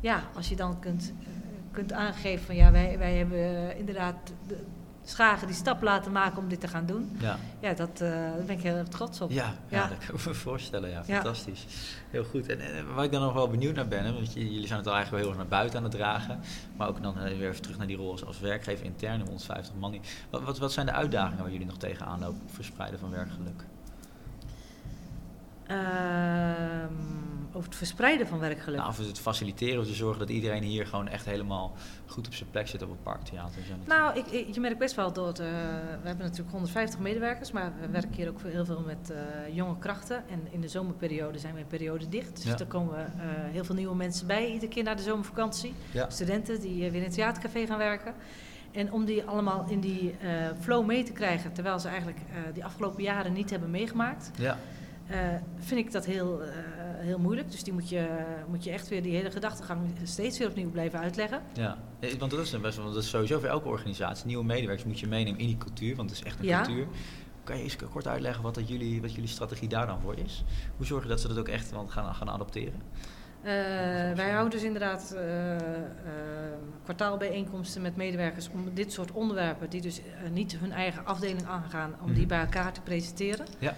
ja, 0.00 0.22
als 0.34 0.48
je 0.48 0.56
dan 0.56 0.78
kunt, 0.80 1.12
uh, 1.20 1.26
kunt 1.70 1.92
aangeven 1.92 2.46
van 2.46 2.54
ja, 2.56 2.70
wij, 2.72 2.98
wij 2.98 3.16
hebben 3.16 3.76
inderdaad 3.76 4.16
de 4.46 4.64
Schagen 5.04 5.46
die 5.46 5.56
stap 5.56 5.82
laten 5.82 6.12
maken 6.12 6.38
om 6.38 6.48
dit 6.48 6.60
te 6.60 6.68
gaan 6.68 6.86
doen. 6.86 7.16
ja. 7.20 7.38
Ja, 7.60 7.72
dat, 7.74 8.00
uh, 8.02 8.08
daar 8.10 8.44
ben 8.46 8.56
ik 8.56 8.62
heel 8.62 8.74
erg 8.74 8.88
trots 8.88 9.20
op. 9.20 9.30
Ja, 9.30 9.54
ja. 9.68 9.78
Ja. 9.78 9.88
dat 9.88 9.98
kan 10.06 10.14
ik 10.14 10.26
me 10.26 10.34
voorstellen. 10.34 10.90
Ja, 10.90 11.04
fantastisch. 11.04 11.66
Heel 12.10 12.24
goed. 12.24 12.48
En, 12.48 12.60
en 12.60 12.94
waar 12.94 13.04
ik 13.04 13.12
dan 13.12 13.22
nog 13.22 13.32
wel 13.32 13.48
benieuwd 13.48 13.74
naar 13.74 13.88
ben, 13.88 14.04
hè, 14.04 14.12
want 14.12 14.32
jullie 14.32 14.66
zijn 14.66 14.78
het 14.78 14.88
al 14.88 14.94
eigenlijk 14.94 15.10
wel 15.10 15.18
heel 15.20 15.28
erg 15.28 15.36
naar 15.36 15.58
buiten 15.58 15.78
aan 15.78 15.84
het 15.84 15.92
dragen, 15.92 16.40
maar 16.76 16.88
ook 16.88 17.02
dan 17.02 17.18
eh, 17.18 17.38
weer 17.38 17.48
even 17.48 17.62
terug 17.62 17.78
naar 17.78 17.86
die 17.86 17.96
rol 17.96 18.10
als, 18.10 18.24
als 18.24 18.40
werkgever 18.40 18.84
intern, 18.84 19.22
om 19.22 19.28
ons 19.28 19.44
50 19.44 19.74
man. 19.74 20.00
Wat, 20.30 20.42
wat, 20.42 20.58
wat 20.58 20.72
zijn 20.72 20.86
de 20.86 20.92
uitdagingen 20.92 21.42
waar 21.42 21.52
jullie 21.52 21.66
nog 21.66 21.78
tegenaan 21.78 22.20
lopen 22.20 22.40
verspreiden 22.46 22.98
van 22.98 23.10
werkgeluk? 23.10 23.64
Ehm, 25.66 27.29
over 27.52 27.68
het 27.68 27.76
verspreiden 27.78 28.26
van 28.26 28.38
werkgeluk. 28.38 28.78
Nou, 28.78 28.90
of 28.90 28.98
het 28.98 29.18
faciliteren 29.20 29.80
of 29.80 29.86
te 29.86 29.94
zorgen 29.94 30.18
dat 30.18 30.28
iedereen 30.28 30.62
hier 30.62 30.86
gewoon 30.86 31.08
echt 31.08 31.24
helemaal 31.24 31.72
goed 32.06 32.26
op 32.26 32.34
zijn 32.34 32.50
plek 32.50 32.68
zit 32.68 32.82
op 32.82 32.90
het 32.90 33.02
parktheater. 33.02 33.62
Nou, 33.86 34.18
ik, 34.18 34.26
ik- 34.26 34.54
je 34.54 34.60
merkt 34.60 34.78
best 34.78 34.94
wel 34.94 35.12
door 35.12 35.26
het, 35.26 35.38
eh, 35.38 35.46
we 36.02 36.06
hebben 36.08 36.24
natuurlijk 36.26 36.50
150 36.50 36.98
medewerkers, 37.00 37.52
maar 37.52 37.72
we 37.80 37.88
werken 37.88 38.12
hier 38.14 38.28
ook 38.28 38.40
heel 38.42 38.64
veel 38.64 38.82
met 38.86 39.10
eh, 39.10 39.54
jonge 39.54 39.78
krachten. 39.78 40.24
En 40.30 40.46
in 40.50 40.60
de 40.60 40.68
zomerperiode 40.68 41.38
zijn 41.38 41.54
we 41.54 41.60
een 41.60 41.66
periode 41.66 42.08
dicht. 42.08 42.36
Dus 42.36 42.44
Ja. 42.44 42.58
er 42.58 42.66
komen 42.66 42.98
eh, 43.06 43.10
heel 43.52 43.64
veel 43.64 43.74
nieuwe 43.74 43.94
mensen 43.96 44.26
bij 44.26 44.46
iedere 44.52 44.68
keer 44.72 44.82
na 44.82 44.94
de 44.94 45.02
zomervakantie. 45.02 45.74
Ja. 45.92 46.10
Studenten 46.10 46.60
die 46.60 46.78
weer 46.80 46.94
in 46.94 47.02
het 47.02 47.12
theatercafé 47.12 47.66
gaan 47.66 47.78
werken. 47.78 48.14
En 48.72 48.92
om 48.92 49.04
die 49.04 49.24
allemaal 49.24 49.64
in 49.68 49.80
die 49.80 50.14
flow 50.60 50.86
mee 50.86 51.02
te 51.02 51.12
krijgen, 51.12 51.52
terwijl 51.52 51.78
ze 51.78 51.88
eigenlijk 51.88 52.18
die 52.54 52.64
afgelopen 52.64 53.02
jaren 53.02 53.32
niet 53.32 53.50
hebben 53.50 53.70
meegemaakt, 53.70 54.30
Ja, 54.36 54.58
eh, 55.10 55.18
vind 55.58 55.80
ik 55.80 55.92
dat 55.92 56.04
heel, 56.06 56.42
eh, 56.42 56.48
heel 56.98 57.18
moeilijk. 57.18 57.50
Dus 57.50 57.62
die 57.64 57.72
moet 57.72 57.88
je, 57.88 58.08
moet 58.48 58.64
je 58.64 58.70
echt 58.70 58.88
weer 58.88 59.02
die 59.02 59.14
hele 59.16 59.30
gedachtegang 59.30 59.80
steeds 60.02 60.38
weer 60.38 60.48
opnieuw 60.48 60.70
blijven 60.70 60.98
uitleggen. 60.98 61.42
ja. 61.52 61.78
Eh, 62.00 62.12
Want 62.18 62.30
dat 62.30 62.40
is, 62.40 62.60
best 62.60 62.76
wel, 62.76 62.92
dat 62.92 63.02
is 63.02 63.08
sowieso 63.08 63.38
voor 63.38 63.48
elke 63.48 63.68
organisatie. 63.68 64.26
Nieuwe 64.26 64.44
medewerkers 64.44 64.86
moet 64.86 65.00
je 65.00 65.06
meenemen 65.06 65.40
in 65.40 65.46
die 65.46 65.58
cultuur, 65.58 65.96
want 65.96 66.10
het 66.10 66.18
is 66.18 66.24
echt 66.26 66.38
een 66.38 66.44
Ja. 66.46 66.62
cultuur. 66.62 66.86
kan 67.44 67.56
je 67.58 67.62
eens 67.64 67.76
kort 67.90 68.06
uitleggen 68.06 68.42
wat, 68.42 68.54
dat 68.54 68.68
jullie, 68.68 69.00
wat 69.00 69.14
jullie 69.14 69.28
strategie 69.28 69.68
daar 69.68 69.86
dan 69.86 70.00
voor 70.00 70.16
is? 70.18 70.44
Hoe 70.76 70.86
zorg 70.86 71.02
je 71.02 71.08
dat 71.08 71.20
ze 71.20 71.28
dat 71.28 71.38
ook 71.38 71.48
echt 71.48 71.72
gaan, 71.88 72.14
gaan 72.14 72.30
adopteren? 72.30 72.80
Wij 74.16 74.30
houden 74.30 74.50
dus 74.50 74.62
inderdaad 74.62 75.16
kwartaalbijeenkomsten 76.84 77.82
met 77.82 77.96
medewerkers 77.96 78.48
om 78.52 78.74
dit 78.74 78.92
soort 78.92 79.12
onderwerpen, 79.12 79.70
die 79.70 79.80
dus 79.80 80.00
niet 80.32 80.56
hun 80.58 80.72
eigen 80.72 81.04
afdeling 81.06 81.46
aangaan, 81.46 81.94
om 82.00 82.06
die 82.08 82.18
Mhm. 82.18 82.28
bij 82.28 82.40
elkaar 82.40 82.72
te 82.72 82.80
presenteren. 82.80 83.46
Ja. 83.58 83.74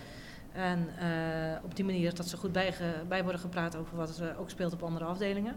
En 0.52 0.88
eh, 0.98 1.64
op 1.64 1.76
die 1.76 1.84
manier 1.84 2.14
dat 2.14 2.28
ze 2.28 2.36
goed 2.36 2.52
bij, 2.52 2.74
bij 3.08 3.22
worden 3.22 3.40
gepraat 3.40 3.76
over 3.76 3.96
wat 3.96 4.18
er 4.18 4.38
ook 4.38 4.50
speelt 4.50 4.72
op 4.72 4.82
andere 4.82 5.04
afdelingen. 5.04 5.56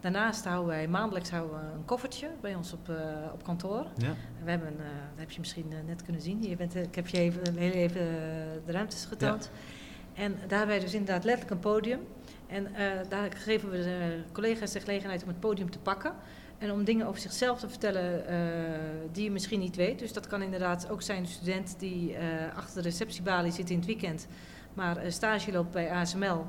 Daarnaast 0.00 0.44
houden 0.44 0.66
wij 0.66 0.88
maandelijks 0.88 1.30
houden 1.30 1.58
we 1.58 1.64
een 1.74 1.84
koffertje 1.84 2.28
bij 2.40 2.54
ons 2.54 2.72
op, 2.72 2.88
eh, 2.88 2.96
op 3.32 3.44
kantoor. 3.44 3.86
Ja. 3.96 4.14
We 4.44 4.50
hebben, 4.50 4.68
eh, 4.68 4.84
dat 4.84 5.18
heb 5.18 5.30
je 5.30 5.40
misschien 5.40 5.72
eh, 5.72 5.78
net 5.86 6.02
kunnen 6.02 6.22
zien. 6.22 6.42
Je 6.42 6.56
bent, 6.56 6.74
eh, 6.74 6.82
ik 6.82 6.94
heb 6.94 7.08
je 7.08 7.18
even, 7.18 7.56
heel 7.56 7.72
even 7.72 8.00
eh, 8.00 8.06
de 8.66 8.72
ruimtes 8.72 9.04
getoond. 9.04 9.50
En 10.14 10.32
daar 10.32 10.58
hebben 10.58 10.76
wij 10.76 10.80
dus 10.80 10.94
inderdaad 10.94 11.24
letterlijk 11.24 11.54
een 11.54 11.70
podium. 11.70 12.00
En 12.46 12.74
eh, 12.74 12.86
daar 13.08 13.32
geven 13.32 13.70
we 13.70 13.76
de 13.76 14.22
collega's 14.32 14.72
de 14.72 14.80
gelegenheid 14.80 15.22
om 15.22 15.28
het 15.28 15.40
podium 15.40 15.70
te 15.70 15.78
pakken. 15.78 16.12
En 16.58 16.72
om 16.72 16.84
dingen 16.84 17.06
over 17.06 17.20
zichzelf 17.20 17.58
te 17.58 17.68
vertellen 17.68 18.26
eh, 18.26 18.36
die 19.12 19.24
je 19.24 19.30
misschien 19.30 19.60
niet 19.60 19.76
weet. 19.76 19.98
Dus 19.98 20.12
dat 20.12 20.26
kan 20.26 20.42
inderdaad 20.42 20.90
ook 20.90 21.02
zijn 21.02 21.18
een 21.18 21.26
student 21.26 21.74
die 21.78 22.14
eh, 22.14 22.56
achter 22.56 22.82
de 22.82 22.88
receptiebalie 22.88 23.52
zit 23.52 23.70
in 23.70 23.76
het 23.76 23.86
weekend. 23.86 24.26
Maar 24.74 24.96
eh, 24.96 25.10
stage 25.10 25.52
loopt 25.52 25.70
bij 25.70 25.90
ASML. 25.90 26.46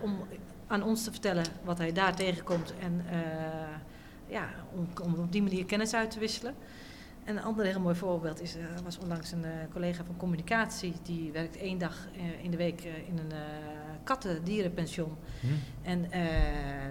om 0.00 0.18
aan 0.66 0.82
ons 0.82 1.04
te 1.04 1.10
vertellen 1.10 1.44
wat 1.64 1.78
hij 1.78 1.92
daar 1.92 2.16
tegenkomt. 2.16 2.74
En 2.80 3.04
ja, 4.26 4.48
om 5.02 5.14
op 5.14 5.32
die 5.32 5.42
manier 5.42 5.64
kennis 5.64 5.94
uit 5.94 6.10
te 6.10 6.18
wisselen. 6.18 6.54
En 7.24 7.36
een 7.36 7.42
ander 7.42 7.64
heel 7.64 7.80
mooi 7.80 7.94
voorbeeld 7.94 8.40
is, 8.40 8.56
eh, 8.56 8.62
was 8.84 8.98
onlangs 8.98 9.32
een 9.32 9.44
eh, 9.44 9.50
collega 9.72 10.04
van 10.04 10.16
communicatie. 10.16 10.94
Die 11.02 11.32
werkt 11.32 11.56
één 11.56 11.78
dag 11.78 12.08
eh, 12.14 12.44
in 12.44 12.50
de 12.50 12.56
week 12.56 12.82
in 12.82 13.18
een 13.18 13.32
eh 13.32 13.38
kattendierenpension. 14.04 15.16
Hm. 15.40 15.46
En 15.82 16.10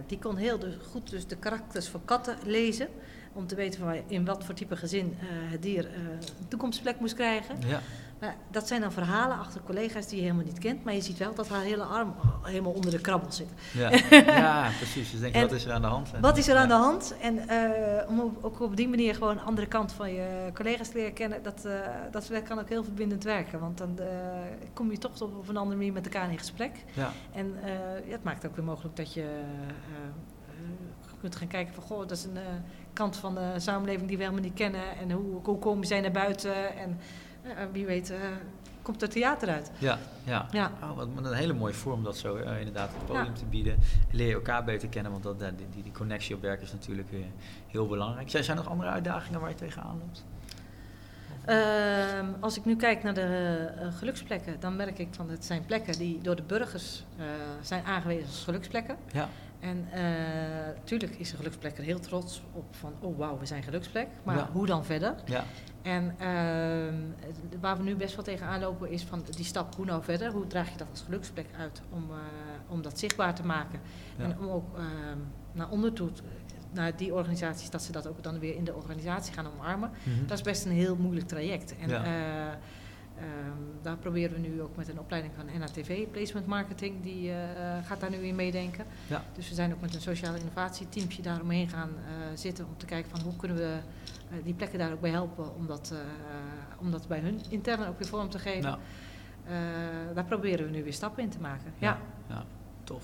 die 0.07 0.19
kon 0.19 0.35
heel 0.35 0.59
dus 0.59 0.73
goed 0.91 1.09
dus 1.09 1.27
de 1.27 1.35
karakters 1.35 1.87
van 1.87 2.01
katten 2.05 2.37
lezen. 2.45 2.87
Om 3.33 3.47
te 3.47 3.55
weten 3.55 3.79
van 3.79 4.01
in 4.07 4.25
wat 4.25 4.43
voor 4.43 4.53
type 4.53 4.75
gezin 4.75 5.13
het 5.23 5.61
dier 5.61 5.85
een 5.85 6.47
toekomstplek 6.47 6.99
moest 6.99 7.13
krijgen. 7.13 7.55
Ja. 7.67 7.81
Maar 8.19 8.35
dat 8.51 8.67
zijn 8.67 8.81
dan 8.81 8.91
verhalen 8.91 9.37
achter 9.39 9.61
collega's 9.61 10.07
die 10.07 10.15
je 10.15 10.21
helemaal 10.23 10.45
niet 10.45 10.59
kent. 10.59 10.83
Maar 10.83 10.93
je 10.93 11.01
ziet 11.01 11.17
wel 11.17 11.33
dat 11.35 11.47
haar 11.49 11.61
hele 11.61 11.83
arm 11.83 12.13
helemaal 12.43 12.71
onder 12.71 12.91
de 12.91 12.99
krabbel 13.01 13.31
zit. 13.31 13.47
Ja. 13.73 13.89
ja, 14.41 14.69
precies. 14.77 15.11
Dus 15.11 15.19
denk 15.19 15.33
je, 15.33 15.39
En 15.41 15.47
wat 15.47 15.55
is 15.55 15.65
er 15.65 15.71
aan 15.71 15.81
de 15.81 15.87
hand? 15.87 16.13
En- 16.13 16.21
Wat 16.21 16.37
is 16.37 16.47
er 16.47 16.55
aan 16.55 16.67
ja. 16.67 16.77
de 16.77 16.83
hand? 16.83 17.15
En 17.21 17.47
eh, 17.47 18.09
om 18.09 18.37
ook 18.41 18.59
op 18.61 18.75
die 18.75 18.89
manier 18.89 19.13
gewoon 19.13 19.37
een 19.37 19.43
andere 19.43 19.67
kant 19.67 19.91
van 19.91 20.13
je 20.13 20.49
collega's 20.53 20.89
te 20.89 20.97
leren 20.97 21.13
kennen, 21.13 21.43
dat, 21.43 21.65
eh, 21.65 21.73
dat 22.11 22.31
kan 22.43 22.59
ook 22.59 22.69
heel 22.69 22.83
verbindend 22.83 23.23
werken. 23.23 23.59
Want 23.59 23.77
dan 23.77 23.99
eh, 23.99 24.05
kom 24.73 24.91
je 24.91 24.97
toch 24.97 25.21
op, 25.21 25.37
op 25.37 25.47
een 25.47 25.57
andere 25.57 25.77
manier 25.77 25.93
met 25.93 26.05
elkaar 26.05 26.31
in 26.31 26.37
gesprek. 26.37 26.71
Ja. 26.93 27.11
En 27.31 27.55
eh, 27.63 27.69
ja, 28.05 28.11
het 28.11 28.23
maakt 28.23 28.45
ook 28.45 28.55
weer 28.55 28.65
mogelijk 28.65 28.95
dat 28.95 29.13
je 29.13 29.25
kunt 31.19 31.35
gaan 31.35 31.47
kijken 31.47 31.73
van, 31.73 31.83
goh, 31.83 31.99
dat 31.99 32.11
is 32.11 32.23
een 32.23 32.37
kant 32.93 33.17
van 33.17 33.35
de 33.35 33.53
samenleving 33.57 34.07
die 34.07 34.17
we 34.17 34.23
helemaal 34.23 34.43
niet 34.43 34.53
kennen. 34.53 34.97
En 34.99 35.11
hoe, 35.11 35.39
hoe 35.43 35.59
komen 35.59 35.87
zij 35.87 36.01
naar 36.01 36.11
buiten? 36.11 36.77
En 36.77 36.99
wie 37.71 37.85
weet, 37.85 38.09
eh, 38.09 38.17
komt 38.81 39.01
er 39.01 39.09
theater 39.09 39.49
uit. 39.49 39.71
Ja, 39.77 39.97
ja. 40.23 40.47
Ja. 40.51 40.71
Oh, 40.83 40.97
wat 40.97 41.07
een 41.25 41.33
hele 41.33 41.53
mooie 41.53 41.73
vorm 41.73 42.03
dat 42.03 42.17
zo 42.17 42.35
eh, 42.35 42.57
inderdaad 42.57 42.89
het 42.93 43.05
podium 43.05 43.25
Ja. 43.25 43.31
te 43.31 43.45
bieden. 43.45 43.77
Leer 44.11 44.27
je 44.27 44.33
elkaar 44.33 44.63
beter 44.63 44.87
kennen, 44.89 45.11
want 45.11 45.23
dat, 45.23 45.41
eh, 45.41 45.47
die, 45.57 45.67
die, 45.69 45.83
die 45.83 45.91
connectie 45.91 46.35
op 46.35 46.41
werk 46.41 46.61
is 46.61 46.71
natuurlijk 46.71 47.09
heel 47.67 47.87
belangrijk. 47.87 48.29
Zijn 48.29 48.43
zijn 48.43 48.57
er 48.57 48.63
nog 48.63 48.71
andere 48.71 48.89
uitdagingen 48.89 49.39
waar 49.39 49.49
je 49.49 49.55
tegenaan 49.55 49.97
loopt? 49.99 50.23
Ehm, 51.45 52.25
als 52.39 52.57
ik 52.57 52.65
nu 52.65 52.75
kijk 52.75 53.03
naar 53.03 53.13
de 53.13 53.21
eh, 53.79 53.87
geluksplekken, 53.97 54.59
dan 54.59 54.75
merk 54.75 54.99
ik 54.99 55.07
van 55.11 55.29
het 55.29 55.45
zijn 55.45 55.65
plekken 55.65 55.97
die 55.97 56.21
door 56.21 56.35
de 56.35 56.43
burgers 56.43 57.03
eh, 57.17 57.25
zijn 57.61 57.83
aangewezen 57.85 58.25
als 58.27 58.43
geluksplekken. 58.43 58.95
Ja. 59.11 59.29
En 59.59 59.87
natuurlijk 60.75 61.15
is 61.15 61.31
een 61.31 61.37
geluksplek 61.37 61.77
er 61.77 61.83
heel 61.83 61.99
trots 61.99 62.41
op 62.53 62.65
van, 62.75 62.93
oh 62.99 63.17
wauw, 63.17 63.39
we 63.39 63.45
zijn 63.45 63.63
geluksplek. 63.63 64.07
Maar 64.23 64.35
Ja. 64.35 64.49
hoe 64.51 64.65
dan 64.65 64.85
verder? 64.85 65.15
Ja. 65.25 65.43
En 65.81 66.15
ehm, 66.19 66.95
waar 67.61 67.77
we 67.77 67.83
nu 67.83 67.95
best 67.95 68.15
wel 68.15 68.23
tegenaan 68.23 68.59
lopen 68.59 68.89
is 68.89 69.03
van 69.03 69.23
die 69.35 69.45
stap, 69.45 69.75
hoe 69.75 69.85
nou 69.85 70.03
verder? 70.03 70.31
Hoe 70.31 70.47
draag 70.47 70.71
je 70.71 70.77
dat 70.77 70.87
als 70.91 71.01
geluksplek 71.01 71.47
uit 71.57 71.81
om, 71.89 72.03
eh, 72.09 72.15
om 72.67 72.81
dat 72.81 72.99
zichtbaar 72.99 73.35
te 73.35 73.45
maken? 73.45 73.79
Ja. 74.17 74.23
En 74.23 74.37
om 74.39 74.47
ook 74.49 74.77
ehm, 74.77 75.17
naar 75.51 75.69
onder 75.69 75.93
toe, 75.93 76.09
naar 76.71 76.95
die 76.95 77.13
organisaties, 77.13 77.69
dat 77.69 77.83
ze 77.83 77.91
dat 77.91 78.07
ook 78.07 78.23
dan 78.23 78.39
weer 78.39 78.55
in 78.55 78.63
de 78.63 78.73
organisatie 78.75 79.33
gaan 79.33 79.47
omarmen. 79.47 79.91
Mhm. 80.03 80.25
Dat 80.25 80.37
is 80.37 80.43
best 80.43 80.65
een 80.65 80.71
heel 80.71 80.95
moeilijk 80.95 81.27
traject. 81.27 81.75
En 81.77 81.89
Ja. 83.19 83.25
eh, 83.25 83.45
ehm, 83.47 83.69
daar 83.81 83.97
proberen 83.97 84.41
we 84.41 84.47
nu 84.47 84.61
ook 84.61 84.75
met 84.75 84.89
een 84.89 84.99
opleiding 84.99 85.33
van 85.35 85.59
NATV, 85.59 86.07
Placement 86.07 86.45
Marketing, 86.45 87.03
die 87.03 87.29
eh, 87.29 87.77
eh, 87.77 87.85
gaat 87.85 87.99
daar 87.99 88.09
nu 88.09 88.17
in 88.17 88.35
meedenken. 88.35 88.85
Ja. 89.07 89.23
Dus 89.35 89.49
we 89.49 89.55
zijn 89.55 89.73
ook 89.73 89.81
met 89.81 89.95
een 89.95 90.01
sociale 90.01 90.39
innovatieteampje 90.39 91.21
daaromheen 91.21 91.69
gaan 91.69 91.89
eh, 91.89 92.13
zitten 92.33 92.65
om 92.65 92.77
te 92.77 92.85
kijken 92.85 93.11
van 93.11 93.19
hoe 93.19 93.35
kunnen 93.35 93.57
we 93.57 93.77
die 94.43 94.53
plekken 94.53 94.79
daar 94.79 94.91
ook 94.91 95.01
bij 95.01 95.09
helpen 95.09 95.55
om 95.55 95.67
dat, 95.67 95.93
om 96.79 96.91
dat 96.91 97.07
bij 97.07 97.19
hun 97.19 97.41
intern 97.49 97.87
ook 97.87 97.99
weer 97.99 98.07
vorm 98.07 98.29
te 98.29 98.39
geven. 98.39 98.69
Ja. 98.69 98.79
Daar 100.13 100.25
proberen 100.25 100.65
we 100.65 100.71
nu 100.71 100.83
weer 100.83 100.93
stappen 100.93 101.23
in 101.23 101.29
te 101.29 101.39
maken. 101.39 101.73
Ja. 101.77 101.99
ja, 102.27 102.43
tof. 102.83 103.03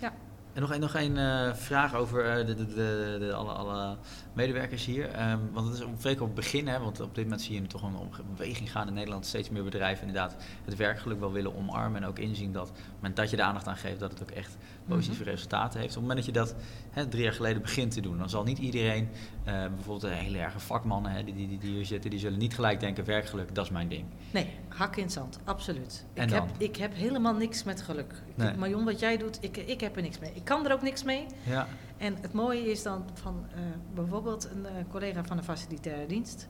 Ja. 0.00 0.12
En 0.54 0.60
nog 0.60 0.78
nog 0.78 0.94
een 0.94 1.18
eh, 1.18 1.54
vraag 1.54 1.94
over 1.94 2.24
eh, 2.24 2.46
de, 2.46 2.54
de, 2.54 3.16
de, 3.18 3.32
alle, 3.32 3.52
alle 3.52 3.96
medewerkers 4.32 4.84
hier. 4.84 5.10
Ehm, 5.10 5.38
want 5.52 5.66
het 5.68 5.76
is 5.78 5.84
zeker 5.98 6.20
op 6.20 6.26
het 6.26 6.36
begin, 6.36 6.68
hè, 6.68 6.78
want 6.78 7.00
op 7.00 7.14
dit 7.14 7.24
moment 7.24 7.42
zie 7.42 7.54
je 7.54 7.66
toch 7.66 7.82
een 7.82 7.96
beweging 8.36 8.70
gaan 8.70 8.88
in 8.88 8.94
Nederland. 8.94 9.26
Steeds 9.26 9.50
meer 9.50 9.64
bedrijven 9.64 10.06
inderdaad 10.06 10.36
het 10.64 10.76
werkgeluk 10.76 11.20
wel 11.20 11.32
willen 11.32 11.56
omarmen. 11.56 12.02
En 12.02 12.08
ook 12.08 12.18
inzien 12.18 12.52
dat 12.52 12.72
op 13.00 13.14
dat 13.14 13.30
je 13.30 13.36
de 13.36 13.42
aandacht 13.42 13.66
aan 13.66 13.76
geeft, 13.76 14.00
dat 14.00 14.10
het 14.10 14.22
ook 14.22 14.30
echt 14.30 14.56
positieve 14.88 15.20
Mhm. 15.22 15.30
resultaten 15.30 15.80
heeft. 15.80 15.96
Op 15.96 16.02
het 16.02 16.08
moment 16.08 16.26
dat 16.26 16.34
je 16.34 16.40
dat 16.40 16.54
hè, 16.90 17.06
drie 17.08 17.22
jaar 17.22 17.32
geleden 17.32 17.62
begint 17.62 17.90
te 17.92 18.00
doen, 18.00 18.18
dan 18.18 18.30
zal 18.30 18.42
niet 18.44 18.58
iedereen, 18.58 19.08
eh, 19.44 19.52
bijvoorbeeld 19.68 20.00
de 20.00 20.08
hele 20.08 20.38
erge 20.38 20.60
vakmannen 20.60 21.12
hè, 21.12 21.24
die, 21.24 21.34
die, 21.34 21.58
die 21.58 21.70
hier 21.70 21.84
zitten, 21.86 22.10
die 22.10 22.18
zullen 22.18 22.38
niet 22.38 22.54
gelijk 22.54 22.80
denken, 22.80 23.04
werkgeluk, 23.04 23.54
dat 23.54 23.64
is 23.64 23.70
mijn 23.70 23.88
ding. 23.88 24.04
Nee, 24.32 24.50
hak 24.68 24.96
in 24.96 25.02
het 25.02 25.12
zand, 25.12 25.38
absoluut. 25.44 26.04
En 26.14 26.22
ik, 26.24 26.30
dan? 26.30 26.46
heb, 26.46 26.56
ik 26.58 26.76
heb 26.76 26.94
helemaal 26.94 27.34
niks 27.34 27.64
met 27.64 27.82
geluk. 27.82 28.12
Ik- 28.26 28.36
Nee. 28.36 28.54
Marion, 28.56 28.84
wat 28.84 29.00
jij 29.00 29.16
doet, 29.16 29.38
ik, 29.40 29.56
ik 29.56 29.80
heb 29.80 29.96
er 29.96 30.02
niks 30.02 30.18
mee. 30.18 30.30
Ik 30.34 30.44
kan 30.44 30.66
er 30.66 30.72
ook 30.72 30.82
niks 30.82 31.02
mee. 31.04 31.26
Ja, 31.46 31.66
En 31.96 32.16
het 32.20 32.32
mooie 32.32 32.70
is 32.70 32.82
dan 32.82 33.04
van 33.14 33.46
eh, 33.54 33.60
bijvoorbeeld 33.94 34.48
een 34.54 34.66
eh, 34.66 34.72
collega 34.90 35.24
van 35.24 35.36
de 35.36 35.42
facilitaire 35.42 36.06
dienst. 36.06 36.48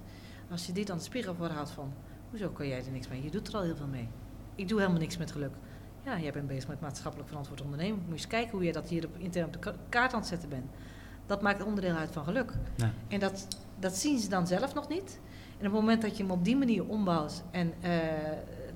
Als 0.51 0.66
je 0.66 0.73
die 0.73 0.85
dan 0.85 0.97
de 0.97 1.03
spiegel 1.03 1.35
voorhoudt 1.35 1.70
van, 1.70 1.92
hoezo 2.31 2.49
kan 2.49 2.68
jij 2.68 2.79
er 2.85 2.90
niks 2.92 3.09
mee? 3.09 3.23
Je 3.23 3.31
doet 3.31 3.49
er 3.49 3.55
al 3.55 3.62
heel 3.62 3.77
veel 3.77 3.87
mee. 3.87 4.09
Ik 4.55 4.68
doe 4.68 4.79
helemaal 4.79 5.01
niks 5.01 5.16
met 5.16 5.33
geluk. 5.33 5.53
Ja, 6.05 6.19
jij 6.19 6.33
bent 6.33 6.47
bezig 6.47 6.69
met 6.69 6.81
maatschappelijk 6.81 7.29
verantwoord 7.29 7.61
ondernemen. 7.61 7.99
Moet 7.99 8.07
je 8.07 8.12
eens 8.12 8.27
kijken 8.27 8.51
hoe 8.51 8.64
je 8.64 8.73
dat 8.73 8.88
hier 8.88 9.05
op, 9.07 9.17
intern 9.19 9.47
op 9.47 9.53
de 9.53 9.59
ka- 9.59 9.75
kaart 9.88 10.12
aan 10.12 10.19
het 10.19 10.29
zetten 10.29 10.49
bent. 10.49 10.71
Dat 11.27 11.43
maakt 11.43 11.62
onderdeel 11.62 11.95
uit 11.95 12.11
van 12.12 12.25
geluk. 12.25 12.53
Ja. 12.75 12.90
En 13.09 13.21
dat, 13.21 13.49
dat 13.79 13.97
zien 13.97 14.19
ze 14.19 14.29
dan 14.29 14.47
zelf 14.47 14.75
nog 14.75 14.88
niet. 14.88 15.21
En 15.51 15.67
op 15.67 15.73
het 15.73 15.81
moment 15.81 16.03
dat 16.03 16.17
je 16.17 16.23
hem 16.23 16.33
op 16.33 16.45
die 16.45 16.57
manier 16.57 16.85
ombouwt 16.88 17.43
en 17.51 17.73
eh, 17.81 17.90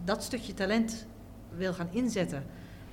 dat 0.05 0.23
stukje 0.23 0.55
talent 0.55 1.07
wil 1.57 1.73
gaan 1.75 1.88
inzetten 1.91 2.45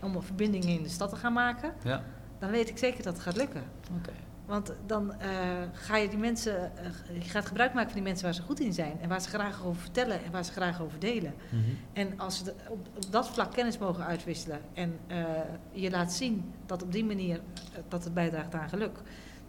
om 0.02 0.22
verbindingen 0.22 0.68
in 0.68 0.84
de 0.84 0.90
stad 0.90 1.10
te 1.10 1.16
gaan 1.16 1.34
maken, 1.34 1.74
ja. 1.84 2.04
dan 2.40 2.50
weet 2.50 2.70
ik 2.70 2.78
zeker 2.78 3.04
dat 3.04 3.14
het 3.14 3.22
gaat 3.22 3.36
lukken. 3.36 3.64
oké. 3.98 4.12
Want 4.46 4.72
dan 4.86 5.14
eh, 5.20 5.30
ga 5.74 5.98
je 5.98 6.10
die 6.10 6.18
mensen, 6.18 6.78
eh, 6.78 7.22
je 7.24 7.30
gaat 7.30 7.46
gebruik 7.46 7.74
maken 7.74 7.90
van 7.90 7.96
die 8.00 8.08
mensen 8.08 8.26
waar 8.26 8.34
ze 8.34 8.42
goed 8.42 8.60
in 8.60 8.74
zijn 8.74 8.98
en 9.02 9.10
waar 9.10 9.22
ze 9.22 9.30
graag 9.30 9.66
over 9.66 9.82
vertellen 9.82 10.24
en 10.24 10.32
waar 10.32 10.44
ze 10.46 10.52
graag 10.52 10.82
over 10.82 11.00
delen. 11.00 11.34
Mhm. 11.50 11.62
En 11.94 12.20
als 12.20 12.38
ze 12.38 12.44
de- 12.44 12.54
op, 12.70 12.88
op 12.96 13.12
dat 13.12 13.30
vlak 13.30 13.52
kennis 13.54 13.78
mogen 13.78 14.06
uitwisselen 14.06 14.60
en 14.74 15.00
eh, 15.08 15.24
je 15.72 15.90
laat 15.90 16.14
zien 16.14 16.54
dat 16.66 16.84
op 16.84 16.92
die 16.92 17.06
manier 17.06 17.40
dat 17.88 18.04
het 18.04 18.14
bijdraagt 18.14 18.54
aan 18.56 18.70
geluk, 18.70 18.98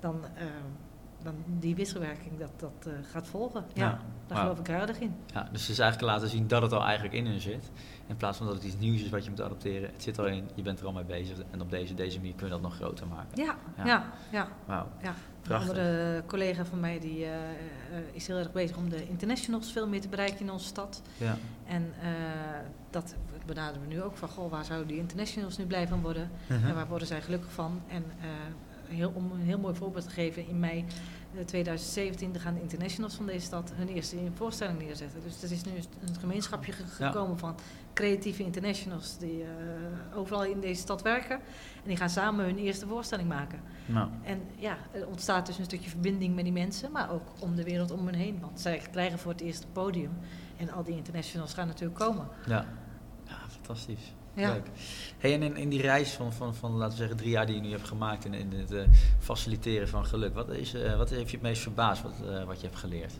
dan, 0.00 0.24
dan 1.26 1.34
die 1.58 1.74
wisselwerking 1.74 2.38
dat, 2.38 2.50
dat 2.56 2.86
eh, 2.86 2.92
gaat 3.10 3.26
volgen. 3.26 3.64
Ja, 3.74 3.84
Ja. 3.84 4.00
daar 4.26 4.38
geloof 4.38 4.58
ik 4.58 4.66
heilig 4.66 4.98
in. 4.98 5.14
Ja, 5.34 5.48
dus 5.52 5.60
het 5.60 5.70
is 5.70 5.78
eigenlijk 5.78 6.12
laten 6.12 6.28
zien 6.28 6.48
dat 6.48 6.62
het 6.62 6.72
al 6.72 6.82
eigenlijk 6.84 7.14
in 7.14 7.26
hun 7.26 7.40
zit. 7.40 7.70
In 8.06 8.16
plaats 8.16 8.36
van 8.38 8.46
dat 8.46 8.54
het 8.54 8.64
iets 8.64 8.78
nieuws 8.78 9.02
is 9.02 9.08
wat 9.10 9.24
je 9.24 9.30
moet 9.30 9.40
adopteren. 9.40 9.90
Het 9.92 10.02
zit 10.02 10.18
al 10.18 10.26
in, 10.26 10.48
je 10.54 10.62
bent 10.62 10.80
er 10.80 10.86
al 10.86 10.92
mee 10.92 11.04
bezig. 11.04 11.38
En 11.50 11.60
op 11.60 11.70
deze, 11.70 11.94
deze 11.94 12.18
manier 12.18 12.34
kun 12.34 12.46
je 12.46 12.52
dat 12.52 12.60
nog 12.62 12.74
groter 12.74 13.06
maken. 13.06 13.44
Ja, 13.44 13.56
Ja. 13.84 14.04
ja. 14.32 14.48
Wauw. 14.64 14.86
ja. 15.02 15.14
Een 15.46 15.52
andere 15.56 16.22
collega 16.26 16.64
van 16.64 16.80
mij 16.80 16.98
die, 17.00 17.24
eh, 17.24 17.34
eh, 17.34 17.50
is 18.12 18.26
heel 18.26 18.36
erg 18.36 18.52
bezig 18.52 18.76
om 18.76 18.88
de 18.88 19.08
internationals 19.08 19.72
veel 19.72 19.88
meer 19.88 20.00
te 20.00 20.08
bereiken 20.08 20.40
in 20.40 20.50
onze 20.50 20.66
stad. 20.66 21.02
Ja. 21.16 21.36
En 21.66 21.92
dat 22.90 23.14
benaderen 23.46 23.80
we 23.88 23.94
nu 23.94 24.02
ook 24.02 24.16
van, 24.16 24.28
goh, 24.28 24.50
waar 24.50 24.64
zouden 24.64 24.88
die 24.88 24.98
internationals 24.98 25.56
nu 25.58 25.64
blij 25.66 25.88
van 25.88 26.00
worden? 26.02 26.30
Mhm. 26.48 26.66
En 26.66 26.74
waar 26.74 26.86
worden 26.88 27.06
zij 27.08 27.22
gelukkig 27.22 27.52
van? 27.52 27.80
En 27.88 28.04
heel, 28.88 29.12
om 29.14 29.32
een 29.32 29.40
heel 29.40 29.58
mooi 29.58 29.74
voorbeeld 29.74 30.04
te 30.04 30.10
geven, 30.10 30.48
in 30.48 30.60
mei 30.60 30.84
eh, 31.34 31.44
2017 31.44 32.32
dan 32.32 32.40
gaan 32.40 32.54
de 32.54 32.60
internationals 32.60 33.14
van 33.14 33.26
deze 33.26 33.46
stad 33.46 33.72
hun 33.74 33.88
eerste 33.88 34.16
voorstelling 34.34 34.78
neerzetten. 34.78 35.20
Dus 35.22 35.42
er 35.42 35.52
is 35.52 35.62
nu 35.64 35.72
een 36.08 36.14
gemeenschapje 36.20 36.72
Ja. 36.98 37.06
gekomen 37.10 37.38
van 37.38 37.54
creatieve 37.94 38.42
internationals 38.42 39.18
die 39.18 39.42
eh, 39.42 40.18
overal 40.18 40.44
in 40.44 40.60
deze 40.60 40.80
stad 40.80 41.02
werken. 41.02 41.36
En 41.82 41.88
die 41.88 41.96
gaan 41.96 42.10
samen 42.10 42.44
hun 42.44 42.58
eerste 42.58 42.86
voorstelling 42.86 43.28
maken. 43.28 43.60
Nou, 43.86 44.08
En 44.22 44.40
ja, 44.56 44.76
er 44.92 45.06
ontstaat 45.06 45.46
dus 45.46 45.58
een 45.58 45.64
stukje 45.64 45.90
verbinding 45.90 46.34
met 46.34 46.44
die 46.44 46.52
mensen, 46.52 46.92
maar 46.92 47.10
ook 47.10 47.28
om 47.40 47.54
de 47.56 47.64
wereld 47.64 47.90
om 47.90 48.06
hen 48.06 48.14
heen. 48.14 48.40
Want 48.40 48.60
zij 48.60 48.82
krijgen 48.90 49.18
voor 49.18 49.32
het 49.32 49.40
eerst 49.40 49.62
een 49.62 49.72
podium. 49.72 50.10
En 50.56 50.70
al 50.70 50.82
die 50.84 50.96
internationals 50.96 51.54
gaan 51.54 51.66
natuurlijk 51.66 51.98
komen. 51.98 52.28
Ja, 52.46 52.66
ja 53.24 53.36
fantastisch. 53.48 54.14
Ja. 54.36 54.52
Leuk. 54.52 54.66
Hey, 55.18 55.34
en 55.34 55.42
in, 55.42 55.56
in 55.56 55.68
die 55.68 55.80
reis 55.80 56.12
van, 56.12 56.32
van, 56.32 56.54
van, 56.54 56.70
laten 56.72 56.90
we 56.90 56.96
zeggen, 56.96 57.16
drie 57.16 57.30
jaar 57.30 57.46
die 57.46 57.54
je 57.54 57.60
nu 57.60 57.70
hebt 57.70 57.88
gemaakt 57.88 58.24
in, 58.24 58.34
in 58.34 58.52
het 58.52 58.72
eh, 58.72 58.82
faciliteren 59.18 59.88
van 59.88 60.06
geluk, 60.06 60.34
wat, 60.34 60.48
is, 60.48 60.74
eh, 60.74 60.96
wat 60.96 61.10
heeft 61.10 61.30
je 61.30 61.36
het 61.36 61.46
meest 61.46 61.62
verbaasd 61.62 62.02
wat, 62.02 62.12
eh, 62.28 62.44
wat 62.44 62.60
je 62.60 62.66
hebt 62.66 62.78
geleerd? 62.78 63.12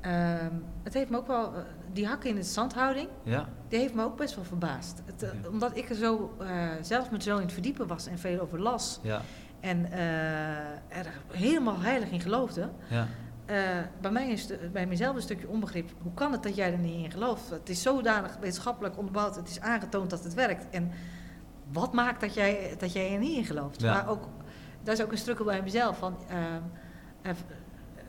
Ehm, 0.00 0.54
het 0.82 0.94
heeft 0.94 1.10
me 1.10 1.16
ook 1.16 1.26
wel, 1.26 1.52
die 1.92 2.06
hakken 2.06 2.30
in 2.30 2.36
de 2.36 2.42
zandhouding, 2.42 3.08
Ja, 3.22 3.48
die 3.68 3.78
heeft 3.78 3.94
me 3.94 4.04
ook 4.04 4.16
best 4.16 4.34
wel 4.34 4.44
verbaasd. 4.44 5.02
Het, 5.04 5.20
Ja. 5.42 5.48
Omdat 5.48 5.76
ik 5.76 5.88
er 5.88 5.96
zo, 5.96 6.36
zelf 6.80 7.10
met 7.10 7.22
zo 7.22 7.36
in 7.36 7.42
het 7.42 7.52
verdiepen 7.52 7.86
was 7.86 8.06
en 8.06 8.18
veel 8.18 8.40
over 8.40 8.60
las. 8.60 8.98
ja, 9.02 9.22
En 9.60 9.92
er 10.88 11.06
helemaal 11.30 11.80
heilig 11.80 12.10
in 12.10 12.20
geloofde. 12.20 12.68
ja, 12.88 13.08
Eh, 13.48 13.56
bij, 14.00 14.10
mij 14.10 14.28
is 14.30 14.46
de- 14.46 14.68
bij 14.72 14.86
mezelf 14.86 15.16
een 15.16 15.22
stukje 15.22 15.48
onbegrip. 15.48 15.90
Hoe 16.02 16.12
kan 16.14 16.32
het 16.32 16.42
dat 16.42 16.54
jij 16.56 16.72
er 16.72 16.78
niet 16.78 17.04
in 17.04 17.10
gelooft? 17.10 17.50
Het 17.50 17.68
is 17.68 17.82
zodanig 17.82 18.36
wetenschappelijk 18.40 18.98
onderbouwd. 18.98 19.36
Het 19.36 19.48
is 19.48 19.60
aangetoond 19.60 20.10
dat 20.10 20.24
het 20.24 20.34
werkt. 20.34 20.66
En 20.70 20.90
wat 21.72 21.92
maakt 21.92 22.20
dat 22.20 22.34
jij, 22.34 22.74
dat 22.78 22.92
jij 22.92 23.12
er 23.12 23.18
niet 23.18 23.36
in 23.36 23.44
gelooft? 23.44 23.80
Ja. 23.80 23.92
Maar 23.92 24.08
ook, 24.08 24.28
dat 24.82 24.98
is 24.98 25.04
ook 25.04 25.12
een 25.12 25.18
struggle 25.18 25.44
bij 25.44 25.62
mezelf. 25.62 25.98
Van, 25.98 26.16
ehm, 26.28 26.62
er, 27.22 27.36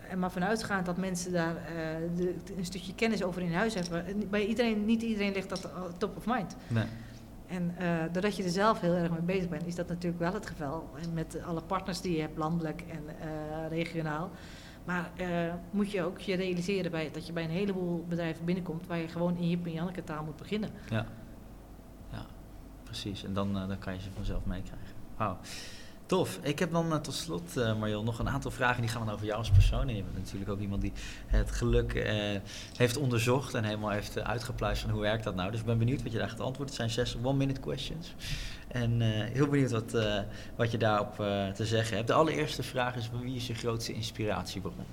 er 0.09 0.17
maar 0.17 0.31
vanuitgaand 0.31 0.85
dat 0.85 0.97
mensen 0.97 1.31
daar 1.31 1.55
eh, 1.55 1.73
de, 2.15 2.35
een 2.57 2.65
stukje 2.65 2.95
kennis 2.95 3.23
over 3.23 3.41
in 3.41 3.53
huis 3.53 3.73
hebben. 3.73 4.05
En 4.05 4.29
Bij 4.29 4.45
iedereen, 4.45 4.85
niet 4.85 5.01
iedereen 5.01 5.33
ligt 5.33 5.49
dat 5.49 5.63
eh, 5.63 5.69
top 5.97 6.17
of 6.17 6.25
mind. 6.25 6.55
nee, 6.67 6.85
En 7.47 7.73
eh, 7.77 7.87
doordat 8.11 8.35
je 8.35 8.43
er 8.43 8.49
zelf 8.49 8.79
heel 8.79 8.93
erg 8.93 9.09
mee 9.11 9.21
bezig 9.21 9.49
bent, 9.49 9.65
is 9.65 9.75
dat 9.75 9.87
natuurlijk 9.87 10.21
wel 10.21 10.33
het 10.33 10.47
geval. 10.47 10.89
En 11.01 11.13
met 11.13 11.37
alle 11.45 11.61
partners 11.61 12.01
die 12.01 12.15
je 12.15 12.21
hebt, 12.21 12.37
landelijk 12.37 12.83
en 12.91 13.03
eh, 13.21 13.27
regionaal. 13.69 14.29
Maar 14.89 15.09
eh, 15.15 15.53
moet 15.71 15.91
je 15.91 16.03
ook 16.03 16.19
je 16.19 16.35
realiseren 16.35 16.91
bij, 16.91 17.11
dat 17.11 17.27
je 17.27 17.33
bij 17.33 17.43
een 17.43 17.49
heleboel 17.49 18.05
bedrijven 18.07 18.45
binnenkomt 18.45 18.87
waar 18.87 18.97
je 18.97 19.07
gewoon 19.07 19.37
in 19.37 19.71
Janneke 19.71 20.03
taal 20.03 20.23
moet 20.23 20.35
beginnen. 20.35 20.69
ja, 20.89 21.05
ja, 22.11 22.25
precies. 22.83 23.23
En 23.23 23.33
dan, 23.33 23.57
eh, 23.57 23.67
dan 23.67 23.79
kan 23.79 23.93
je 23.93 24.01
ze 24.01 24.11
vanzelf 24.11 24.45
meekrijgen. 24.45 24.95
Wauw. 25.17 25.37
Tof. 26.09 26.39
Ik 26.41 26.59
heb 26.59 26.71
dan 26.71 26.93
eh, 26.93 26.99
tot 26.99 27.13
slot, 27.13 27.57
eh 27.57 27.79
Mariel, 27.79 28.03
nog 28.03 28.19
een 28.19 28.29
aantal 28.29 28.51
vragen 28.51 28.81
die 28.81 28.89
gaan 28.89 29.09
over 29.09 29.25
jou 29.25 29.37
als 29.37 29.51
persoon. 29.51 29.87
En 29.87 29.95
je 29.95 30.03
bent 30.03 30.15
natuurlijk 30.15 30.51
ook 30.51 30.59
iemand 30.59 30.81
die 30.81 30.93
het 31.27 31.51
geluk 31.51 31.93
eh, 31.93 32.39
heeft 32.75 32.97
onderzocht 32.97 33.53
en 33.53 33.63
helemaal 33.63 33.89
heeft 33.89 34.17
uh, 34.17 34.23
uitgepluist 34.23 34.81
van 34.81 34.91
hoe 34.91 35.01
werkt 35.01 35.23
dat 35.23 35.35
nou. 35.35 35.51
Dus 35.51 35.59
ik 35.59 35.65
ben 35.65 35.77
benieuwd 35.77 36.03
wat 36.03 36.11
je 36.11 36.17
daar 36.17 36.29
gaat 36.29 36.39
antwoorden. 36.39 36.65
Het 36.65 36.75
zijn 36.75 36.89
zes 36.89 37.17
one-minute 37.23 37.59
questions. 37.59 38.15
En 38.67 39.01
uh, 39.01 39.07
heel 39.07 39.47
benieuwd 39.47 39.71
wat, 39.71 39.93
uh, 39.93 40.19
wat 40.55 40.71
je 40.71 40.77
daarop 40.77 41.19
uh, 41.19 41.47
te 41.47 41.65
zeggen 41.65 41.95
hebt. 41.95 42.07
De 42.07 42.13
allereerste 42.13 42.63
vraag 42.63 42.95
is, 42.95 43.09
wie 43.21 43.35
is 43.35 43.47
je 43.47 43.53
grootste 43.53 43.93
inspiratiebron? 43.93 44.85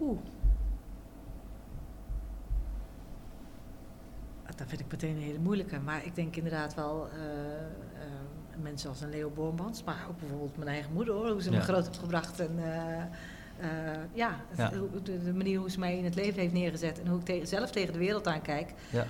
Oeh. 0.00 0.18
Dat 4.56 4.68
vind 4.68 4.80
ik 4.80 4.90
meteen 4.90 5.16
een 5.16 5.22
hele 5.22 5.38
moeilijke. 5.38 5.78
Maar 5.78 6.04
ik 6.04 6.14
denk 6.14 6.36
inderdaad 6.36 6.74
wel 6.74 7.08
uh, 7.14 7.20
mensen 8.62 8.88
als 8.88 9.00
een 9.00 9.10
Leo 9.10 9.30
Boormans. 9.30 9.84
Maar 9.84 10.06
ook 10.08 10.18
bijvoorbeeld 10.18 10.56
mijn 10.56 10.68
eigen 10.68 10.92
moeder 10.92 11.14
hoor. 11.14 11.30
Hoe 11.30 11.42
ze 11.42 11.50
ja. 11.50 11.56
me 11.56 11.62
groot 11.62 11.84
heeft 11.84 11.98
gebracht. 11.98 12.40
En 12.40 12.58
uh, 12.58 12.64
ja, 14.12 14.34
ja. 14.56 14.70
De, 15.02 15.22
de, 15.22 15.32
manier 15.34 15.58
hoe 15.58 15.70
ze 15.70 15.78
mij 15.78 15.98
in 15.98 16.04
het 16.04 16.14
leven 16.14 16.40
heeft 16.40 16.52
neergezet. 16.52 17.00
En 17.00 17.06
hoe 17.06 17.18
ik 17.18 17.24
te 17.24 17.40
zelf 17.46 17.70
tegen 17.70 17.92
de 17.92 17.98
wereld 17.98 18.26
aankijk. 18.26 18.74
Ja. 18.90 19.06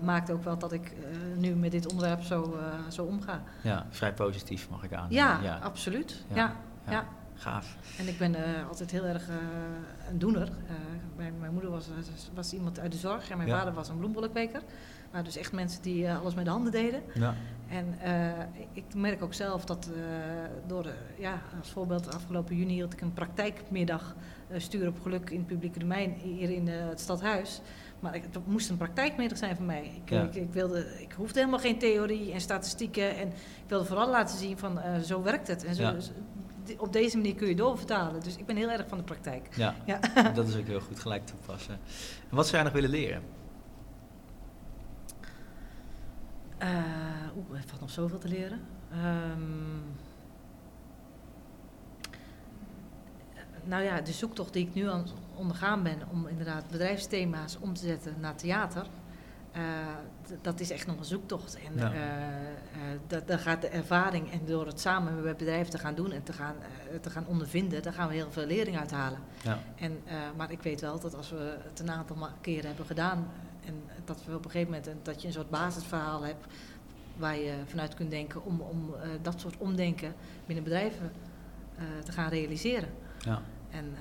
maakt 0.00 0.30
ook 0.30 0.44
wel 0.44 0.58
dat 0.58 0.72
ik 0.72 0.92
nu 1.36 1.54
met 1.54 1.70
dit 1.70 1.90
onderwerp 1.90 2.22
zo, 2.22 2.58
zo 2.88 3.04
omga. 3.04 3.42
Ja, 3.60 3.86
vrij 3.90 4.12
positief 4.12 4.70
mag 4.70 4.84
ik 4.84 4.92
aan. 4.92 5.06
Ja, 5.10 5.40
ja. 5.42 5.58
absoluut. 5.58 6.24
ja. 6.32 6.56
ja. 6.88 7.04
Gaaf. 7.34 7.76
En 7.98 8.08
ik 8.08 8.18
ben 8.18 8.32
uh, 8.34 8.68
altijd 8.68 8.90
heel 8.90 9.04
erg 9.04 9.28
uh, 9.28 9.34
een 10.10 10.18
doener. 10.18 10.48
Mijn, 11.16 11.38
mijn, 11.38 11.52
moeder 11.52 11.70
was, 11.70 11.88
was, 12.34 12.52
iemand 12.52 12.78
uit 12.78 12.92
de 12.92 12.98
zorg 12.98 13.30
en 13.30 13.36
mijn 13.36 13.48
ja. 13.48 13.58
vader 13.58 13.74
was 13.74 13.88
een 13.88 13.98
bloembolkweker. 13.98 14.62
Maar 15.12 15.24
dus 15.24 15.36
echt 15.36 15.52
mensen 15.52 15.82
die 15.82 16.10
alles 16.10 16.34
met 16.34 16.44
de 16.44 16.50
handen 16.50 16.72
deden. 16.72 17.02
Ja. 17.14 17.34
En 17.68 17.98
ik 18.72 18.94
merk 18.94 19.22
ook 19.22 19.34
zelf 19.34 19.64
dat 19.64 19.90
door, 20.66 20.86
ja, 21.18 21.42
als 21.58 21.70
voorbeeld, 21.70 22.14
afgelopen 22.14 22.56
juni 22.56 22.72
hield 22.72 22.92
ik 22.92 23.00
een 23.00 23.12
praktijkmiddag 23.12 24.14
stuur 24.56 24.88
op 24.88 25.00
geluk 25.02 25.30
in 25.30 25.38
het 25.38 25.46
publieke 25.46 25.78
domein 25.78 26.12
hier 26.22 26.50
in 26.50 26.68
het 26.68 27.00
stadhuis. 27.00 27.60
Maar 28.00 28.12
het 28.12 28.46
moest 28.46 28.70
een 28.70 28.76
praktijkmiddag 28.76 29.38
zijn 29.38 29.56
voor 29.56 29.64
mij. 29.64 29.92
Ik, 30.04 30.10
ja. 30.10 30.22
ik, 30.22 30.34
ik, 30.34 30.52
wilde, 30.52 31.02
ik 31.02 31.12
hoefde 31.12 31.38
helemaal 31.38 31.60
geen 31.60 31.78
theorie 31.78 32.32
en 32.32 32.40
statistieken. 32.40 33.16
En 33.16 33.28
ik 33.28 33.68
wilde 33.68 33.84
vooral 33.84 34.10
laten 34.10 34.38
zien 34.38 34.58
van 34.58 34.80
zo 35.04 35.22
werkt 35.22 35.48
het. 35.48 35.64
En 35.64 35.74
zo, 35.74 35.82
ja 35.82 35.96
op 36.78 36.92
deze 36.92 37.16
manier 37.16 37.34
kun 37.34 37.48
je 37.48 37.54
doorvertalen. 37.54 38.22
Dus 38.22 38.36
ik 38.36 38.46
ben 38.46 38.56
heel 38.56 38.70
erg 38.70 38.88
van 38.88 38.98
de 38.98 39.04
praktijk. 39.04 39.48
Ja, 39.56 39.74
ja. 39.86 40.00
dat 40.34 40.48
is 40.48 40.56
ook 40.56 40.66
heel 40.66 40.80
goed 40.80 41.00
gelijk 41.00 41.26
toepassen. 41.26 41.78
En 42.30 42.36
wat 42.36 42.44
zou 42.44 42.56
jij 42.56 42.64
nog 42.64 42.72
willen 42.72 42.90
leren? 42.90 43.22
Uh, 46.62 46.68
Oeh, 47.36 47.58
er 47.58 47.64
valt 47.66 47.80
nog 47.80 47.90
zoveel 47.90 48.18
te 48.18 48.28
leren. 48.28 48.60
Um, 48.92 49.82
nou 53.64 53.82
ja, 53.82 54.00
de 54.00 54.12
zoektocht 54.12 54.52
die 54.52 54.66
ik 54.66 54.74
nu 54.74 54.88
aan 54.88 55.06
ondergaan 55.34 55.82
ben 55.82 55.98
om 56.10 56.26
inderdaad 56.26 56.68
bedrijfsthema's 56.70 57.58
om 57.60 57.74
te 57.74 57.86
zetten 57.86 58.14
naar 58.20 58.36
theater. 58.36 58.86
Uh, 59.56 59.62
dat 60.42 60.60
is 60.60 60.70
echt 60.70 60.86
nog 60.86 60.98
een 60.98 61.04
zoektocht. 61.04 61.58
En 61.58 61.78
ja. 61.78 61.92
uh, 61.92 61.98
uh, 63.12 63.26
daar 63.26 63.38
gaat 63.38 63.60
de 63.60 63.68
ervaring 63.68 64.32
en 64.32 64.40
door 64.44 64.66
het 64.66 64.80
samen 64.80 65.22
met 65.22 65.36
bedrijven 65.36 65.70
te 65.70 65.78
gaan 65.78 65.94
doen 65.94 66.12
en 66.12 66.22
te 66.22 66.32
gaan, 66.32 66.54
te 67.00 67.10
gaan 67.10 67.26
ondervinden, 67.26 67.82
daar 67.82 67.92
gaan 67.92 68.08
we 68.08 68.14
heel 68.14 68.30
veel 68.30 68.46
lering 68.46 68.78
uithalen. 68.78 69.18
Ja. 69.42 69.58
En, 69.76 70.02
maar 70.36 70.50
ik 70.50 70.62
weet 70.62 70.80
wel 70.80 71.00
dat 71.00 71.14
als 71.14 71.30
we 71.30 71.56
het 71.68 71.80
een 71.80 71.90
aantal 71.90 72.28
keren 72.40 72.66
hebben 72.66 72.86
gedaan 72.86 73.26
en 73.66 73.82
dat 74.04 74.24
we 74.24 74.34
op 74.34 74.44
een 74.44 74.50
gegeven 74.50 74.72
moment 74.72 75.04
dat 75.04 75.20
je 75.20 75.26
een 75.26 75.32
soort 75.34 75.50
basisverhaal 75.50 76.22
hebt 76.22 76.46
waar 77.16 77.36
je 77.36 77.54
vanuit 77.66 77.94
kunt 77.94 78.10
denken 78.10 78.44
om, 78.44 78.60
om 78.60 78.94
dat 79.22 79.40
soort 79.40 79.56
omdenken 79.56 80.14
binnen 80.46 80.64
bedrijven 80.64 81.12
te 82.04 82.12
gaan 82.12 82.28
realiseren. 82.28 82.88
Ja. 83.18 83.42
En 83.70 83.94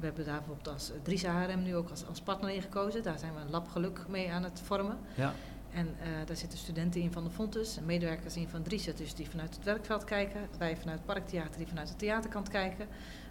we 0.00 0.06
hebben 0.06 0.24
daar 0.24 0.38
bijvoorbeeld 0.38 0.68
als 0.68 0.92
Dries 1.02 1.22
HRM 1.22 1.62
nu 1.62 1.76
ook 1.76 1.90
als, 1.90 2.06
als 2.06 2.20
partner 2.20 2.50
in 2.50 2.62
gekozen. 2.62 3.02
Daar 3.02 3.18
zijn 3.18 3.34
we 3.34 3.40
een 3.40 3.50
lab 3.50 3.68
geluk 3.68 4.04
mee 4.08 4.32
aan 4.32 4.42
het 4.42 4.60
vormen. 4.64 4.98
Ja. 5.14 5.32
En 5.72 5.86
uh, 5.86 6.26
daar 6.26 6.36
zitten 6.36 6.58
studenten 6.58 7.00
in 7.00 7.12
van 7.12 7.24
de 7.24 7.30
Fontes 7.30 7.78
medewerkers 7.84 8.36
in 8.36 8.48
van 8.48 8.62
Dries, 8.62 8.84
dus 8.84 9.14
die 9.14 9.28
vanuit 9.28 9.54
het 9.54 9.64
werkveld 9.64 10.04
kijken. 10.04 10.40
Wij 10.58 10.76
vanuit 10.76 10.98
het 10.98 11.06
parktheater 11.06 11.56
die 11.56 11.66
vanuit 11.66 11.88
de 11.88 11.96
theaterkant 11.96 12.48
kijken. 12.48 12.86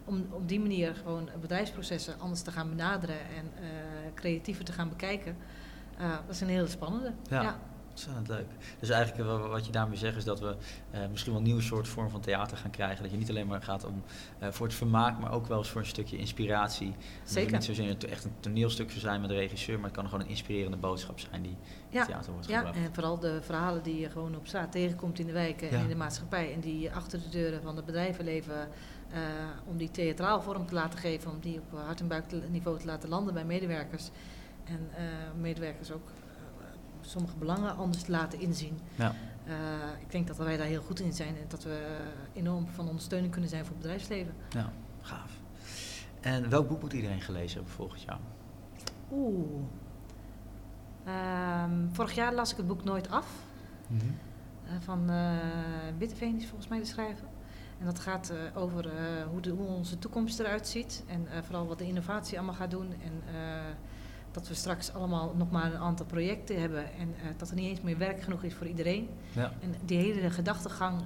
Om 0.06 0.28
op 0.30 0.48
die 0.48 0.60
manier 0.60 0.96
gewoon 0.96 1.30
bedrijfsprocessen 1.42 2.20
anders 2.20 2.42
te 2.42 2.52
gaan 2.52 2.70
benaderen 2.70 3.20
en 3.20 3.52
uh, 3.62 3.70
creatiever 4.14 4.66
te 4.66 4.72
gaan 4.72 4.90
bekijken. 4.90 5.38
Uh, 6.02 6.12
dat 6.26 6.36
is 6.36 6.42
een 6.42 6.48
hele 6.48 6.68
spannende. 6.68 7.12
Ja. 7.30 7.42
ja. 7.42 7.60
Ontzettend 8.00 8.28
leuk. 8.28 8.48
Dus 8.80 8.90
eigenlijk 8.90 9.30
wat 9.48 9.66
je 9.66 9.72
daarmee 9.72 9.98
zegt 9.98 10.18
is 10.18 10.24
dat 10.24 10.40
we 10.40 10.56
uh, 10.94 11.00
misschien 11.12 11.32
wel 11.32 11.42
een 11.42 11.48
nieuwe 11.48 11.62
soort 11.62 11.88
vorm 11.88 12.10
van 12.10 12.22
theater 12.22 12.58
gaan 12.58 12.72
krijgen. 12.72 13.02
Dat 13.02 13.12
je 13.12 13.18
niet 13.18 13.30
alleen 13.30 13.48
maar 13.48 13.62
gaat 13.62 13.86
om 13.86 14.04
uh, 14.42 14.50
voor 14.50 14.66
het 14.66 14.76
vermaak, 14.76 15.20
maar 15.20 15.32
ook 15.32 15.48
wel 15.48 15.58
eens 15.58 15.70
voor 15.70 15.82
een 15.82 15.88
stukje 15.88 16.18
inspiratie. 16.18 16.96
Zeker. 17.24 17.42
Het 17.42 17.52
niet 17.52 17.78
zozeer 17.78 18.10
echt 18.10 18.24
een 18.24 18.34
toneelstuk 18.40 18.90
zou 18.90 19.00
zijn 19.00 19.22
met 19.22 19.30
de 19.30 19.36
regisseur, 19.36 19.76
maar 19.76 19.86
het 19.86 19.94
kan 19.94 20.06
gewoon 20.06 20.22
een 20.22 20.30
inspirerende 20.30 20.78
boodschap 20.78 21.20
zijn 21.20 21.42
die 21.42 21.56
ja. 21.90 22.06
theater 22.06 22.32
wordt 22.32 22.48
ja, 22.48 22.58
gebracht. 22.58 22.78
en 22.78 22.94
vooral 22.94 23.20
de 23.20 23.42
verhalen 23.42 23.84
die 23.84 24.00
je 24.00 24.10
gewoon 24.10 24.36
op 24.36 24.48
straat 24.48 24.72
tegenkomt 24.72 25.20
in 25.20 25.26
de 25.26 25.34
wijken 25.34 25.68
ja. 25.72 25.78
en 25.78 25.82
in 25.82 25.88
de 25.88 25.96
maatschappij. 25.96 26.54
En 26.54 26.60
die 26.60 26.92
achter 26.92 27.22
de 27.22 27.30
deuren 27.30 27.62
van 27.62 27.76
het 27.76 27.86
bedrijvenleven, 27.86 28.68
uh, 29.14 29.18
om 29.66 29.78
die 29.78 29.92
theatraal 29.92 30.42
vorm 30.42 30.66
te 30.66 30.74
laten 30.74 31.00
geven, 31.00 31.32
om 31.32 31.40
die 31.40 31.60
op 31.60 31.80
hart- 31.80 32.00
en 32.00 32.08
buikniveau 32.08 32.80
te 32.80 32.86
laten 32.86 33.10
landen 33.10 33.34
bij 33.34 33.46
medewerkers. 33.46 34.10
En 34.64 34.90
medewerkers 35.42 35.92
ook 35.92 36.10
sommige 37.10 37.36
belangen 37.36 37.76
anders 37.76 38.04
te 38.04 38.12
laten 38.12 38.40
inzien. 38.40 38.80
Ja. 38.96 39.16
Uh, 39.48 39.54
ik 40.02 40.12
denk 40.12 40.28
dat 40.28 40.38
wij 40.38 40.58
daar 40.58 40.68
heel 40.68 40.82
goed 40.82 41.00
in 41.00 41.14
zijn 41.14 41.36
en 41.36 41.46
dat 41.48 41.64
we 41.64 41.98
enorm 42.34 42.68
van 42.68 42.88
ondersteuning 42.88 43.32
kunnen 43.32 43.50
zijn 43.50 43.66
voor 43.66 43.74
het 43.74 43.82
bedrijfsleven. 43.82 44.34
Ja, 44.50 44.72
gaaf. 45.02 45.32
En 46.20 46.50
welk 46.50 46.68
boek 46.68 46.82
moet 46.82 46.94
iedereen 46.94 47.22
gelezen 47.22 47.56
hebben 47.56 47.74
volgens 47.74 48.04
jou? 48.04 48.20
Oeh. 49.12 49.64
Um, 51.64 51.90
vorig 51.92 52.16
jaar 52.16 52.34
las 52.34 52.52
ik 52.52 52.58
het 52.58 52.68
boek 52.68 52.84
Nooit 52.84 53.10
Af. 53.10 53.34
Mm 53.88 54.00
-hmm. 54.00 54.18
uh, 54.66 54.72
van 54.80 55.12
uh, 55.12 55.32
Witteveen 55.98 56.38
is 56.38 56.46
volgens 56.46 56.68
mij 56.68 56.80
de 56.80 56.86
schrijver. 56.86 57.28
En 57.80 57.86
dat 57.86 58.00
gaat 58.00 58.34
over 58.56 58.92
hoe, 59.32 59.42
de, 59.42 59.50
hoe, 59.50 59.68
onze 59.68 60.00
toekomst 60.00 60.40
eruit 60.40 60.68
ziet. 60.68 61.04
En 61.08 61.28
vooral 61.44 61.68
wat 61.68 61.78
de 61.78 61.88
innovatie 61.88 62.38
allemaal 62.38 62.56
gaat 62.56 62.72
doen. 62.72 62.94
En 63.04 63.22
dat 64.32 64.48
we 64.48 64.54
straks 64.54 64.94
allemaal 64.94 65.34
nog 65.38 65.52
maar 65.52 65.74
een 65.74 65.80
aantal 65.80 66.06
projecten 66.06 66.60
hebben 66.60 66.94
en 66.94 67.08
uh, 67.08 67.28
dat 67.38 67.50
er 67.50 67.56
niet 67.56 67.70
eens 67.70 67.82
meer 67.82 67.98
werk 67.98 68.22
genoeg 68.22 68.44
is 68.44 68.54
voor 68.54 68.68
iedereen. 68.68 69.10
Ja. 69.32 69.52
En 69.62 69.76
die 69.86 69.98
hele 69.98 70.30
gedachtegang 70.30 71.02
uh, 71.02 71.06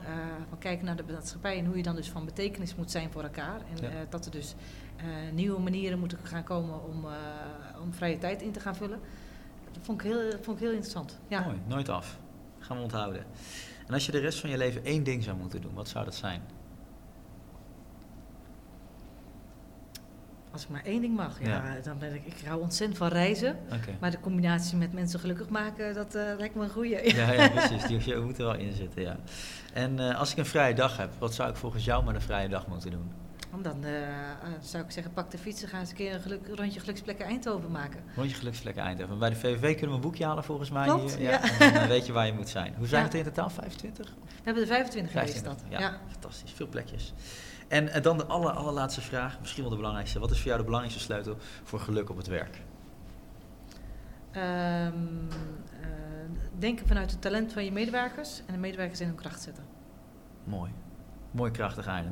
van 0.49 0.57
kijken 0.57 0.85
naar 0.85 0.95
de 0.95 1.03
maatschappij 1.11 1.57
en 1.57 1.65
hoe 1.65 1.77
je 1.77 1.83
dan 1.83 1.95
dus 1.95 2.09
van 2.09 2.25
betekenis 2.25 2.75
moet 2.75 2.91
zijn 2.91 3.11
voor 3.11 3.23
elkaar. 3.23 3.61
En 3.75 3.81
ja. 3.81 3.89
uh, 3.89 3.95
dat 4.09 4.25
er 4.25 4.31
dus 4.31 4.55
nieuwe 5.33 5.59
manieren 5.59 5.99
moeten 5.99 6.17
gaan 6.23 6.43
komen 6.43 6.83
om, 6.83 7.05
om 7.81 7.93
vrije 7.93 8.17
tijd 8.17 8.41
in 8.41 8.51
te 8.51 8.59
gaan 8.59 8.75
vullen. 8.75 8.99
Dat 9.71 9.83
vond 9.85 10.01
ik 10.01 10.07
heel, 10.07 10.31
vond 10.41 10.57
ik 10.57 10.63
heel 10.63 10.71
interessant. 10.71 11.19
Ja. 11.27 11.43
Mooi, 11.43 11.57
nooit 11.67 11.89
af. 11.89 12.19
Gaan 12.59 12.77
we 12.77 12.83
onthouden. 12.83 13.25
En 13.87 13.93
als 13.93 14.05
je 14.05 14.11
de 14.11 14.19
rest 14.19 14.39
van 14.39 14.49
je 14.49 14.57
leven 14.57 14.83
één 14.83 15.03
ding 15.03 15.23
zou 15.23 15.37
moeten 15.37 15.61
doen, 15.61 15.73
wat 15.73 15.87
zou 15.87 16.05
dat 16.05 16.15
zijn? 16.15 16.41
Als 20.53 20.63
ik 20.63 20.69
maar 20.69 20.83
één 20.85 21.01
ding 21.01 21.15
mag, 21.15 21.37
ja, 21.41 21.47
Ja. 21.49 21.75
dan 21.83 21.97
ben 21.97 22.13
ik, 22.13 22.25
ik 22.25 22.45
hou 22.45 22.61
ontzettend 22.61 22.97
van 22.97 23.07
reizen. 23.07 23.57
Maar 23.99 24.11
de 24.11 24.19
combinatie 24.19 24.77
met 24.77 24.93
mensen 24.93 25.19
gelukkig 25.19 25.49
maken, 25.49 25.93
dat 25.93 26.15
eh, 26.15 26.23
lijkt 26.37 26.55
me 26.55 26.63
een 26.63 26.69
goeie. 26.69 27.15
Ja, 27.15 27.31
ja, 27.31 27.49
precies. 27.55 27.83
Die 27.87 27.97
die 27.97 28.17
moet 28.17 28.37
er 28.37 28.43
wel 28.45 28.55
in 28.55 28.73
zitten, 28.73 29.01
ja. 29.01 29.15
En 29.73 29.99
eh, 29.99 30.19
als 30.19 30.31
ik 30.31 30.37
een 30.37 30.45
vrije 30.45 30.73
dag 30.73 30.97
heb, 30.97 31.09
wat 31.19 31.33
zou 31.33 31.49
ik 31.49 31.55
volgens 31.55 31.85
jou 31.85 32.03
met 32.05 32.15
een 32.15 32.21
vrije 32.21 32.47
dag 32.49 32.67
moeten 32.67 32.91
doen? 32.91 33.11
Dan 33.61 33.83
eh, 33.85 33.91
zou 34.61 34.83
ik 34.83 34.91
zeggen, 34.91 35.13
pak 35.13 35.31
de 35.31 35.37
fiets 35.37 35.61
en 35.63 35.67
ga 35.69 35.79
eens 35.79 35.89
een 35.89 35.95
keer 35.95 36.13
een 36.13 36.21
geluk, 36.21 36.47
rondje 36.55 36.79
geluksplekken 36.79 37.25
Eindhoven 37.25 37.71
maken. 37.71 37.99
Rondje 38.15 38.35
Geluksvlekken 38.35 38.83
Eindhoven. 38.83 39.19
Bij 39.19 39.29
de 39.29 39.35
VVV 39.35 39.71
kunnen 39.71 39.89
we 39.89 39.95
een 39.95 40.01
boekje 40.01 40.25
halen 40.25 40.43
volgens 40.43 40.69
mij 40.69 40.85
Klopt, 40.87 41.15
hier. 41.15 41.29
ja. 41.29 41.59
En 41.59 41.73
dan 41.73 41.87
weet 41.87 42.05
je 42.05 42.11
waar 42.13 42.25
je 42.25 42.33
moet 42.33 42.49
zijn. 42.49 42.73
Hoe 42.77 42.87
zijn 42.87 43.01
Ja. 43.01 43.07
het 43.07 43.15
in 43.17 43.23
totaal? 43.23 43.49
25? 43.49 44.09
We 44.09 44.31
hebben 44.43 44.63
er 44.63 44.69
25 44.69 45.11
geweest 45.11 45.31
25, 45.33 45.69
dat. 45.69 45.79
Ja, 45.79 45.87
Ja. 45.87 45.97
fantastisch. 46.11 46.51
Veel 46.51 46.67
plekjes. 46.67 47.13
En 47.73 47.89
eh, 47.89 48.01
dan 48.01 48.17
de 48.17 48.25
aller, 48.25 48.51
allerlaatste 48.51 49.01
vraag, 49.01 49.39
misschien 49.39 49.61
wel 49.61 49.71
de 49.71 49.77
belangrijkste. 49.77 50.19
Wat 50.19 50.31
is 50.31 50.37
voor 50.37 50.45
jou 50.45 50.57
de 50.57 50.63
belangrijkste 50.63 51.03
sleutel 51.03 51.37
voor 51.63 51.79
geluk 51.79 52.09
op 52.09 52.17
het 52.17 52.27
werk? 52.27 52.61
Ehm, 54.31 54.93
eh, 55.81 55.87
denken 56.59 56.87
vanuit 56.87 57.11
het 57.11 57.21
talent 57.21 57.53
van 57.53 57.63
je 57.63 57.71
medewerkers 57.71 58.41
en 58.45 58.53
de 58.53 58.59
medewerkers 58.59 58.99
in 58.99 59.07
hun 59.07 59.15
kracht 59.15 59.41
zetten. 59.41 59.63
Mooi. 60.43 60.71
Mooi 61.31 61.51
krachtig 61.51 61.87
einde. 61.87 62.11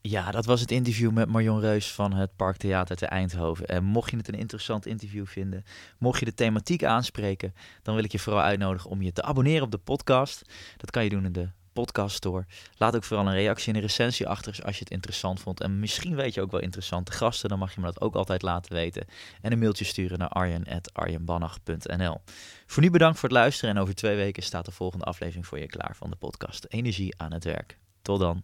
Ja, 0.00 0.30
dat 0.30 0.44
was 0.44 0.60
het 0.60 0.70
interview 0.70 1.10
met 1.10 1.28
Marion 1.28 1.60
Reus 1.60 1.92
van 1.92 2.12
het 2.12 2.36
Parktheater 2.36 2.96
te 2.96 3.06
Eindhoven. 3.06 3.66
En 3.66 3.84
mocht 3.84 4.10
je 4.10 4.16
het 4.16 4.28
een 4.28 4.38
interessant 4.38 4.86
interview 4.86 5.26
vinden, 5.26 5.64
mocht 5.98 6.18
je 6.18 6.24
de 6.24 6.34
thematiek 6.34 6.84
aanspreken, 6.84 7.54
dan 7.82 7.94
wil 7.94 8.04
ik 8.04 8.12
je 8.12 8.18
vooral 8.18 8.42
uitnodigen 8.42 8.90
om 8.90 9.02
je 9.02 9.12
te 9.12 9.22
abonneren 9.22 9.62
op 9.62 9.70
de 9.70 9.78
podcast. 9.78 10.42
Dat 10.76 10.90
kan 10.90 11.04
je 11.04 11.10
doen 11.10 11.24
in 11.24 11.32
de 11.32 11.48
podcast 11.74 12.16
store. 12.16 12.46
Laat 12.76 12.96
ook 12.96 13.04
vooral 13.04 13.26
een 13.26 13.34
reactie 13.34 13.68
en 13.68 13.74
een 13.74 13.86
recensie 13.86 14.26
achter 14.26 14.58
als 14.64 14.74
je 14.74 14.84
het 14.84 14.92
interessant 14.92 15.40
vond. 15.40 15.60
En 15.60 15.78
misschien 15.78 16.14
weet 16.14 16.34
je 16.34 16.40
ook 16.40 16.50
wel 16.50 16.60
interessante 16.60 17.12
gasten, 17.12 17.48
dan 17.48 17.58
mag 17.58 17.74
je 17.74 17.80
me 17.80 17.86
dat 17.86 18.00
ook 18.00 18.14
altijd 18.14 18.42
laten 18.42 18.72
weten. 18.72 19.06
En 19.40 19.52
een 19.52 19.58
mailtje 19.58 19.84
sturen 19.84 20.18
naar 20.18 20.28
arjen.arjenbannach.nl. 20.28 22.20
Voor 22.66 22.82
nu 22.82 22.90
bedankt 22.90 23.18
voor 23.18 23.28
het 23.28 23.38
luisteren 23.38 23.74
en 23.74 23.80
over 23.80 23.94
twee 23.94 24.16
weken 24.16 24.42
staat 24.42 24.64
de 24.64 24.72
volgende 24.72 25.04
aflevering 25.04 25.46
voor 25.46 25.58
je 25.58 25.66
klaar 25.66 25.96
van 25.96 26.10
de 26.10 26.16
podcast 26.16 26.66
Energie 26.68 27.14
aan 27.16 27.32
het 27.32 27.44
werk. 27.44 27.78
Tot 28.02 28.18
dan. 28.18 28.42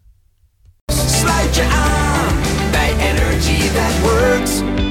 Je 1.53 1.63
aan 1.71 2.71
bij 2.71 3.09
Energy 3.09 3.69
That 3.73 3.99
Works. 3.99 4.90